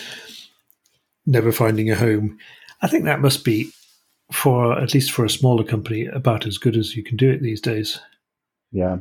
never 1.26 1.52
finding 1.52 1.90
a 1.90 1.96
home. 1.96 2.38
I 2.82 2.88
think 2.88 3.04
that 3.06 3.20
must 3.20 3.44
be, 3.44 3.72
for 4.32 4.80
at 4.80 4.94
least 4.94 5.12
for 5.12 5.26
a 5.26 5.30
smaller 5.30 5.64
company, 5.64 6.06
about 6.06 6.46
as 6.46 6.58
good 6.58 6.78
as 6.78 6.96
you 6.96 7.04
can 7.04 7.18
do 7.18 7.30
it 7.30 7.42
these 7.42 7.60
days. 7.60 8.00
Yeah. 8.72 9.00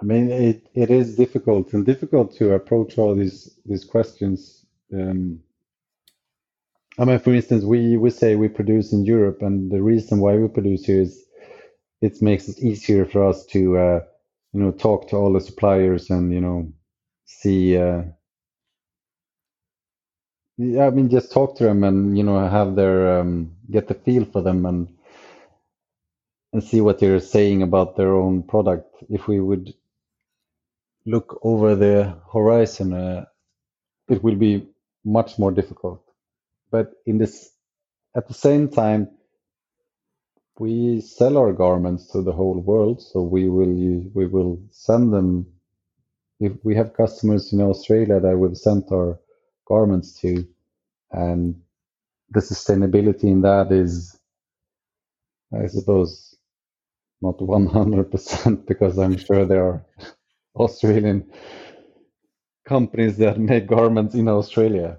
I 0.00 0.04
mean, 0.04 0.30
it, 0.30 0.66
it 0.74 0.90
is 0.90 1.14
difficult 1.14 1.74
and 1.74 1.84
difficult 1.84 2.34
to 2.36 2.54
approach 2.54 2.96
all 2.96 3.14
these 3.14 3.54
these 3.66 3.84
questions. 3.84 4.64
Um, 4.92 5.40
I 6.98 7.04
mean, 7.04 7.18
for 7.18 7.34
instance, 7.34 7.64
we, 7.64 7.96
we 7.96 8.10
say 8.10 8.36
we 8.36 8.48
produce 8.48 8.92
in 8.92 9.04
Europe, 9.04 9.42
and 9.42 9.70
the 9.70 9.82
reason 9.82 10.20
why 10.20 10.36
we 10.36 10.48
produce 10.48 10.86
here 10.86 11.02
is 11.02 11.24
it 12.02 12.22
makes 12.22 12.48
it 12.48 12.58
easier 12.60 13.06
for 13.06 13.28
us 13.28 13.46
to, 13.46 13.78
uh, 13.78 14.00
you 14.52 14.60
know, 14.60 14.72
talk 14.72 15.08
to 15.10 15.16
all 15.16 15.32
the 15.32 15.40
suppliers 15.40 16.10
and 16.10 16.32
you 16.32 16.40
know, 16.40 16.72
see. 17.26 17.76
Uh, 17.78 18.02
I 20.60 20.90
mean, 20.90 21.10
just 21.10 21.32
talk 21.32 21.56
to 21.58 21.64
them 21.64 21.84
and 21.84 22.16
you 22.18 22.24
know, 22.24 22.48
have 22.48 22.76
their 22.76 23.20
um, 23.20 23.56
get 23.70 23.88
the 23.88 23.94
feel 23.94 24.24
for 24.26 24.42
them 24.42 24.66
and 24.66 24.88
and 26.52 26.64
see 26.64 26.80
what 26.80 26.98
they're 27.00 27.20
saying 27.20 27.62
about 27.62 27.96
their 27.96 28.14
own 28.14 28.42
product. 28.44 29.04
If 29.10 29.28
we 29.28 29.40
would 29.40 29.74
look 31.06 31.40
over 31.42 31.76
the 31.76 32.16
horizon, 32.32 32.92
uh, 32.94 33.26
it 34.08 34.22
will 34.24 34.36
be 34.36 34.68
much 35.04 35.38
more 35.38 35.52
difficult 35.52 36.02
but 36.72 36.92
in 37.06 37.18
this 37.18 37.50
at 38.16 38.28
the 38.28 38.34
same 38.34 38.68
time 38.68 39.08
we 40.58 41.00
sell 41.00 41.38
our 41.38 41.52
garments 41.52 42.08
to 42.08 42.22
the 42.22 42.32
whole 42.32 42.60
world 42.60 43.02
so 43.02 43.22
we 43.22 43.48
will 43.48 43.74
we 44.14 44.26
will 44.26 44.60
send 44.70 45.12
them. 45.12 45.46
If 46.40 46.52
we 46.64 46.74
have 46.76 46.94
customers 46.94 47.52
in 47.52 47.60
australia 47.62 48.20
that 48.20 48.38
we've 48.38 48.56
sent 48.58 48.92
our 48.92 49.20
garments 49.68 50.14
to 50.20 50.46
and 51.12 51.56
the 52.30 52.40
sustainability 52.40 53.24
in 53.24 53.42
that 53.42 53.72
is 53.72 54.18
i 55.54 55.66
suppose 55.66 56.36
not 57.22 57.38
100% 57.38 58.66
because 58.72 58.98
i'm 58.98 59.18
sure 59.18 59.44
there 59.46 59.64
are 59.64 59.86
australian 60.56 61.30
companies 62.68 63.18
that 63.18 63.38
make 63.38 63.66
garments 63.68 64.14
in 64.14 64.28
australia 64.28 64.98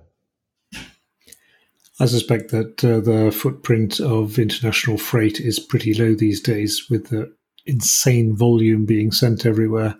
I 2.01 2.05
suspect 2.05 2.49
that 2.49 2.83
uh, 2.83 2.99
the 2.99 3.31
footprint 3.31 3.99
of 3.99 4.39
international 4.39 4.97
freight 4.97 5.39
is 5.39 5.59
pretty 5.59 5.93
low 5.93 6.15
these 6.15 6.41
days 6.41 6.87
with 6.89 7.09
the 7.09 7.31
insane 7.67 8.35
volume 8.35 8.87
being 8.87 9.11
sent 9.11 9.45
everywhere. 9.45 9.95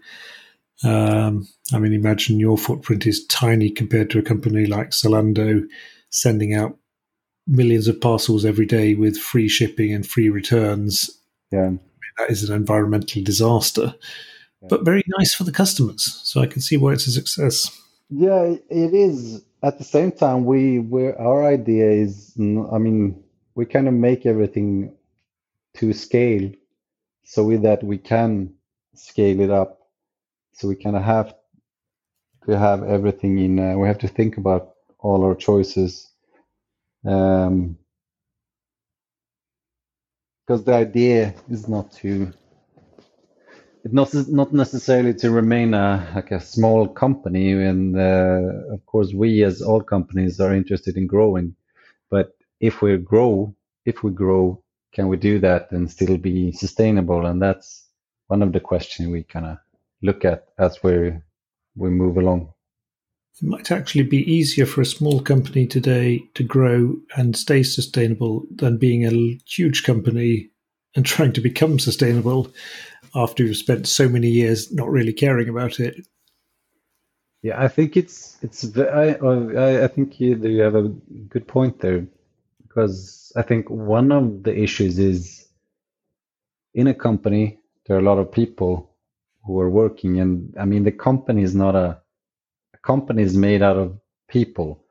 Um, 0.84 1.47
I 1.72 1.78
mean, 1.78 1.93
imagine 1.93 2.39
your 2.39 2.58
footprint 2.58 3.06
is 3.06 3.24
tiny 3.28 3.70
compared 3.70 4.10
to 4.10 4.18
a 4.18 4.24
company 4.24 4.66
like 4.66 4.89
Zalando 4.89 5.64
sending 6.10 6.56
out 6.56 6.76
millions 7.45 7.88
of 7.88 8.02
parcels 8.02 8.45
every 8.45 8.66
day 8.66 8.95
with 8.95 9.16
free 9.16 9.47
shipping 9.47 9.93
and 9.93 10.08
free 10.08 10.30
returns. 10.30 11.08
Yeah. 11.52 11.74
That 12.18 12.32
is 12.32 12.49
an 12.49 12.56
environmental 12.56 13.22
disaster, 13.22 13.93
yeah. 14.60 14.68
but 14.70 14.84
very 14.84 15.04
nice 15.20 15.36
for 15.36 15.43
the 15.43 15.52
customers. 15.52 16.20
So 16.24 16.41
I 16.41 16.47
can 16.47 16.62
see 16.62 16.78
why 16.78 16.93
it's 16.93 17.06
a 17.06 17.12
success. 17.12 17.80
Yeah, 18.10 18.56
it 18.72 18.93
is 18.95 19.43
at 19.64 19.78
the 19.78 19.84
same 19.84 20.12
time, 20.12 20.45
we 20.45 20.80
we 20.80 21.07
our 21.12 21.45
idea 21.45 21.89
is, 21.91 22.34
I 22.38 22.78
mean, 22.80 23.24
we 23.55 23.66
kind 23.66 23.88
of 23.88 23.93
make 23.93 24.26
everything 24.26 24.93
to 25.76 25.93
scale, 25.93 26.51
so 27.24 27.57
that 27.57 27.84
we 27.84 27.97
can 27.97 28.53
scale 28.95 29.39
it 29.41 29.51
up. 29.51 29.80
So 30.53 30.68
we 30.68 30.76
kind 30.76 30.95
of 30.95 31.03
have 31.03 31.36
to 32.47 32.57
have 32.57 32.84
everything 32.84 33.39
in. 33.39 33.59
Uh, 33.59 33.78
we 33.78 33.88
have 33.88 33.99
to 33.99 34.07
think 34.07 34.38
about 34.38 34.74
all 34.99 35.24
our 35.24 35.36
choices. 35.36 36.09
Um, 37.05 37.78
because 40.47 40.64
the 40.66 40.74
idea 40.74 41.36
is 41.49 41.68
not 41.68 41.91
to 41.93 42.34
not 43.86 44.14
not 44.14 44.54
necessarily 44.54 45.14
to 45.16 45.32
remain 45.32 45.74
a 45.74 46.12
like 46.16 46.32
a 46.32 46.40
small 46.40 46.88
company, 46.88 47.52
and 47.52 47.98
uh, 47.98 48.74
of 48.74 48.86
course 48.86 49.14
we 49.14 49.44
as 49.44 49.62
all 49.62 49.82
companies 49.82 50.40
are 50.40 50.54
interested 50.54 50.98
in 50.98 51.08
growing. 51.08 51.56
But 52.10 52.36
if 52.60 52.82
we 52.82 52.98
grow, 52.98 53.56
if 53.86 54.04
we 54.04 54.12
grow, 54.12 54.64
can 54.94 55.08
we 55.08 55.18
do 55.18 55.40
that 55.40 55.72
and 55.72 55.90
still 55.90 56.18
be 56.18 56.52
sustainable? 56.52 57.26
And 57.26 57.42
that's 57.42 57.88
one 58.28 58.42
of 58.42 58.54
the 58.54 58.60
questions 58.60 59.10
we 59.10 59.24
kind 59.24 59.46
of 59.46 59.58
look 60.02 60.26
at 60.26 60.46
as 60.58 60.84
we 60.84 61.14
we 61.76 61.90
move 61.90 62.18
along. 62.18 62.54
It 63.42 63.48
might 63.48 63.72
actually 63.72 64.04
be 64.04 64.30
easier 64.32 64.66
for 64.66 64.82
a 64.82 64.86
small 64.86 65.22
company 65.22 65.66
today 65.66 66.24
to 66.36 66.44
grow 66.44 66.98
and 67.16 67.36
stay 67.36 67.64
sustainable 67.64 68.46
than 68.54 68.78
being 68.78 69.06
a 69.06 69.40
huge 69.48 69.84
company 69.84 70.50
and 70.96 71.06
trying 71.06 71.32
to 71.34 71.42
become 71.42 71.80
sustainable 71.80 72.52
after 73.16 73.43
you've 73.43 73.57
spent 73.57 73.88
so 73.88 74.07
many 74.07 74.30
years 74.30 74.72
not 74.72 74.89
really 74.89 75.14
caring 75.14 75.49
about 75.49 75.80
it. 75.80 76.07
Yeah, 77.41 77.62
I 77.62 77.68
think 77.68 77.97
it's 77.97 78.38
it's. 78.43 78.78
I 78.78 79.14
I, 79.16 79.84
I 79.86 79.88
think 79.88 80.20
you, 80.20 80.36
you 80.36 80.62
have 80.62 80.76
a 80.76 80.89
good 81.30 81.47
point 81.47 81.80
there, 81.80 82.05
because 82.68 83.32
I 83.36 83.41
think 83.41 83.70
one 83.70 84.12
of 84.12 84.43
the 84.43 84.55
issues 84.55 84.99
is 84.99 85.47
in 86.74 86.88
a 86.88 86.93
company 86.93 87.57
there 87.86 87.97
are 87.97 87.99
a 87.99 88.03
lot 88.03 88.20
of 88.20 88.32
people 88.32 88.95
who 89.43 89.59
are 89.59 89.70
working, 89.70 90.20
and 90.20 90.53
I 90.59 90.66
mean 90.66 90.84
the 90.84 90.91
company 90.91 91.41
is 91.41 91.55
not 91.55 91.76
a, 91.76 91.99
a 92.76 92.78
company 92.84 93.24
is 93.24 93.36
made 93.36 93.64
out 93.64 93.78
of 93.78 93.99
people, 94.30 94.86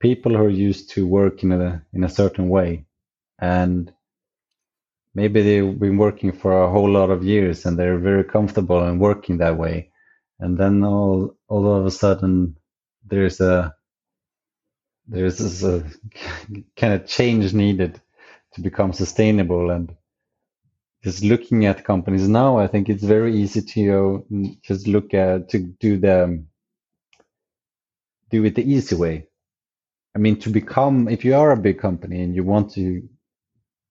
people 0.00 0.32
who 0.32 0.42
are 0.44 0.48
used 0.48 0.90
to 0.90 1.06
work 1.06 1.42
in 1.42 1.52
a 1.52 1.84
in 1.92 2.02
a 2.02 2.08
certain 2.08 2.48
way, 2.48 2.86
and 3.38 3.92
maybe 5.14 5.42
they've 5.42 5.78
been 5.78 5.96
working 5.96 6.32
for 6.32 6.62
a 6.62 6.70
whole 6.70 6.90
lot 6.90 7.10
of 7.10 7.24
years 7.24 7.66
and 7.66 7.78
they're 7.78 7.98
very 7.98 8.24
comfortable 8.24 8.82
and 8.82 9.00
working 9.00 9.38
that 9.38 9.56
way. 9.58 9.90
And 10.38 10.58
then 10.58 10.84
all 10.84 11.36
all 11.48 11.74
of 11.76 11.86
a 11.86 11.90
sudden 11.90 12.56
there's 13.06 13.40
a 13.40 13.74
there's 15.08 15.38
this 15.38 15.64
uh, 15.64 15.82
a 15.84 16.62
kind 16.76 16.94
of 16.94 17.06
change 17.06 17.52
needed 17.54 18.00
to 18.54 18.60
become 18.62 18.92
sustainable. 18.92 19.70
And 19.70 19.94
just 21.04 21.24
looking 21.24 21.64
at 21.64 21.82
companies 21.84 22.28
now 22.28 22.58
i 22.58 22.66
think 22.66 22.90
it's 22.90 23.02
very 23.02 23.34
easy 23.34 23.62
to 23.62 24.22
just 24.62 24.86
look 24.86 25.14
at 25.14 25.48
to 25.48 25.58
do 25.58 25.96
the 25.98 26.44
do 28.30 28.44
it 28.44 28.54
the 28.54 28.62
easy 28.62 28.94
way. 28.94 29.26
I 30.14 30.18
mean 30.18 30.38
to 30.40 30.50
become 30.50 31.08
if 31.08 31.24
you 31.24 31.34
are 31.36 31.52
a 31.52 31.56
big 31.56 31.78
company 31.78 32.22
and 32.22 32.34
you 32.34 32.44
want 32.44 32.72
to 32.72 33.08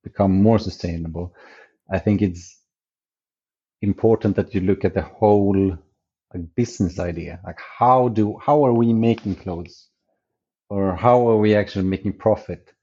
become 0.10 0.44
more 0.44 0.60
sustainable, 0.60 1.36
I 1.92 2.00
think 2.00 2.22
it's 2.22 2.60
important 3.82 4.36
that 4.36 4.54
you 4.54 4.62
look 4.62 4.86
at 4.86 4.94
the 4.94 5.02
whole 5.02 5.78
like, 6.34 6.56
business 6.56 7.00
idea. 7.00 7.40
Like 7.46 7.60
how 7.80 8.10
do 8.10 8.38
how 8.46 8.66
are 8.66 8.74
we 8.74 8.94
making 8.94 9.36
clothes, 9.36 9.90
or 10.70 10.96
how 10.96 11.28
are 11.30 11.38
we 11.38 11.56
actually 11.56 11.86
making 11.86 12.18
profit, 12.18 12.74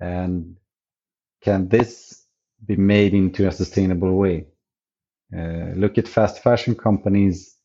and 0.00 0.56
can 1.42 1.68
this 1.68 2.24
be 2.64 2.76
made 2.76 3.14
into 3.14 3.48
a 3.48 3.52
sustainable 3.52 4.14
way? 4.14 4.46
Uh, 5.36 5.72
look 5.76 5.98
at 5.98 6.08
fast 6.08 6.42
fashion 6.42 6.74
companies. 6.74 7.56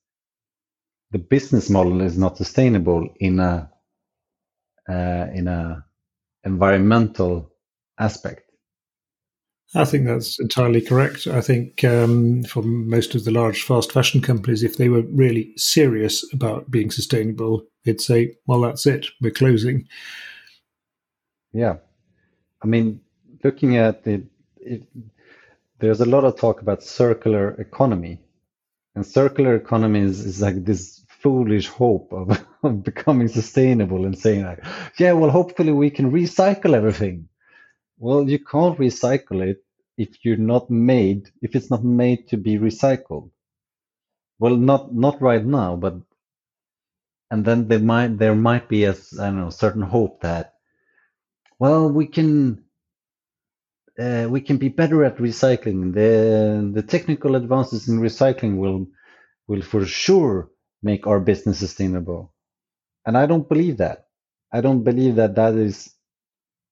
The 1.12 1.20
business 1.20 1.70
model 1.70 2.02
is 2.02 2.18
not 2.18 2.38
sustainable 2.38 3.10
in 3.20 3.40
a 3.40 3.72
uh, 4.90 5.28
in 5.34 5.48
a 5.48 5.86
environmental 6.44 7.52
aspect 8.00 8.47
I 9.76 9.84
think 9.84 10.06
that's 10.06 10.40
entirely 10.40 10.82
correct. 10.82 11.28
I 11.28 11.42
think 11.42 11.84
um, 11.84 12.44
for 12.44 12.64
most 12.64 13.16
of 13.16 13.26
the 13.26 13.32
large 13.32 13.64
fast 13.64 13.92
fashion 13.92 14.22
companies, 14.22 14.64
if 14.64 14.78
they 14.78 14.88
were 14.88 15.02
really 15.02 15.52
serious 15.58 16.24
about 16.34 16.72
being 16.72 16.90
sustainable, 16.90 17.66
they'd 17.84 18.00
say, 18.00 18.36
well, 18.46 18.62
that's 18.62 18.86
it, 18.86 19.08
we're 19.22 19.32
closing. 19.32 19.88
Yeah. 21.52 21.78
I 22.64 22.68
mean, 22.68 23.02
looking 23.44 23.76
at 23.78 24.08
it, 24.08 24.24
it, 24.58 24.84
there's 25.80 26.02
a 26.02 26.06
lot 26.06 26.24
of 26.24 26.40
talk 26.40 26.62
about 26.62 26.82
circular 26.82 27.52
economy, 27.60 28.22
and 28.96 29.06
circular 29.06 29.56
economy 29.56 30.00
is, 30.00 30.22
is 30.22 30.42
like 30.42 30.64
this 30.64 31.04
foolish 31.10 31.68
hope 31.68 32.12
of, 32.14 32.46
of 32.64 32.84
becoming 32.84 33.28
sustainable 33.28 34.06
and 34.06 34.18
saying 34.18 34.46
like, 34.46 34.64
yeah, 34.98 35.12
well, 35.12 35.30
hopefully 35.30 35.74
we 35.74 35.90
can 35.90 36.12
recycle 36.12 36.74
everything. 36.74 37.28
Well, 38.00 38.30
you 38.30 38.40
can't 38.40 38.80
recycle 38.80 39.48
it 39.48 39.64
if 39.98 40.26
you're 40.26 40.38
not 40.38 40.70
made, 40.70 41.30
if 41.42 41.56
it's 41.56 41.70
not 41.72 41.84
made 41.86 42.28
to 42.30 42.38
be 42.38 42.58
recycled. 42.58 43.32
Well, 44.40 44.58
not 44.58 44.94
not 44.96 45.22
right 45.22 45.46
now, 45.46 45.76
but 45.78 45.96
and 47.32 47.46
then 47.46 47.68
there 47.68 47.80
might 47.80 48.18
there 48.20 48.36
might 48.36 48.70
be 48.70 48.86
a 48.86 48.92
I 49.20 49.28
don't 49.28 49.40
know 49.40 49.50
certain 49.50 49.82
hope 49.84 50.22
that 50.22 50.56
well 51.60 51.90
we 51.90 52.08
can 52.08 52.66
uh, 54.00 54.28
we 54.30 54.42
can 54.42 54.58
be 54.58 54.70
better 54.70 55.06
at 55.06 55.18
recycling. 55.18 55.94
The 55.94 56.72
the 56.74 56.84
technical 56.84 57.36
advances 57.36 57.90
in 57.90 58.00
recycling 58.00 58.58
will 58.58 58.88
will 59.48 59.62
for 59.64 59.86
sure 59.86 60.50
make 60.84 61.08
our 61.08 61.20
business 61.22 61.60
sustainable. 61.60 62.34
And 63.06 63.18
I 63.18 63.28
don't 63.28 63.50
believe 63.50 63.78
that. 63.78 64.08
I 64.54 64.62
don't 64.62 64.84
believe 64.84 65.16
that 65.18 65.36
that 65.36 65.56
is 65.56 65.94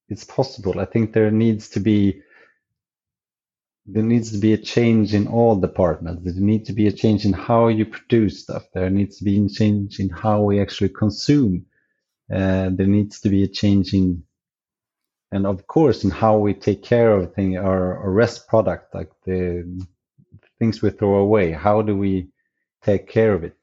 it's 0.09 0.23
possible. 0.23 0.79
I 0.79 0.85
think 0.85 1.13
there 1.13 1.31
needs 1.31 1.69
to 1.69 1.79
be 1.79 2.21
there 3.85 4.03
needs 4.03 4.31
to 4.31 4.39
be 4.39 4.53
a 4.53 4.57
change 4.57 5.13
in 5.13 5.27
all 5.27 5.55
departments. 5.57 6.23
There 6.23 6.33
needs 6.41 6.67
to 6.67 6.73
be 6.73 6.87
a 6.87 6.91
change 6.91 7.25
in 7.25 7.33
how 7.33 7.67
you 7.67 7.85
produce 7.85 8.41
stuff. 8.41 8.63
There 8.73 8.89
needs 8.89 9.17
to 9.19 9.23
be 9.23 9.45
a 9.45 9.49
change 9.49 9.99
in 9.99 10.09
how 10.09 10.41
we 10.41 10.59
actually 10.59 10.89
consume. 10.89 11.67
Uh, 12.33 12.69
there 12.71 12.87
needs 12.87 13.21
to 13.21 13.29
be 13.29 13.43
a 13.43 13.47
change 13.47 13.93
in, 13.93 14.23
and 15.31 15.47
of 15.47 15.67
course, 15.67 16.03
in 16.03 16.11
how 16.11 16.37
we 16.39 16.55
take 16.55 16.83
care 16.83 17.15
of 17.15 17.35
thing, 17.35 17.57
our, 17.57 17.99
our 17.99 18.11
rest 18.11 18.47
product, 18.47 18.95
like 18.95 19.11
the 19.25 19.85
things 20.59 20.81
we 20.81 20.91
throw 20.91 21.17
away. 21.17 21.51
How 21.51 21.83
do 21.83 21.97
we 21.97 22.29
take 22.83 23.09
care 23.09 23.33
of 23.33 23.45
it? 23.45 23.55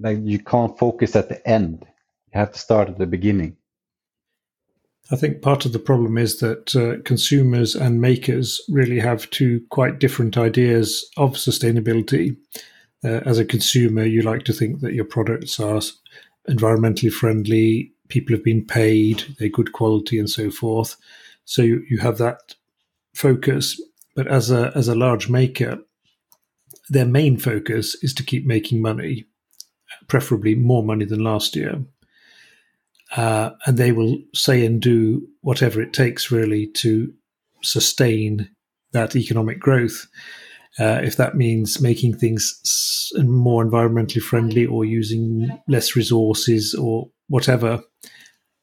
Like 0.00 0.20
you 0.22 0.40
can't 0.40 0.78
focus 0.78 1.16
at 1.16 1.28
the 1.28 1.46
end. 1.48 1.86
You 2.34 2.40
have 2.40 2.52
to 2.54 2.60
start 2.60 2.90
at 2.90 2.98
the 2.98 3.06
beginning. 3.06 3.57
I 5.10 5.16
think 5.16 5.40
part 5.40 5.64
of 5.64 5.72
the 5.72 5.78
problem 5.78 6.18
is 6.18 6.38
that 6.40 6.76
uh, 6.76 7.02
consumers 7.02 7.74
and 7.74 8.00
makers 8.00 8.60
really 8.68 8.98
have 8.98 9.30
two 9.30 9.62
quite 9.70 9.98
different 9.98 10.36
ideas 10.36 11.08
of 11.16 11.32
sustainability. 11.32 12.36
Uh, 13.02 13.20
as 13.24 13.38
a 13.38 13.44
consumer, 13.44 14.04
you 14.04 14.22
like 14.22 14.44
to 14.44 14.52
think 14.52 14.80
that 14.80 14.92
your 14.92 15.06
products 15.06 15.58
are 15.58 15.80
environmentally 16.48 17.12
friendly, 17.12 17.92
people 18.08 18.34
have 18.34 18.44
been 18.44 18.64
paid, 18.64 19.24
they're 19.38 19.48
good 19.48 19.72
quality, 19.72 20.18
and 20.18 20.28
so 20.28 20.50
forth. 20.50 20.96
So 21.46 21.62
you, 21.62 21.84
you 21.88 21.98
have 21.98 22.18
that 22.18 22.54
focus. 23.14 23.80
But 24.14 24.26
as 24.26 24.50
a 24.50 24.72
as 24.74 24.88
a 24.88 24.94
large 24.96 25.30
maker, 25.30 25.78
their 26.90 27.06
main 27.06 27.38
focus 27.38 27.96
is 28.02 28.12
to 28.14 28.24
keep 28.24 28.44
making 28.44 28.82
money, 28.82 29.24
preferably 30.06 30.54
more 30.54 30.82
money 30.82 31.04
than 31.06 31.24
last 31.24 31.56
year 31.56 31.84
uh, 33.16 33.50
and 33.66 33.78
they 33.78 33.92
will 33.92 34.18
say 34.34 34.64
and 34.64 34.80
do 34.80 35.26
whatever 35.40 35.80
it 35.80 35.92
takes 35.92 36.30
really 36.30 36.66
to 36.66 37.12
sustain 37.62 38.48
that 38.92 39.16
economic 39.16 39.58
growth. 39.58 40.06
Uh, 40.78 41.00
if 41.02 41.16
that 41.16 41.34
means 41.34 41.80
making 41.80 42.16
things 42.16 43.12
more 43.16 43.64
environmentally 43.64 44.22
friendly 44.22 44.64
or 44.64 44.84
using 44.84 45.48
less 45.66 45.96
resources 45.96 46.74
or 46.74 47.10
whatever, 47.28 47.82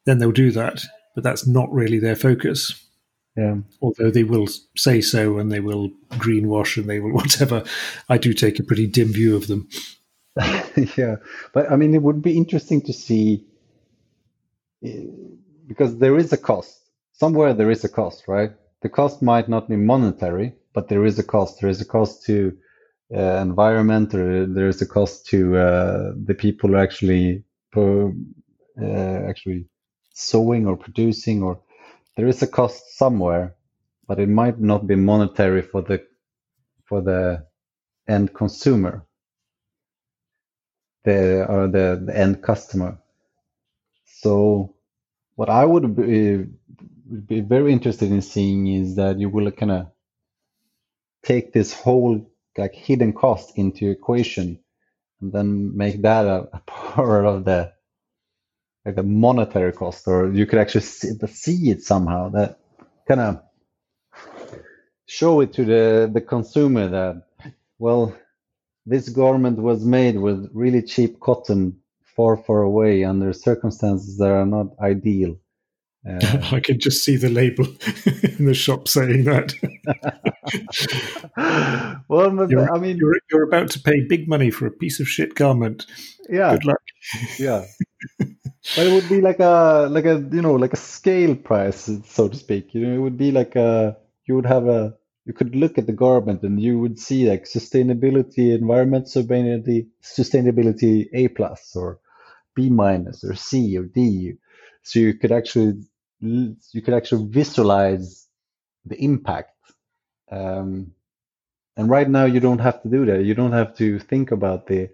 then 0.06 0.18
they'll 0.18 0.32
do 0.32 0.50
that. 0.50 0.82
But 1.14 1.24
that's 1.24 1.46
not 1.46 1.70
really 1.72 1.98
their 1.98 2.16
focus. 2.16 2.82
Yeah. 3.36 3.56
Although 3.82 4.10
they 4.10 4.24
will 4.24 4.46
say 4.76 5.00
so 5.00 5.38
and 5.38 5.52
they 5.52 5.60
will 5.60 5.90
greenwash 6.12 6.78
and 6.78 6.88
they 6.88 7.00
will 7.00 7.12
whatever, 7.14 7.64
I 8.08 8.16
do 8.18 8.32
take 8.32 8.58
a 8.58 8.64
pretty 8.64 8.86
dim 8.86 9.12
view 9.12 9.36
of 9.36 9.46
them. 9.46 9.68
yeah. 10.96 11.16
But 11.52 11.70
I 11.70 11.76
mean, 11.76 11.94
it 11.94 12.02
would 12.02 12.22
be 12.22 12.36
interesting 12.36 12.80
to 12.82 12.92
see 12.92 13.44
because 15.66 15.98
there 15.98 16.16
is 16.16 16.32
a 16.32 16.36
cost. 16.36 16.80
Somewhere 17.12 17.54
there 17.54 17.70
is 17.70 17.84
a 17.84 17.88
cost 17.88 18.28
right? 18.28 18.52
The 18.82 18.88
cost 18.88 19.22
might 19.22 19.48
not 19.48 19.68
be 19.68 19.76
monetary 19.76 20.54
but 20.74 20.88
there 20.88 21.04
is 21.04 21.18
a 21.18 21.24
cost. 21.24 21.60
There 21.60 21.70
is 21.70 21.80
a 21.80 21.86
cost 21.86 22.24
to 22.26 22.56
uh, 23.14 23.20
environment 23.40 24.14
or 24.14 24.46
there 24.46 24.68
is 24.68 24.82
a 24.82 24.86
cost 24.86 25.26
to 25.28 25.56
uh, 25.56 26.12
the 26.24 26.34
people 26.34 26.70
who 26.70 26.76
actually 26.76 27.44
uh, 27.76 28.10
actually 29.28 29.66
sowing 30.12 30.66
or 30.66 30.76
producing 30.76 31.42
or 31.42 31.60
there 32.16 32.26
is 32.28 32.42
a 32.42 32.46
cost 32.46 32.96
somewhere 32.96 33.54
but 34.06 34.18
it 34.18 34.28
might 34.28 34.60
not 34.60 34.86
be 34.86 34.96
monetary 34.96 35.62
for 35.62 35.82
the 35.82 36.04
for 36.86 37.00
the 37.02 37.46
end 38.08 38.34
consumer. 38.34 39.04
The 41.04 41.46
or 41.48 41.68
the, 41.68 42.02
the 42.04 42.16
end 42.16 42.42
customer. 42.42 42.98
So 44.06 44.75
what 45.36 45.50
I 45.50 45.64
would 45.64 45.94
be, 45.96 46.46
be 47.26 47.40
very 47.40 47.72
interested 47.72 48.10
in 48.10 48.22
seeing 48.22 48.66
is 48.66 48.96
that 48.96 49.18
you 49.18 49.28
will 49.30 49.50
kind 49.52 49.72
of 49.72 49.86
take 51.24 51.52
this 51.52 51.72
whole 51.72 52.30
like 52.58 52.74
hidden 52.74 53.12
cost 53.12 53.56
into 53.56 53.84
your 53.84 53.92
equation 53.94 54.58
and 55.20 55.32
then 55.32 55.76
make 55.76 56.02
that 56.02 56.26
a, 56.26 56.48
a 56.52 56.60
part 56.66 57.26
of 57.26 57.44
the 57.44 57.72
like 58.84 58.96
the 58.96 59.02
monetary 59.02 59.72
cost 59.72 60.08
or 60.08 60.32
you 60.32 60.46
could 60.46 60.58
actually 60.58 60.82
see, 60.82 61.12
see 61.28 61.70
it 61.70 61.82
somehow 61.82 62.28
that 62.30 62.58
kind 63.08 63.20
of 63.20 63.42
show 65.06 65.40
it 65.40 65.52
to 65.54 65.64
the 65.64 66.10
the 66.12 66.20
consumer 66.20 66.88
that 66.88 67.22
well 67.78 68.16
this 68.86 69.08
garment 69.08 69.58
was 69.58 69.84
made 69.84 70.16
with 70.16 70.50
really 70.54 70.82
cheap 70.82 71.20
cotton 71.20 71.78
far, 72.16 72.36
far 72.36 72.62
away 72.62 73.04
under 73.04 73.32
circumstances 73.32 74.16
that 74.18 74.30
are 74.30 74.46
not 74.46 74.68
ideal. 74.80 75.36
Uh, 76.08 76.18
I 76.52 76.60
can 76.60 76.80
just 76.80 77.04
see 77.04 77.16
the 77.16 77.28
label 77.28 77.64
in 78.38 78.46
the 78.46 78.54
shop 78.54 78.88
saying 78.88 79.24
that. 79.24 79.52
well, 82.08 82.50
you're, 82.50 82.72
I 82.74 82.78
mean, 82.78 82.96
you're, 82.96 83.14
you're 83.30 83.42
about 83.42 83.70
to 83.72 83.80
pay 83.80 84.00
big 84.00 84.28
money 84.28 84.50
for 84.50 84.66
a 84.66 84.70
piece 84.70 85.00
of 85.00 85.08
shit 85.08 85.34
garment. 85.34 85.86
Yeah. 86.28 86.52
Good 86.52 86.64
luck. 86.64 86.80
yeah. 87.38 87.64
But 88.74 88.86
it 88.86 88.92
would 88.92 89.08
be 89.08 89.20
like 89.20 89.38
a 89.38 89.86
like 89.88 90.06
a 90.06 90.18
you 90.32 90.42
know 90.42 90.54
like 90.54 90.72
a 90.72 90.76
scale 90.76 91.36
price, 91.36 91.88
so 92.04 92.28
to 92.28 92.36
speak. 92.36 92.74
You 92.74 92.80
know, 92.80 92.94
it 92.96 92.98
would 92.98 93.16
be 93.16 93.30
like 93.30 93.54
a 93.54 93.96
you 94.26 94.34
would 94.34 94.46
have 94.46 94.66
a 94.66 94.96
you 95.24 95.32
could 95.32 95.54
look 95.54 95.78
at 95.78 95.86
the 95.86 95.92
garment 95.92 96.42
and 96.42 96.60
you 96.60 96.78
would 96.78 96.98
see 96.98 97.28
like 97.28 97.44
sustainability, 97.44 98.56
environment 98.56 99.06
sustainability, 99.06 99.86
sustainability 100.02 101.06
A 101.12 101.28
plus 101.28 101.74
or 101.76 102.00
B 102.56 102.70
minus 102.70 103.22
or 103.24 103.34
C 103.36 103.78
or 103.78 103.84
D. 103.84 104.34
So 104.82 104.98
you 105.00 105.14
could 105.14 105.32
actually 105.32 105.82
you 106.20 106.82
could 106.82 106.94
actually 106.94 107.28
visualize 107.28 108.26
the 108.86 108.96
impact. 109.02 109.52
Um, 110.30 110.92
and 111.76 111.90
right 111.90 112.08
now 112.08 112.24
you 112.24 112.40
don't 112.40 112.60
have 112.60 112.82
to 112.82 112.88
do 112.88 113.06
that. 113.06 113.24
You 113.24 113.34
don't 113.34 113.52
have 113.52 113.76
to 113.76 113.98
think 114.00 114.32
about 114.32 114.66
the 114.66 114.90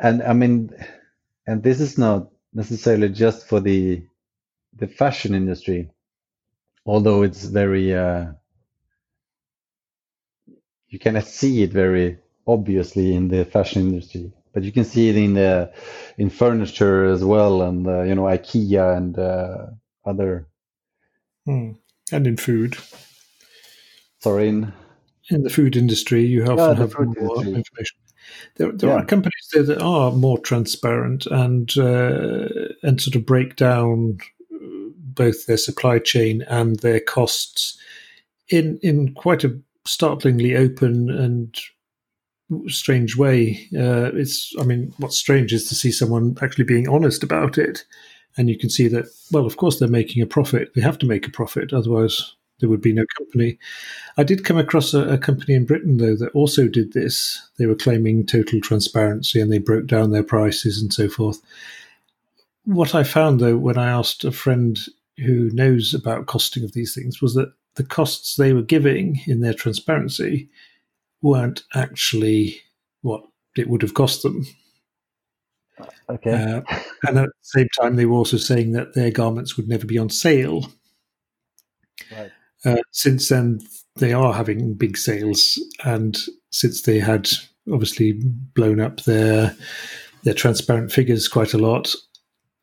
and 0.00 0.22
I 0.22 0.32
mean 0.32 0.70
and 1.46 1.62
this 1.62 1.80
is 1.80 1.98
not 1.98 2.30
necessarily 2.54 3.10
just 3.10 3.46
for 3.46 3.60
the 3.60 4.04
the 4.74 4.88
fashion 4.88 5.34
industry, 5.34 5.90
although 6.86 7.22
it's 7.22 7.44
very 7.44 7.94
uh, 7.94 8.32
you 10.88 10.98
cannot 10.98 11.24
see 11.24 11.62
it 11.62 11.72
very 11.72 12.18
obviously 12.46 13.14
in 13.14 13.28
the 13.28 13.44
fashion 13.44 13.82
industry 13.82 14.32
but 14.52 14.62
you 14.62 14.72
can 14.72 14.84
see 14.84 15.08
it 15.08 15.16
in 15.16 15.34
the 15.34 15.72
uh, 15.72 15.78
in 16.18 16.30
furniture 16.30 17.04
as 17.04 17.24
well, 17.24 17.62
and 17.62 17.86
uh, 17.86 18.02
you 18.02 18.14
know 18.14 18.22
IKEA 18.22 18.96
and 18.96 19.18
uh, 19.18 19.66
other. 20.04 20.46
Hmm. 21.46 21.72
And 22.12 22.26
in 22.26 22.36
food. 22.36 22.76
Sorry, 24.20 24.48
in 24.48 24.72
in 25.30 25.42
the 25.42 25.50
food 25.50 25.76
industry, 25.76 26.24
you 26.24 26.42
often 26.44 26.56
yeah, 26.58 26.74
have 26.74 26.94
more 26.94 27.04
industry. 27.04 27.54
information. 27.54 27.98
There, 28.56 28.72
there 28.72 28.90
yeah. 28.90 28.96
are 28.96 29.04
companies 29.04 29.48
there 29.52 29.62
that 29.64 29.82
are 29.82 30.12
more 30.12 30.38
transparent 30.38 31.26
and 31.26 31.76
uh, 31.76 32.48
and 32.82 33.00
sort 33.00 33.16
of 33.16 33.26
break 33.26 33.56
down 33.56 34.18
both 35.14 35.46
their 35.46 35.56
supply 35.56 35.98
chain 35.98 36.42
and 36.42 36.78
their 36.80 37.00
costs 37.00 37.78
in 38.48 38.78
in 38.82 39.14
quite 39.14 39.44
a 39.44 39.58
startlingly 39.86 40.56
open 40.56 41.10
and 41.10 41.58
strange 42.68 43.16
way. 43.16 43.68
Uh, 43.76 44.10
it's, 44.14 44.52
I 44.60 44.64
mean, 44.64 44.92
what's 44.98 45.18
strange 45.18 45.52
is 45.52 45.68
to 45.68 45.74
see 45.74 45.90
someone 45.90 46.36
actually 46.42 46.64
being 46.64 46.88
honest 46.88 47.22
about 47.22 47.58
it. 47.58 47.84
And 48.36 48.48
you 48.48 48.58
can 48.58 48.70
see 48.70 48.88
that, 48.88 49.06
well, 49.30 49.46
of 49.46 49.56
course, 49.56 49.78
they're 49.78 49.88
making 49.88 50.22
a 50.22 50.26
profit. 50.26 50.72
They 50.74 50.80
have 50.80 50.98
to 50.98 51.06
make 51.06 51.26
a 51.26 51.30
profit, 51.30 51.72
otherwise, 51.72 52.34
there 52.60 52.68
would 52.68 52.80
be 52.80 52.92
no 52.92 53.04
company. 53.18 53.58
I 54.16 54.22
did 54.22 54.44
come 54.44 54.56
across 54.56 54.94
a, 54.94 55.14
a 55.14 55.18
company 55.18 55.54
in 55.54 55.66
Britain, 55.66 55.98
though, 55.98 56.16
that 56.16 56.30
also 56.30 56.68
did 56.68 56.92
this. 56.92 57.42
They 57.58 57.66
were 57.66 57.74
claiming 57.74 58.24
total 58.24 58.60
transparency 58.60 59.40
and 59.40 59.52
they 59.52 59.58
broke 59.58 59.86
down 59.86 60.12
their 60.12 60.22
prices 60.22 60.80
and 60.80 60.94
so 60.94 61.08
forth. 61.08 61.42
what 62.64 62.94
I 62.94 63.02
found 63.02 63.40
though, 63.40 63.56
when 63.56 63.78
I 63.78 63.90
asked 63.90 64.24
a 64.24 64.32
friend 64.32 64.78
who 65.18 65.50
knows 65.50 65.92
about 65.92 66.26
costing 66.26 66.64
of 66.64 66.72
these 66.72 66.94
things, 66.94 67.20
was 67.20 67.34
that 67.34 67.52
the 67.74 67.84
costs 67.84 68.36
they 68.36 68.52
were 68.52 68.62
giving 68.62 69.20
in 69.26 69.40
their 69.40 69.54
transparency 69.54 70.48
weren't 71.22 71.62
actually 71.74 72.60
what 73.02 73.22
it 73.56 73.68
would 73.68 73.82
have 73.82 73.94
cost 73.94 74.22
them. 74.22 74.46
Okay. 76.08 76.32
Uh, 76.32 76.60
and 77.06 77.18
at 77.18 77.26
the 77.26 77.32
same 77.42 77.68
time, 77.80 77.96
they 77.96 78.06
were 78.06 78.16
also 78.16 78.36
saying 78.36 78.72
that 78.72 78.94
their 78.94 79.10
garments 79.10 79.56
would 79.56 79.68
never 79.68 79.86
be 79.86 79.98
on 79.98 80.10
sale. 80.10 80.66
Right. 82.10 82.30
Uh, 82.64 82.82
since 82.92 83.28
then, 83.28 83.60
they 83.96 84.12
are 84.12 84.32
having 84.32 84.74
big 84.74 84.96
sales, 84.96 85.60
and 85.84 86.16
since 86.50 86.82
they 86.82 86.98
had 86.98 87.28
obviously 87.72 88.20
blown 88.54 88.80
up 88.80 89.02
their 89.02 89.56
their 90.24 90.34
transparent 90.34 90.92
figures 90.92 91.26
quite 91.28 91.52
a 91.52 91.58
lot, 91.58 91.94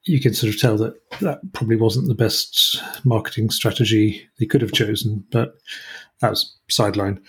you 0.03 0.19
can 0.19 0.33
sort 0.33 0.53
of 0.53 0.59
tell 0.59 0.77
that 0.77 0.93
that 1.19 1.39
probably 1.53 1.75
wasn't 1.75 2.07
the 2.07 2.15
best 2.15 2.81
marketing 3.03 3.49
strategy 3.49 4.27
they 4.39 4.45
could 4.45 4.61
have 4.61 4.71
chosen. 4.71 5.25
But 5.31 5.55
that 6.21 6.29
was 6.29 6.55
sideline. 6.69 7.21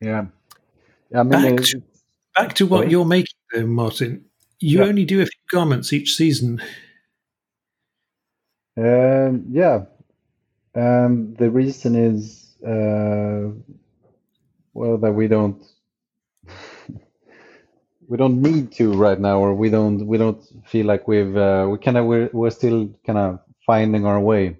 Yeah. 0.00 0.26
I 1.14 1.22
mean, 1.22 1.30
Back 1.30 1.60
uh, 1.60 1.64
to, 1.64 1.82
back 2.34 2.54
to 2.54 2.66
what 2.66 2.90
you're 2.90 3.04
making, 3.04 3.36
though, 3.52 3.66
Martin. 3.66 4.24
You 4.60 4.80
Yeah. 4.80 4.84
only 4.86 5.04
do 5.04 5.20
a 5.20 5.26
few 5.26 5.40
garments 5.50 5.92
each 5.92 6.14
season. 6.16 6.60
Um, 8.76 9.46
yeah. 9.50 9.84
Um, 10.74 11.34
the 11.34 11.50
reason 11.50 11.94
is, 11.94 12.54
uh, 12.62 13.50
well, 14.74 14.98
that 14.98 15.12
we 15.12 15.28
don't 15.28 15.62
we 18.08 18.16
don't 18.18 18.42
need 18.42 18.72
to 18.72 18.92
right 18.92 19.18
now, 19.18 19.38
or 19.38 19.54
we 19.54 19.70
don't 19.70 20.06
we 20.06 20.18
don't 20.18 20.42
feel 20.66 20.86
like 20.86 21.08
we've 21.08 21.36
uh, 21.36 21.66
we 21.70 21.78
kind 21.78 21.96
of 21.96 22.04
we're 22.06 22.28
we're 22.32 22.50
still 22.50 22.90
kind 23.06 23.18
of 23.18 23.40
finding 23.64 24.04
our 24.04 24.20
way. 24.20 24.58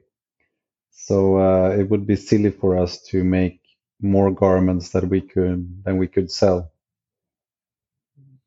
So 0.92 1.36
uh, 1.38 1.70
it 1.78 1.90
would 1.90 2.06
be 2.06 2.16
silly 2.16 2.50
for 2.50 2.78
us 2.78 3.00
to 3.10 3.22
make 3.22 3.60
more 4.00 4.30
garments 4.30 4.90
that 4.90 5.08
we 5.08 5.20
could 5.20 5.84
than 5.84 5.96
we 5.98 6.06
could 6.06 6.30
sell. 6.30 6.72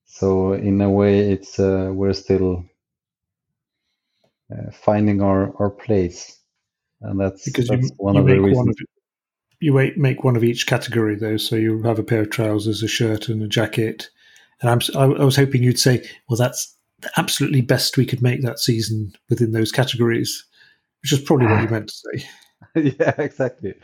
So 0.06 0.54
in 0.54 0.82
a 0.82 0.89
way, 0.89 1.32
it's 1.32 1.60
uh, 1.60 1.91
we're 1.93 2.14
still 2.14 2.66
uh, 4.52 4.72
finding 4.72 5.22
our 5.22 5.54
our 5.62 5.70
place, 5.70 6.39
and 7.02 7.20
that's 7.20 7.45
Because 7.45 7.68
that's 7.68 7.89
you, 7.89 7.95
one 7.97 8.16
you 8.16 8.22
of 8.22 8.28
the 8.28 8.39
reasons. 8.39 8.58
one 8.58 8.70
of 8.70 8.76
you 9.62 9.74
make 9.97 10.24
one 10.24 10.36
of 10.36 10.43
each 10.43 10.68
category 10.68 11.16
though, 11.16 11.38
so 11.38 11.56
you 11.56 11.82
have 11.84 12.00
a 12.00 12.04
pair 12.04 12.22
of 12.22 12.30
trousers, 12.30 12.82
a 12.82 12.88
shirt, 12.88 13.30
and 13.30 13.41
a 13.43 13.47
jacket. 13.47 14.10
And 14.62 14.70
I'm 14.70 14.80
I, 14.95 15.22
I 15.22 15.24
was 15.24 15.36
hoping 15.36 15.64
you'd 15.64 15.80
say, 15.80 16.04
well, 16.30 16.38
that's 16.38 16.76
the 17.02 17.12
absolutely 17.18 17.62
best 17.62 17.97
we 17.97 18.06
could 18.06 18.22
make 18.22 18.41
that 18.41 18.60
season 18.60 19.14
within 19.30 19.52
those 19.52 19.72
categories, 19.72 20.45
which 21.02 21.14
is 21.14 21.22
probably 21.22 21.47
what 21.47 21.62
you 21.62 21.70
meant 21.72 21.89
to 21.89 21.95
say. 21.95 22.28
yeah, 22.76 23.14
exactly. 23.18 23.76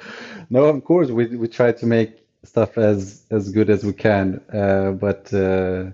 No, 0.49 0.65
of 0.65 0.83
course 0.83 1.09
we 1.09 1.27
we 1.35 1.47
try 1.47 1.71
to 1.71 1.85
make 1.85 2.25
stuff 2.43 2.77
as 2.77 3.25
as 3.31 3.51
good 3.51 3.69
as 3.69 3.83
we 3.83 3.93
can, 3.93 4.41
uh, 4.53 4.91
but 4.91 5.33
uh, 5.33 5.91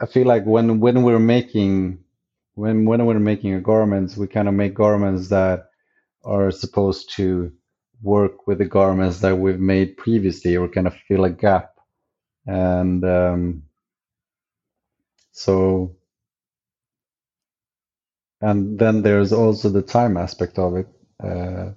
I 0.00 0.06
feel 0.06 0.26
like 0.26 0.44
when 0.46 0.80
when 0.80 1.02
we're 1.02 1.18
making 1.20 2.04
when 2.54 2.84
when 2.86 3.06
we're 3.06 3.18
making 3.20 3.62
garments, 3.62 4.16
we 4.16 4.26
kind 4.28 4.48
of 4.48 4.54
make 4.54 4.74
garments 4.74 5.28
that 5.28 5.70
are 6.24 6.50
supposed 6.50 7.12
to 7.16 7.52
work 8.02 8.46
with 8.46 8.58
the 8.58 8.66
garments 8.66 9.20
that 9.20 9.36
we've 9.38 9.60
made 9.60 9.96
previously, 9.98 10.56
or 10.56 10.68
kind 10.68 10.86
of 10.88 10.94
fill 11.08 11.24
a 11.24 11.30
gap, 11.30 11.74
and 12.46 13.04
um, 13.04 13.64
so 15.32 15.96
and 18.40 18.78
then 18.78 19.02
there's 19.02 19.32
also 19.32 19.68
the 19.68 19.82
time 19.82 20.16
aspect 20.16 20.58
of 20.58 20.76
it. 20.76 20.88
Uh, 21.22 21.72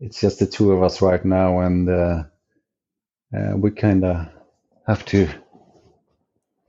it's 0.00 0.20
just 0.20 0.38
the 0.38 0.46
two 0.46 0.72
of 0.72 0.82
us 0.82 1.02
right 1.02 1.24
now, 1.24 1.60
and 1.60 1.88
uh, 1.88 2.24
uh, 3.36 3.56
we 3.56 3.70
kind 3.70 4.04
of 4.04 4.28
have 4.86 5.04
to 5.06 5.28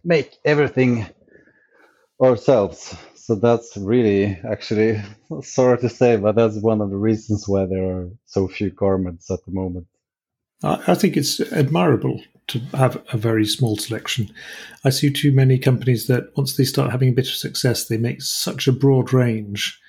make 0.04 0.36
everything 0.46 1.08
ourselves. 2.22 2.96
So 3.16 3.36
that's 3.36 3.78
really, 3.78 4.38
actually, 4.50 5.02
sorry 5.42 5.78
to 5.80 5.90
say, 5.90 6.18
but 6.18 6.36
that's 6.36 6.58
one 6.58 6.82
of 6.82 6.90
the 6.90 6.98
reasons 6.98 7.48
why 7.48 7.66
there 7.66 7.86
are 7.86 8.10
so 8.26 8.48
few 8.48 8.70
garments 8.70 9.32
at 9.32 9.40
the 9.46 9.52
moment. 9.52 9.88
I, 10.62 10.84
I 10.88 10.96
think 10.96 11.18
it's 11.18 11.40
admirable 11.40 12.22
to 12.54 12.60
have 12.78 13.04
a 13.12 13.18
very 13.18 13.46
small 13.46 13.78
selection. 13.78 14.34
I 14.84 14.90
see 14.90 15.12
too 15.12 15.32
many 15.32 15.60
companies 15.60 16.08
that 16.08 16.36
once 16.38 16.56
they 16.56 16.64
start 16.64 16.92
having 16.92 17.10
a 17.10 17.14
bit 17.14 17.28
of 17.28 17.36
success, 17.36 17.88
they 17.88 17.98
make 17.98 18.22
such 18.22 18.68
a 18.68 18.72
broad 18.72 19.14
range, 19.14 19.80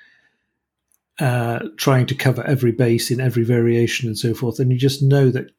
uh, 1.21 1.61
trying 1.77 2.07
to 2.07 2.15
cover 2.15 2.43
every 2.45 2.73
base 2.73 3.11
in 3.11 3.21
every 3.21 3.45
variation 3.45 4.09
and 4.09 4.19
so 4.19 4.35
forth. 4.35 4.59
And 4.59 4.73
you 4.73 4.79
just 4.79 5.03
know 5.03 5.31
that 5.31 5.53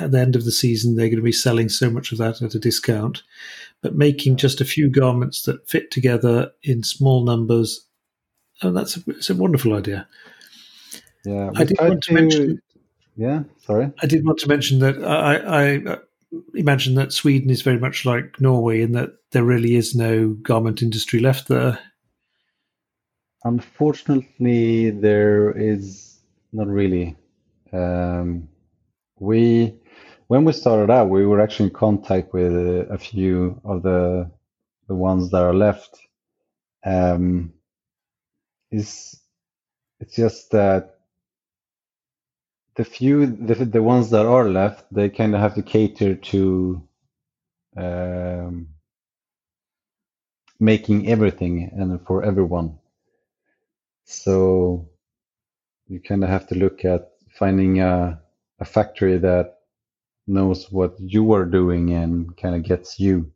at 0.00 0.10
the 0.10 0.18
end 0.18 0.34
of 0.34 0.44
the 0.44 0.52
season, 0.52 0.96
they're 0.96 1.08
going 1.08 1.16
to 1.16 1.22
be 1.22 1.32
selling 1.32 1.68
so 1.68 1.90
much 1.90 2.10
of 2.10 2.18
that 2.18 2.42
at 2.42 2.54
a 2.54 2.58
discount. 2.58 3.22
But 3.82 3.94
making 3.94 4.36
just 4.36 4.60
a 4.60 4.64
few 4.64 4.88
garments 4.90 5.42
that 5.42 5.68
fit 5.68 5.90
together 5.90 6.52
in 6.62 6.82
small 6.82 7.24
numbers, 7.24 7.86
oh, 8.62 8.72
that's 8.72 8.96
a, 8.96 9.00
it's 9.08 9.30
a 9.30 9.34
wonderful 9.34 9.74
idea. 9.74 10.08
Yeah, 11.24 11.50
I 11.54 11.64
did 11.64 11.78
want 11.80 12.02
to 12.04 12.14
mention 12.14 12.62
Yeah, 13.16 13.42
sorry. 13.66 13.92
I 14.02 14.06
did 14.06 14.24
want 14.24 14.38
to 14.40 14.48
mention 14.48 14.78
that 14.78 15.04
I, 15.04 15.74
I 15.74 15.98
imagine 16.54 16.94
that 16.94 17.12
Sweden 17.12 17.50
is 17.50 17.62
very 17.62 17.78
much 17.78 18.04
like 18.04 18.40
Norway 18.40 18.82
in 18.82 18.92
that 18.92 19.10
there 19.32 19.44
really 19.44 19.76
is 19.76 19.94
no 19.94 20.30
garment 20.30 20.82
industry 20.82 21.20
left 21.20 21.48
there. 21.48 21.78
Unfortunately, 23.44 24.90
there 24.90 25.50
is 25.52 26.20
not 26.52 26.66
really. 26.66 27.16
Um, 27.72 28.48
we, 29.18 29.74
when 30.26 30.44
we 30.44 30.52
started 30.52 30.90
out, 30.90 31.08
we 31.08 31.26
were 31.26 31.40
actually 31.40 31.68
in 31.70 31.74
contact 31.74 32.32
with 32.32 32.52
a 32.52 32.98
few 32.98 33.60
of 33.64 33.82
the 33.82 34.30
the 34.88 34.94
ones 34.94 35.30
that 35.30 35.42
are 35.42 35.54
left. 35.54 36.00
Um, 36.84 37.52
is 38.70 39.20
it's 40.00 40.14
just 40.16 40.50
that 40.50 40.99
the 42.80 42.84
few 42.86 43.26
the 43.26 43.66
the 43.66 43.82
ones 43.82 44.08
that 44.08 44.24
are 44.24 44.48
left, 44.48 44.86
they 44.90 45.10
kind 45.10 45.34
of 45.34 45.40
have 45.42 45.54
to 45.54 45.62
cater 45.62 46.14
to 46.14 46.82
um, 47.76 48.68
making 50.58 51.06
everything 51.06 51.70
and 51.76 52.00
for 52.06 52.24
everyone. 52.24 52.78
So 54.06 54.88
you 55.88 56.00
kind 56.00 56.24
of 56.24 56.30
have 56.30 56.46
to 56.48 56.54
look 56.54 56.86
at 56.86 57.10
finding 57.38 57.80
a, 57.82 58.22
a 58.58 58.64
factory 58.64 59.18
that 59.18 59.58
knows 60.26 60.72
what 60.72 60.94
you 60.98 61.32
are 61.34 61.44
doing 61.44 61.92
and 61.92 62.34
kind 62.34 62.54
of 62.54 62.62
gets 62.62 62.98
you. 62.98 63.30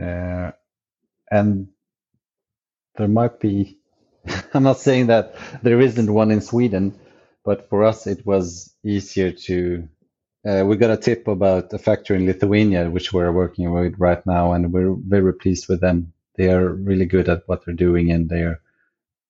Uh, 0.00 0.52
and 1.30 1.68
there 2.96 3.08
might 3.08 3.38
be, 3.38 3.80
I'm 4.54 4.62
not 4.62 4.78
saying 4.78 5.08
that 5.08 5.34
there 5.62 5.78
isn't 5.78 6.10
one 6.10 6.30
in 6.30 6.40
Sweden, 6.40 6.98
but 7.44 7.68
for 7.68 7.84
us 7.84 8.06
it 8.06 8.24
was 8.26 8.74
easier 8.84 9.32
to. 9.32 9.88
Uh, 10.44 10.64
we 10.66 10.76
got 10.76 10.90
a 10.90 10.96
tip 10.96 11.28
about 11.28 11.72
a 11.72 11.78
factory 11.78 12.16
in 12.16 12.26
Lithuania, 12.26 12.90
which 12.90 13.12
we're 13.12 13.30
working 13.30 13.72
with 13.72 13.94
right 13.98 14.24
now, 14.26 14.52
and 14.52 14.72
we're 14.72 14.94
very 14.94 15.32
pleased 15.34 15.68
with 15.68 15.80
them. 15.80 16.12
They 16.36 16.50
are 16.50 16.68
really 16.68 17.04
good 17.06 17.28
at 17.28 17.42
what 17.46 17.64
they're 17.64 17.74
doing, 17.74 18.10
and 18.10 18.28
they're 18.28 18.60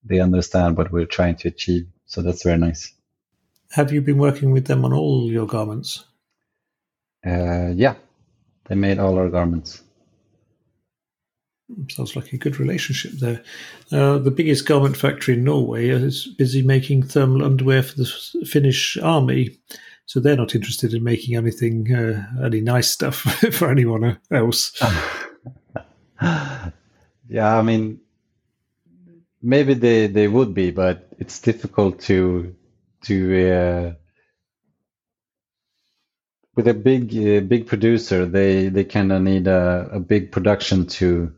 they 0.05 0.21
understand 0.21 0.77
what 0.77 0.91
we're 0.91 1.07
trying 1.07 1.37
to 1.37 1.49
achieve. 1.49 1.87
So 2.07 2.23
that's 2.23 2.43
very 2.43 2.59
nice. 2.59 2.93
Have 3.73 3.93
you 3.93 4.03
been 4.03 4.19
working 4.19 4.51
with 4.51 4.67
them 4.67 4.85
on 4.85 4.93
all 4.93 5.31
your 5.31 5.47
garments? 5.47 6.05
Uh, 7.25 7.71
yeah, 7.75 7.95
they 8.67 8.75
made 8.75 8.99
all 8.99 9.17
our 9.19 9.29
garments. 9.29 9.83
Sounds 11.91 12.17
like 12.17 12.33
a 12.33 12.39
good 12.39 12.59
relationship 12.59 13.13
there. 13.13 13.43
Uh, 13.91 14.19
the 14.19 14.31
biggest 14.31 14.67
garment 14.67 14.97
factory 14.97 15.35
in 15.35 15.45
Norway 15.45 15.89
is 15.89 16.27
busy 16.39 16.63
making 16.63 17.05
thermal 17.05 17.45
underwear 17.45 17.83
for 17.83 17.97
the 17.97 18.07
Finnish 18.45 18.97
army, 18.99 19.59
so 20.07 20.21
they're 20.21 20.37
not 20.37 20.55
interested 20.55 20.95
in 20.95 21.05
making 21.05 21.37
anything, 21.37 21.95
uh, 21.95 22.27
any 22.45 22.61
nice 22.61 22.89
stuff 22.89 23.17
for 23.53 23.71
anyone 23.71 24.19
else. 24.31 24.79
yeah, 26.21 26.73
I 27.57 27.63
mean, 27.63 28.01
maybe 29.43 29.75
they, 29.75 30.07
they 30.07 30.29
would 30.29 30.55
be, 30.55 30.71
but 30.71 31.09
it's 31.19 31.41
difficult 31.41 32.01
to 32.01 32.55
to 33.03 33.51
uh, 33.51 33.93
with 36.55 36.69
a 36.69 36.75
big 36.75 37.17
uh, 37.17 37.41
big 37.41 37.67
producer. 37.67 38.27
They 38.27 38.69
they 38.69 38.85
kind 38.85 39.13
of 39.13 39.23
need 39.23 39.47
a, 39.47 39.89
a 39.93 40.01
big 40.01 40.33
production 40.33 40.87
to 40.99 41.33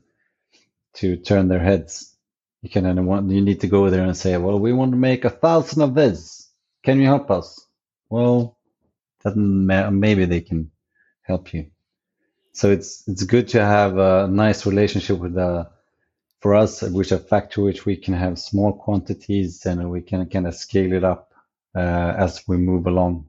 to 0.95 1.17
turn 1.17 1.49
their 1.49 1.63
heads. 1.63 2.17
You 2.63 2.71
of 2.99 3.05
want 3.05 3.31
you 3.31 3.43
need 3.43 3.61
to 3.61 3.67
go 3.67 3.91
there 3.91 4.05
and 4.05 4.17
say, 4.17 4.37
well, 4.37 4.59
we 4.59 4.73
want 4.73 4.93
to 4.93 4.97
make 4.97 5.25
a 5.25 5.31
thousand 5.31 5.83
of 5.83 5.95
this. 5.95 6.51
Can 6.83 6.99
you 6.99 7.07
help 7.07 7.31
us? 7.31 7.67
Well, 8.09 8.57
maybe 9.35 10.25
they 10.25 10.41
can 10.41 10.71
help 11.23 11.53
you. 11.55 11.71
so 12.53 12.71
it's 12.71 13.07
it's 13.09 13.25
good 13.25 13.49
to 13.49 13.65
have 13.65 13.99
a 13.99 14.29
nice 14.29 14.67
relationship 14.67 15.19
with 15.19 15.35
the 15.35 15.69
for 16.41 16.55
us, 16.55 16.83
which 16.83 17.11
a 17.11 17.19
factory 17.19 17.65
which 17.65 17.87
we 17.87 17.97
can 17.97 18.13
have 18.13 18.39
small 18.39 18.75
quantities 18.75 19.65
and 19.65 19.91
we 19.91 20.03
can 20.03 20.27
kind 20.27 20.47
of 20.47 20.55
scale 20.55 20.93
it 20.93 21.03
up 21.03 21.33
uh, 21.75 22.15
as 22.19 22.43
we 22.47 22.59
move 22.59 22.87
along. 22.87 23.27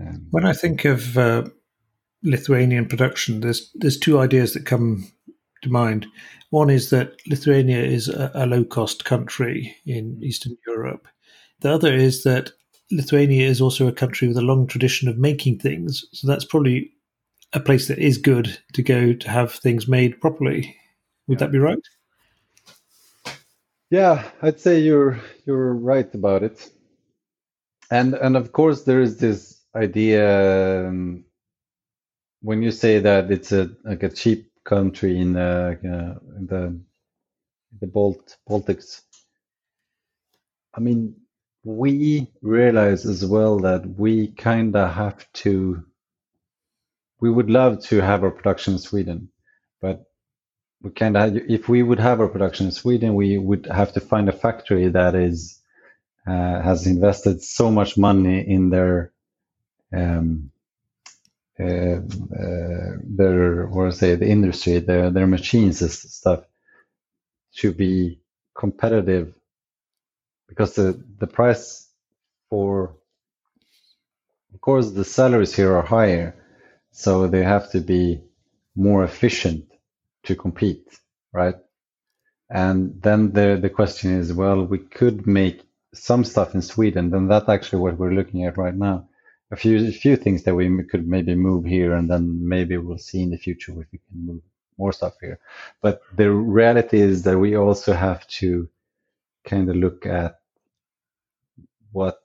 Um, 0.00 0.28
when 0.30 0.46
I 0.46 0.54
think 0.54 0.86
of 0.86 1.18
uh, 1.18 1.44
Lithuanian 2.22 2.86
production, 2.86 3.40
there's 3.40 3.70
there's 3.74 3.98
two 3.98 4.18
ideas 4.18 4.54
that 4.54 4.64
come 4.64 5.12
to 5.62 5.70
mind. 5.70 6.06
One 6.50 6.70
is 6.70 6.90
that 6.90 7.16
Lithuania 7.26 7.82
is 7.82 8.08
a, 8.08 8.30
a 8.34 8.46
low 8.46 8.64
cost 8.64 9.04
country 9.04 9.76
in 9.86 10.18
Eastern 10.22 10.56
Europe. 10.66 11.06
The 11.60 11.72
other 11.72 11.92
is 11.92 12.24
that 12.24 12.52
Lithuania 12.90 13.48
is 13.48 13.60
also 13.60 13.86
a 13.86 13.92
country 13.92 14.28
with 14.28 14.36
a 14.36 14.42
long 14.42 14.66
tradition 14.66 15.08
of 15.08 15.18
making 15.18 15.58
things. 15.58 16.04
So 16.12 16.26
that's 16.26 16.44
probably 16.44 16.90
a 17.52 17.60
place 17.60 17.88
that 17.88 17.98
is 17.98 18.18
good 18.18 18.58
to 18.74 18.82
go 18.82 19.12
to 19.12 19.30
have 19.30 19.52
things 19.52 19.88
made 19.88 20.20
properly. 20.20 20.76
Would 21.28 21.38
that 21.38 21.52
be 21.52 21.58
right? 21.58 21.78
Yeah, 23.90 24.28
I'd 24.42 24.60
say 24.60 24.80
you're 24.80 25.20
you're 25.46 25.74
right 25.74 26.12
about 26.14 26.42
it. 26.42 26.70
And 27.90 28.14
and 28.14 28.36
of 28.36 28.52
course 28.52 28.82
there 28.82 29.00
is 29.00 29.18
this 29.18 29.60
idea 29.74 30.88
um, 30.88 31.24
when 32.42 32.62
you 32.62 32.70
say 32.70 33.00
that 33.00 33.30
it's 33.30 33.52
a 33.52 33.70
like 33.84 34.02
a 34.02 34.08
cheap 34.08 34.49
country 34.70 35.18
in 35.18 35.32
the 35.32 35.78
uh, 35.94 36.36
in 36.38 36.46
the 36.46 36.80
the 37.80 37.86
Balt 37.86 38.36
Baltics. 38.48 39.02
I 40.76 40.80
mean, 40.80 41.16
we 41.64 42.28
realize 42.40 43.04
as 43.04 43.26
well 43.26 43.58
that 43.60 43.82
we 43.98 44.28
kind 44.28 44.76
of 44.76 44.94
have 44.94 45.20
to. 45.44 45.84
We 47.20 47.30
would 47.30 47.50
love 47.50 47.82
to 47.88 48.00
have 48.00 48.24
our 48.24 48.30
production 48.30 48.74
in 48.74 48.78
Sweden, 48.78 49.28
but 49.82 50.06
we 50.82 50.90
kind 50.90 51.16
of 51.16 51.36
if 51.36 51.68
we 51.68 51.82
would 51.82 52.00
have 52.00 52.20
our 52.20 52.28
production 52.28 52.66
in 52.66 52.72
Sweden, 52.72 53.14
we 53.14 53.38
would 53.38 53.66
have 53.66 53.92
to 53.94 54.00
find 54.00 54.28
a 54.28 54.40
factory 54.44 54.88
that 54.88 55.14
is 55.14 55.60
uh, 56.26 56.62
has 56.62 56.86
invested 56.86 57.42
so 57.42 57.70
much 57.70 57.98
money 57.98 58.38
in 58.56 58.70
their 58.70 59.12
um, 59.92 60.50
uh, 61.60 62.00
uh, 62.42 62.96
their 63.04 63.68
I 63.86 63.90
say 63.90 64.16
the 64.16 64.28
industry, 64.28 64.78
their 64.80 65.10
their 65.10 65.28
machines 65.28 65.82
and 65.82 65.90
stuff 65.90 66.44
to 67.56 67.72
be 67.72 68.20
competitive 68.58 69.34
because 70.48 70.74
the 70.74 71.02
the 71.18 71.26
price 71.26 71.88
for 72.50 72.96
of 74.54 74.60
course 74.60 74.90
the 74.92 75.04
salaries 75.04 75.54
here 75.54 75.76
are 75.76 75.82
higher 75.82 76.34
so 76.92 77.26
they 77.28 77.42
have 77.44 77.70
to 77.72 77.80
be 77.80 78.22
more 78.76 79.04
efficient 79.04 79.66
to 80.24 80.36
compete 80.36 80.88
right? 81.32 81.56
And 82.50 83.00
then 83.02 83.32
the 83.32 83.58
the 83.62 83.70
question 83.70 84.18
is 84.18 84.32
well 84.32 84.64
we 84.64 84.78
could 84.78 85.26
make 85.26 85.62
some 85.94 86.24
stuff 86.24 86.54
in 86.54 86.62
sweden 86.62 87.10
then 87.10 87.28
that's 87.28 87.48
actually 87.50 87.80
what 87.82 87.98
we're 87.98 88.12
looking 88.14 88.46
at 88.46 88.58
right 88.58 88.76
now 88.76 89.09
a 89.50 89.56
few 89.56 89.90
few 89.92 90.16
things 90.16 90.44
that 90.44 90.54
we 90.54 90.82
could 90.84 91.08
maybe 91.08 91.34
move 91.34 91.64
here 91.64 91.94
and 91.94 92.10
then 92.10 92.48
maybe 92.48 92.76
we'll 92.76 92.98
see 92.98 93.22
in 93.22 93.30
the 93.30 93.38
future 93.38 93.72
if 93.72 93.88
we 93.92 93.98
can 93.98 94.26
move 94.26 94.42
more 94.78 94.92
stuff 94.92 95.14
here 95.20 95.38
but 95.82 96.00
the 96.16 96.30
reality 96.30 97.00
is 97.00 97.22
that 97.24 97.38
we 97.38 97.56
also 97.56 97.92
have 97.92 98.26
to 98.26 98.68
kind 99.44 99.68
of 99.68 99.76
look 99.76 100.06
at 100.06 100.40
what 101.92 102.20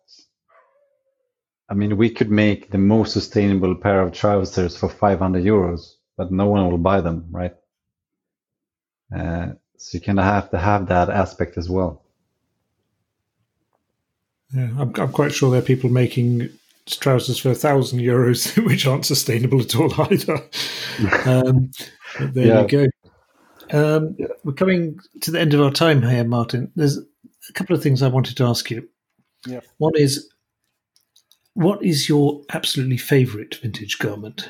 I 1.68 1.74
mean, 1.74 1.98
we 1.98 2.12
could 2.12 2.30
make 2.30 2.70
the 2.70 2.78
most 2.78 3.14
sustainable 3.14 3.76
pair 3.76 4.02
of 4.02 4.14
trousers 4.14 4.78
for 4.78 4.88
500 4.88 5.44
euros, 5.44 5.96
but 6.16 6.32
no 6.32 6.48
one 6.48 6.70
will 6.70 6.78
buy 6.78 7.02
them, 7.02 7.26
right? 7.32 7.56
Uh, 9.16 9.54
so 9.78 9.98
you 9.98 10.02
kind 10.02 10.20
of 10.20 10.26
have 10.26 10.52
to 10.52 10.60
have 10.60 10.88
that 10.88 11.10
aspect 11.10 11.58
as 11.58 11.70
well. 11.70 12.04
Yeah, 14.54 14.70
I'm, 14.78 14.94
I'm 14.96 15.12
quite 15.12 15.34
sure 15.34 15.50
there 15.50 15.60
are 15.60 15.64
people 15.64 15.90
making 15.90 16.50
trousers 16.86 17.40
for 17.40 17.50
a 17.50 17.56
thousand 17.56 18.00
euros, 18.00 18.64
which 18.66 18.86
aren't 18.86 19.06
sustainable 19.06 19.62
at 19.62 19.76
all 19.76 19.94
either. 20.02 20.36
um, 21.26 21.72
there 22.20 22.48
yeah. 22.48 22.62
you 22.62 22.68
go. 22.68 22.86
Um, 23.72 24.16
yeah. 24.18 24.28
We're 24.44 24.54
coming 24.54 25.00
to 25.22 25.32
the 25.32 25.40
end 25.40 25.54
of 25.54 25.62
our 25.62 25.72
time 25.72 26.02
here, 26.02 26.24
Martin. 26.24 26.72
There's 26.76 26.98
a 26.98 27.54
couple 27.54 27.76
of 27.76 27.82
things 27.82 28.02
I 28.02 28.08
wanted 28.08 28.38
to 28.38 28.46
ask 28.46 28.70
you. 28.70 28.88
Yeah. 29.48 29.62
One 29.78 29.94
is, 29.96 30.30
what 31.54 31.84
is 31.84 32.08
your 32.08 32.42
absolutely 32.54 32.98
favorite 32.98 33.56
vintage 33.56 33.98
garment? 33.98 34.50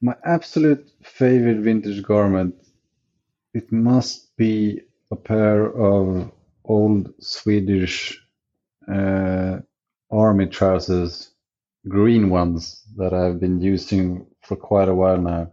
My 0.00 0.14
absolute 0.24 0.90
favorite 1.02 1.60
vintage 1.60 2.02
garment, 2.02 2.54
it 3.54 3.72
must 3.72 4.36
be 4.36 4.82
a 5.10 5.16
pair 5.16 5.64
of 5.64 6.30
old 6.64 7.14
Swedish 7.20 8.20
uh, 8.92 9.58
army 10.10 10.46
trousers, 10.46 11.30
green 11.88 12.30
ones 12.30 12.82
that 12.96 13.12
I've 13.12 13.40
been 13.40 13.60
using 13.60 14.26
for 14.42 14.56
quite 14.56 14.88
a 14.88 14.94
while 14.94 15.18
now. 15.18 15.52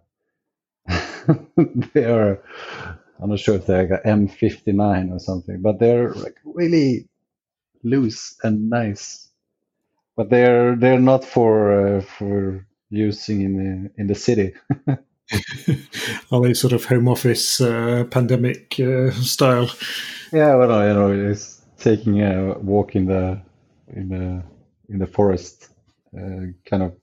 they 1.93 2.06
are 2.06 2.43
I'm 3.22 3.30
not 3.30 3.39
sure 3.39 3.56
if 3.56 3.68
they're 3.68 3.88
like 3.88 4.04
M59 4.04 5.12
or 5.12 5.20
something, 5.20 5.62
but 5.62 5.80
they're 5.80 6.12
like 6.14 6.36
really 6.43 7.08
loose 7.84 8.36
and 8.43 8.70
nice. 8.70 9.30
But 10.18 10.30
they're 10.30 10.76
they're 10.76 10.99
not 10.99 11.24
for 11.24 11.97
uh, 11.97 12.02
for 12.02 12.66
using 12.89 13.41
in 13.41 13.58
the 13.58 14.02
in 14.02 14.08
the 14.08 14.16
city. 14.16 14.54
Are 16.32 16.41
they 16.41 16.54
sort 16.54 16.74
of 16.74 16.86
home 16.86 17.08
office 17.08 17.62
uh, 17.62 18.06
pandemic 18.10 18.80
uh, 18.80 19.12
style? 19.12 19.70
Yeah, 20.34 20.56
well, 20.56 20.88
you 20.88 20.93
know, 20.93 21.32
it's 21.32 21.62
taking 21.78 22.22
a 22.22 22.58
walk 22.60 22.95
in 22.95 23.06
the 23.06 23.41
in 23.95 24.09
the 24.09 24.43
in 24.93 24.99
the 24.99 25.07
forest, 25.07 25.69
uh, 26.17 26.47
kind 26.69 26.83
of 26.83 26.93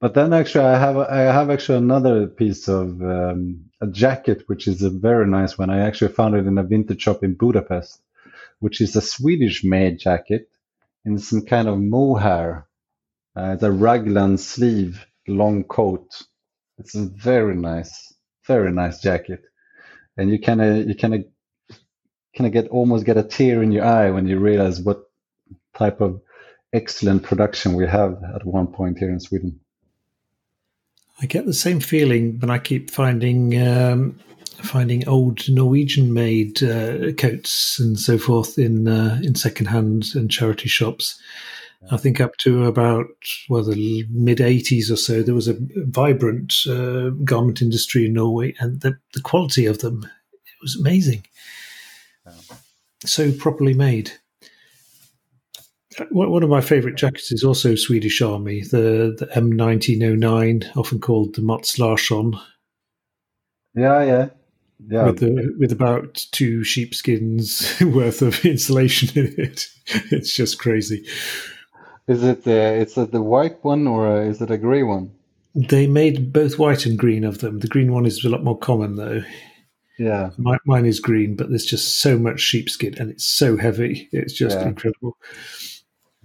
but 0.00 0.14
then 0.14 0.32
actually, 0.32 0.66
I 0.66 0.78
have 0.78 0.96
I 0.98 1.18
have 1.22 1.50
actually 1.50 1.78
another 1.78 2.28
piece 2.28 2.68
of 2.68 3.02
um, 3.02 3.66
a 3.82 3.88
jacket, 3.88 4.44
which 4.46 4.68
is 4.68 4.84
a 4.84 4.90
very 4.90 5.26
nice 5.26 5.58
one. 5.58 5.70
I 5.70 5.80
actually 5.80 6.12
found 6.14 6.36
it 6.36 6.46
in 6.46 6.58
a 6.58 6.64
vintage 6.64 7.02
shop 7.02 7.24
in 7.24 7.34
Budapest, 7.34 8.00
which 8.60 8.80
is 8.80 8.96
a 8.96 9.02
Swedish-made 9.02 9.98
jacket 9.98 10.50
in 11.04 11.18
some 11.18 11.46
kind 11.46 11.68
of 11.68 11.78
mohair. 11.80 12.66
Uh, 13.36 13.52
it's 13.54 13.64
a 13.64 13.72
raglan 13.72 14.38
sleeve, 14.38 15.06
long 15.28 15.64
coat. 15.64 16.22
It's 16.78 16.94
a 16.94 17.06
very 17.06 17.56
nice, 17.56 18.14
very 18.46 18.72
nice 18.72 19.00
jacket, 19.00 19.42
and 20.16 20.30
you 20.30 20.40
kind 20.40 20.62
of 20.62 20.88
you 20.88 20.96
kind 20.96 21.14
of 21.14 21.24
kind 22.36 22.46
of 22.46 22.52
get 22.52 22.68
almost 22.68 23.06
get 23.06 23.18
a 23.18 23.24
tear 23.24 23.62
in 23.62 23.72
your 23.72 23.84
eye 23.84 24.10
when 24.10 24.28
you 24.28 24.38
realize 24.38 24.80
what 24.80 25.05
type 25.76 26.00
of 26.00 26.20
excellent 26.72 27.22
production 27.22 27.74
we 27.74 27.86
have 27.86 28.22
at 28.34 28.44
one 28.44 28.66
point 28.66 28.98
here 28.98 29.10
in 29.10 29.20
Sweden. 29.20 29.60
I 31.20 31.26
get 31.26 31.46
the 31.46 31.54
same 31.54 31.80
feeling 31.80 32.38
when 32.40 32.50
I 32.50 32.58
keep 32.58 32.90
finding 32.90 33.60
um, 33.60 34.18
finding 34.62 35.06
old 35.08 35.48
Norwegian-made 35.48 36.62
uh, 36.62 37.12
coats 37.12 37.78
and 37.78 37.98
so 37.98 38.18
forth 38.18 38.58
in 38.58 38.88
uh, 38.88 39.20
in 39.22 39.34
second-hand 39.34 40.06
and 40.14 40.30
charity 40.30 40.68
shops. 40.68 41.20
I 41.90 41.98
think 41.98 42.20
up 42.20 42.36
to 42.38 42.64
about 42.64 43.06
well 43.48 43.62
the 43.62 44.06
mid 44.10 44.38
'80s 44.38 44.90
or 44.90 44.96
so, 44.96 45.22
there 45.22 45.34
was 45.34 45.48
a 45.48 45.56
vibrant 45.58 46.52
uh, 46.68 47.10
garment 47.24 47.62
industry 47.62 48.06
in 48.06 48.14
Norway, 48.14 48.54
and 48.58 48.80
the, 48.80 48.98
the 49.14 49.20
quality 49.20 49.66
of 49.66 49.78
them 49.78 50.04
it 50.04 50.62
was 50.62 50.76
amazing. 50.76 51.24
So 53.04 53.30
properly 53.30 53.74
made. 53.74 54.12
One 56.10 56.42
of 56.42 56.50
my 56.50 56.60
favourite 56.60 56.96
jackets 56.96 57.32
is 57.32 57.44
also 57.44 57.74
Swedish 57.74 58.20
Army, 58.20 58.62
the, 58.62 59.16
the 59.18 59.26
M1909, 59.34 60.76
often 60.76 61.00
called 61.00 61.34
the 61.34 61.42
Mats 61.42 61.78
Larsson. 61.78 62.34
Yeah, 63.74 64.02
yeah. 64.02 64.28
Yeah. 64.88 65.06
With, 65.06 65.20
the, 65.20 65.54
with 65.58 65.72
about 65.72 66.26
two 66.32 66.64
sheepskins 66.64 67.74
worth 67.80 68.22
of 68.22 68.44
insulation 68.44 69.08
in 69.18 69.34
it. 69.38 69.68
It's 70.10 70.34
just 70.34 70.58
crazy. 70.58 71.06
Is 72.08 72.22
it, 72.22 72.46
uh, 72.46 72.50
is 72.50 72.96
it 72.98 73.12
the 73.12 73.22
white 73.22 73.64
one 73.64 73.86
or 73.86 74.06
uh, 74.06 74.20
is 74.20 74.40
it 74.42 74.50
a 74.50 74.58
grey 74.58 74.82
one? 74.82 75.12
They 75.54 75.86
made 75.86 76.32
both 76.32 76.58
white 76.58 76.84
and 76.84 76.98
green 76.98 77.24
of 77.24 77.38
them. 77.38 77.60
The 77.60 77.68
green 77.68 77.92
one 77.92 78.04
is 78.04 78.24
a 78.24 78.28
lot 78.28 78.44
more 78.44 78.58
common, 78.58 78.96
though. 78.96 79.22
Yeah. 79.98 80.30
My, 80.36 80.58
mine 80.66 80.84
is 80.84 81.00
green, 81.00 81.36
but 81.36 81.48
there's 81.48 81.64
just 81.64 82.00
so 82.00 82.18
much 82.18 82.40
sheepskin 82.40 82.94
and 82.98 83.10
it's 83.10 83.24
so 83.24 83.56
heavy. 83.56 84.08
It's 84.12 84.34
just 84.34 84.58
yeah. 84.58 84.68
incredible. 84.68 85.16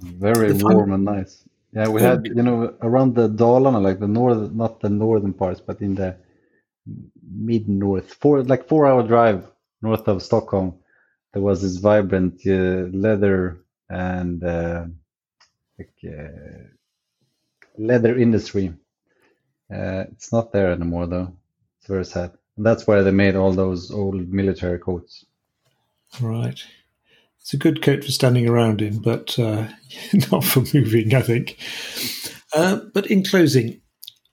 Very 0.02 0.54
warm 0.54 0.94
and 0.94 1.06
nice. 1.06 1.44
Yeah, 1.74 1.88
we 1.90 2.02
had 2.02 2.26
you 2.26 2.44
know 2.44 2.76
around 2.82 3.16
the 3.16 3.30
Dalarna, 3.30 3.82
like 3.82 4.00
the 4.00 4.08
north, 4.08 4.52
not 4.52 4.82
the 4.82 4.90
northern 4.90 5.34
parts, 5.34 5.62
but 5.62 5.82
in 5.82 5.96
the 5.96 6.18
mid 7.24 7.70
north, 7.70 8.14
four 8.16 8.44
like 8.44 8.68
four 8.68 8.88
hour 8.88 9.04
drive 9.08 9.50
north 9.82 10.08
of 10.08 10.24
Stockholm. 10.24 10.76
There 11.34 11.42
was 11.42 11.62
this 11.62 11.78
vibrant 11.78 12.42
uh, 12.48 12.90
leather 12.98 13.64
and 13.90 14.44
uh, 14.44 14.86
like 15.80 15.94
uh, 16.06 16.68
leather 17.78 18.18
industry. 18.18 18.74
Uh, 19.74 20.06
it's 20.12 20.32
not 20.34 20.52
there 20.52 20.72
anymore, 20.72 21.08
though. 21.08 21.34
It's 21.80 21.88
very 21.88 22.06
sad. 22.06 22.32
And 22.58 22.66
that's 22.66 22.86
where 22.88 23.04
they 23.04 23.12
made 23.12 23.36
all 23.36 23.54
those 23.54 23.92
old 23.92 24.30
military 24.30 24.80
coats. 24.80 25.26
Right. 26.20 26.62
It's 27.42 27.54
a 27.54 27.58
good 27.58 27.82
coat 27.82 28.04
for 28.04 28.12
standing 28.12 28.48
around 28.48 28.82
in, 28.82 29.02
but 29.02 29.38
uh, 29.40 29.68
not 30.32 30.44
for 30.44 30.62
moving, 30.74 31.14
I 31.16 31.22
think. 31.22 31.58
Uh, 32.54 32.80
but 32.94 33.08
in 33.10 33.24
closing, 33.24 33.82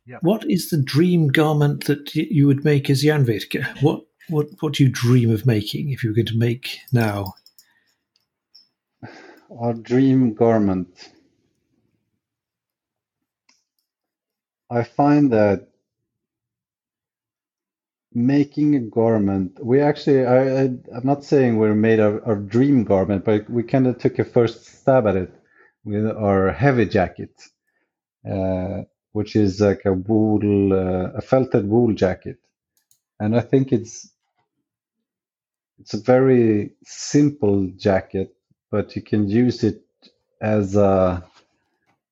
Yeah. 0.07 0.19
what 0.23 0.45
is 0.51 0.69
the 0.71 0.81
dream 0.83 1.29
garment 1.29 1.87
that 1.87 2.11
y- 2.15 2.27
you 2.31 2.47
would 2.47 2.65
make 2.65 2.91
as 2.91 3.03
Järnvirke? 3.03 3.65
What, 3.83 4.03
what, 4.29 4.47
what 4.61 4.75
do 4.75 4.85
you 4.85 4.91
dream 4.91 5.31
of 5.31 5.47
making 5.47 5.91
if 5.91 6.05
you 6.05 6.11
were 6.11 6.15
going 6.15 6.27
to 6.27 6.39
make 6.39 6.79
now? 6.93 7.33
Our 9.59 9.73
dream 9.73 10.35
garment. 10.35 10.89
I 14.71 14.83
find 14.85 15.33
that 15.33 15.69
making 18.27 18.75
a 18.75 18.81
garment, 18.81 19.59
we 19.65 19.81
actually, 19.81 20.27
I, 20.27 20.63
I, 20.63 20.63
I'm 20.65 21.05
not 21.05 21.25
saying 21.25 21.57
we're 21.57 21.75
made 21.75 22.01
of 22.01 22.23
our 22.27 22.37
dream 22.37 22.85
garment, 22.85 23.25
but 23.25 23.49
we 23.49 23.63
kind 23.63 23.87
of 23.87 23.99
took 23.99 24.19
a 24.19 24.25
first 24.25 24.67
stab 24.67 25.07
at 25.07 25.17
it 25.17 25.33
with 25.85 26.07
our 26.07 26.53
heavy 26.53 26.87
jacket, 26.87 27.31
uh, 28.29 28.83
which 29.13 29.37
is 29.37 29.61
like 29.61 29.83
a 29.85 29.93
wool, 29.93 30.73
uh, 30.73 31.13
a 31.15 31.21
felted 31.21 31.69
wool 31.69 31.95
jacket. 31.95 32.39
And 33.21 33.37
I 33.37 33.41
think 33.41 33.73
it's, 33.73 34.11
it's 35.81 35.95
a 35.95 36.01
very 36.01 36.73
simple 36.85 37.69
jacket, 37.77 38.35
but 38.71 38.97
you 38.97 39.03
can 39.03 39.29
use 39.29 39.65
it 39.65 39.83
as 40.41 40.77
a, 40.77 41.25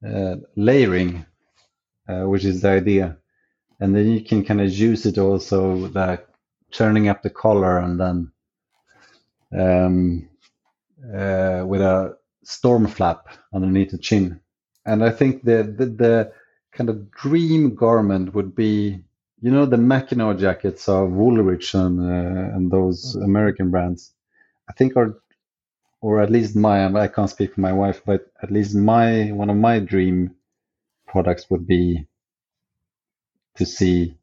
uh, 0.06 0.36
layering, 0.56 1.26
uh, 2.08 2.22
which 2.22 2.44
is 2.44 2.62
the 2.62 2.70
idea 2.70 3.18
and 3.80 3.94
then 3.94 4.10
you 4.10 4.22
can 4.22 4.44
kind 4.44 4.60
of 4.60 4.70
use 4.70 5.06
it 5.06 5.18
also 5.18 5.74
like 5.94 6.26
turning 6.72 7.08
up 7.08 7.22
the 7.22 7.30
collar 7.30 7.78
and 7.78 8.00
then 8.00 8.32
um, 9.52 10.28
uh, 11.14 11.64
with 11.66 11.80
a 11.80 12.16
storm 12.44 12.86
flap 12.86 13.28
underneath 13.54 13.90
the 13.90 13.98
chin. 13.98 14.40
And 14.84 15.04
I 15.04 15.10
think 15.10 15.44
the, 15.44 15.62
the 15.62 15.86
the 15.86 16.32
kind 16.72 16.90
of 16.90 17.10
dream 17.10 17.74
garment 17.74 18.34
would 18.34 18.54
be, 18.54 19.02
you 19.40 19.50
know, 19.50 19.66
the 19.66 19.76
Mackinaw 19.76 20.38
jackets 20.38 20.88
of 20.88 21.10
Woolrich 21.10 21.74
and 21.74 22.00
uh, 22.00 22.56
and 22.56 22.70
those 22.70 23.16
American 23.16 23.70
brands. 23.70 24.12
I 24.68 24.72
think 24.72 24.96
are, 24.96 25.18
or 26.00 26.20
at 26.20 26.30
least 26.30 26.56
my, 26.56 26.86
I 26.86 27.08
can't 27.08 27.30
speak 27.30 27.54
for 27.54 27.60
my 27.60 27.72
wife, 27.72 28.02
but 28.04 28.26
at 28.42 28.50
least 28.50 28.74
my 28.74 29.30
one 29.32 29.50
of 29.50 29.56
my 29.56 29.80
dream 29.80 30.34
products 31.06 31.50
would 31.50 31.66
be 31.66 32.06
to 33.56 33.66
see 33.66 34.16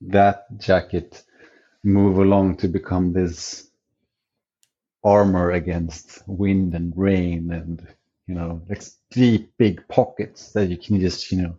that 0.00 0.46
jacket 0.58 1.22
move 1.82 2.18
along 2.18 2.56
to 2.56 2.68
become 2.68 3.12
this 3.12 3.68
armor 5.02 5.50
against 5.50 6.22
wind 6.26 6.74
and 6.74 6.92
rain 6.96 7.52
and 7.52 7.86
you 8.26 8.34
know 8.34 8.62
like 8.68 8.82
deep 9.10 9.52
big 9.58 9.86
pockets 9.88 10.52
that 10.52 10.70
you 10.70 10.78
can 10.78 10.98
just 10.98 11.30
you 11.30 11.42
know 11.42 11.54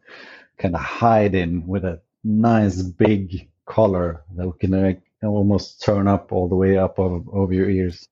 kind 0.58 0.74
of 0.74 0.82
hide 0.82 1.36
in 1.36 1.66
with 1.68 1.86
a 1.86 2.02
nice 2.24 2.82
big 2.82 3.48
collar 3.66 4.24
that 4.36 4.52
can 4.60 4.72
like, 4.72 5.02
almost 5.24 5.82
turn 5.82 6.08
up 6.08 6.32
all 6.32 6.48
the 6.48 6.56
way 6.56 6.78
up 6.78 7.00
over, 7.00 7.24
over 7.32 7.54
your 7.54 7.70
ears. 7.70 8.08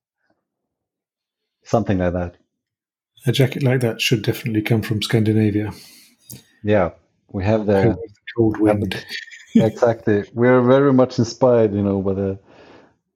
Something 1.62 1.98
like 1.98 2.12
that. 2.12 2.36
A 3.26 3.32
jacket 3.32 3.62
like 3.62 3.80
that 3.80 4.00
should 4.00 4.22
definitely 4.22 4.62
come 4.62 4.82
from 4.82 5.00
Scandinavia. 5.00 5.72
yeah. 6.62 6.90
We 7.28 7.44
have 7.44 7.66
the 7.66 7.96
Cold, 8.36 8.58
wind. 8.60 9.04
exactly. 9.54 10.24
We're 10.32 10.62
very 10.62 10.92
much 10.92 11.18
inspired, 11.18 11.74
you 11.74 11.82
know, 11.82 12.00
by 12.02 12.14
the, 12.14 12.38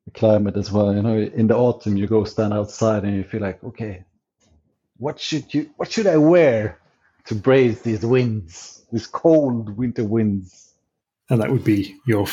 the 0.04 0.10
climate 0.12 0.56
as 0.56 0.70
well. 0.70 0.94
You 0.94 1.02
know, 1.02 1.16
in 1.16 1.46
the 1.46 1.56
autumn, 1.56 1.96
you 1.96 2.06
go 2.06 2.24
stand 2.24 2.52
outside 2.52 3.04
and 3.04 3.16
you 3.16 3.24
feel 3.24 3.40
like, 3.40 3.62
okay, 3.64 4.04
what 4.98 5.18
should 5.20 5.52
you, 5.54 5.70
what 5.76 5.90
should 5.90 6.06
I 6.06 6.16
wear 6.16 6.78
to 7.26 7.34
brace 7.34 7.82
these 7.82 8.04
winds, 8.04 8.84
these 8.92 9.06
cold 9.06 9.76
winter 9.76 10.04
winds? 10.04 10.74
And 11.30 11.40
that 11.40 11.50
would 11.50 11.64
be 11.64 11.96
your 12.06 12.26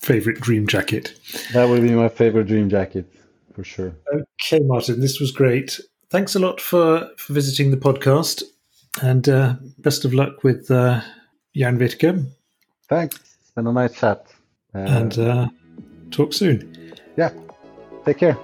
favorite 0.00 0.40
dream 0.40 0.66
jacket. 0.66 1.14
That 1.52 1.68
would 1.68 1.82
be 1.82 1.90
my 1.90 2.08
favorite 2.08 2.46
dream 2.46 2.70
jacket 2.70 3.06
for 3.54 3.64
sure. 3.64 3.94
Okay, 4.12 4.64
Martin, 4.64 5.00
this 5.00 5.20
was 5.20 5.30
great. 5.30 5.78
Thanks 6.08 6.34
a 6.34 6.38
lot 6.38 6.60
for, 6.60 7.08
for 7.16 7.32
visiting 7.32 7.70
the 7.70 7.76
podcast 7.76 8.42
and 9.02 9.28
uh, 9.28 9.54
best 9.78 10.04
of 10.04 10.14
luck 10.14 10.42
with 10.42 10.70
uh, 10.70 11.00
Järnvirke 11.54 12.26
Thanks. 12.88 13.16
It's 13.16 13.50
been 13.54 13.66
a 13.66 13.72
nice 13.72 13.94
chat. 13.94 14.26
Uh, 14.74 14.78
and 14.78 15.18
uh, 15.18 15.48
talk 16.10 16.32
soon. 16.32 16.94
yeah, 17.16 17.30
take 18.04 18.18
care. 18.18 18.36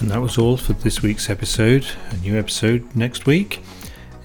And 0.00 0.10
that 0.10 0.20
was 0.20 0.36
all 0.36 0.56
for 0.56 0.72
this 0.72 1.02
week's 1.02 1.30
episode. 1.30 1.86
A 2.10 2.16
new 2.16 2.38
episode 2.38 2.96
next 2.96 3.26
week. 3.26 3.62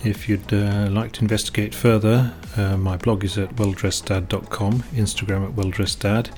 If 0.03 0.27
you'd 0.27 0.53
uh, 0.53 0.87
like 0.89 1.11
to 1.13 1.21
investigate 1.21 1.75
further, 1.75 2.33
uh, 2.55 2.77
my 2.77 2.97
blog 2.97 3.23
is 3.23 3.37
at 3.37 3.55
welldresseddad.com, 3.55 4.83
Instagram 4.95 5.45
at 5.45 5.55
welldresseddad. 5.55 6.31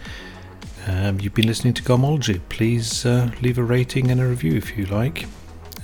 Um, 0.88 1.20
you've 1.20 1.34
been 1.34 1.48
listening 1.48 1.74
to 1.76 1.84
Garmology. 1.84 2.42
Please 2.50 3.06
uh, 3.06 3.32
leave 3.42 3.58
a 3.58 3.64
rating 3.64 4.12
and 4.12 4.22
a 4.22 4.28
review 4.28 4.56
if 4.56 4.78
you 4.78 4.86
like. 4.86 5.26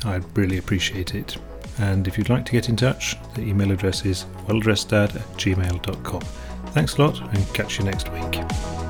I'd 0.03 0.37
really 0.37 0.57
appreciate 0.57 1.15
it. 1.15 1.37
And 1.77 2.07
if 2.07 2.17
you'd 2.17 2.29
like 2.29 2.45
to 2.45 2.51
get 2.51 2.69
in 2.69 2.75
touch, 2.75 3.17
the 3.33 3.41
email 3.41 3.71
address 3.71 4.05
is 4.05 4.25
welldresseddad 4.47 5.15
at 5.15 5.37
gmail.com. 5.37 6.21
Thanks 6.71 6.97
a 6.97 7.01
lot 7.01 7.21
and 7.35 7.53
catch 7.53 7.79
you 7.79 7.85
next 7.85 8.11
week. 8.11 8.84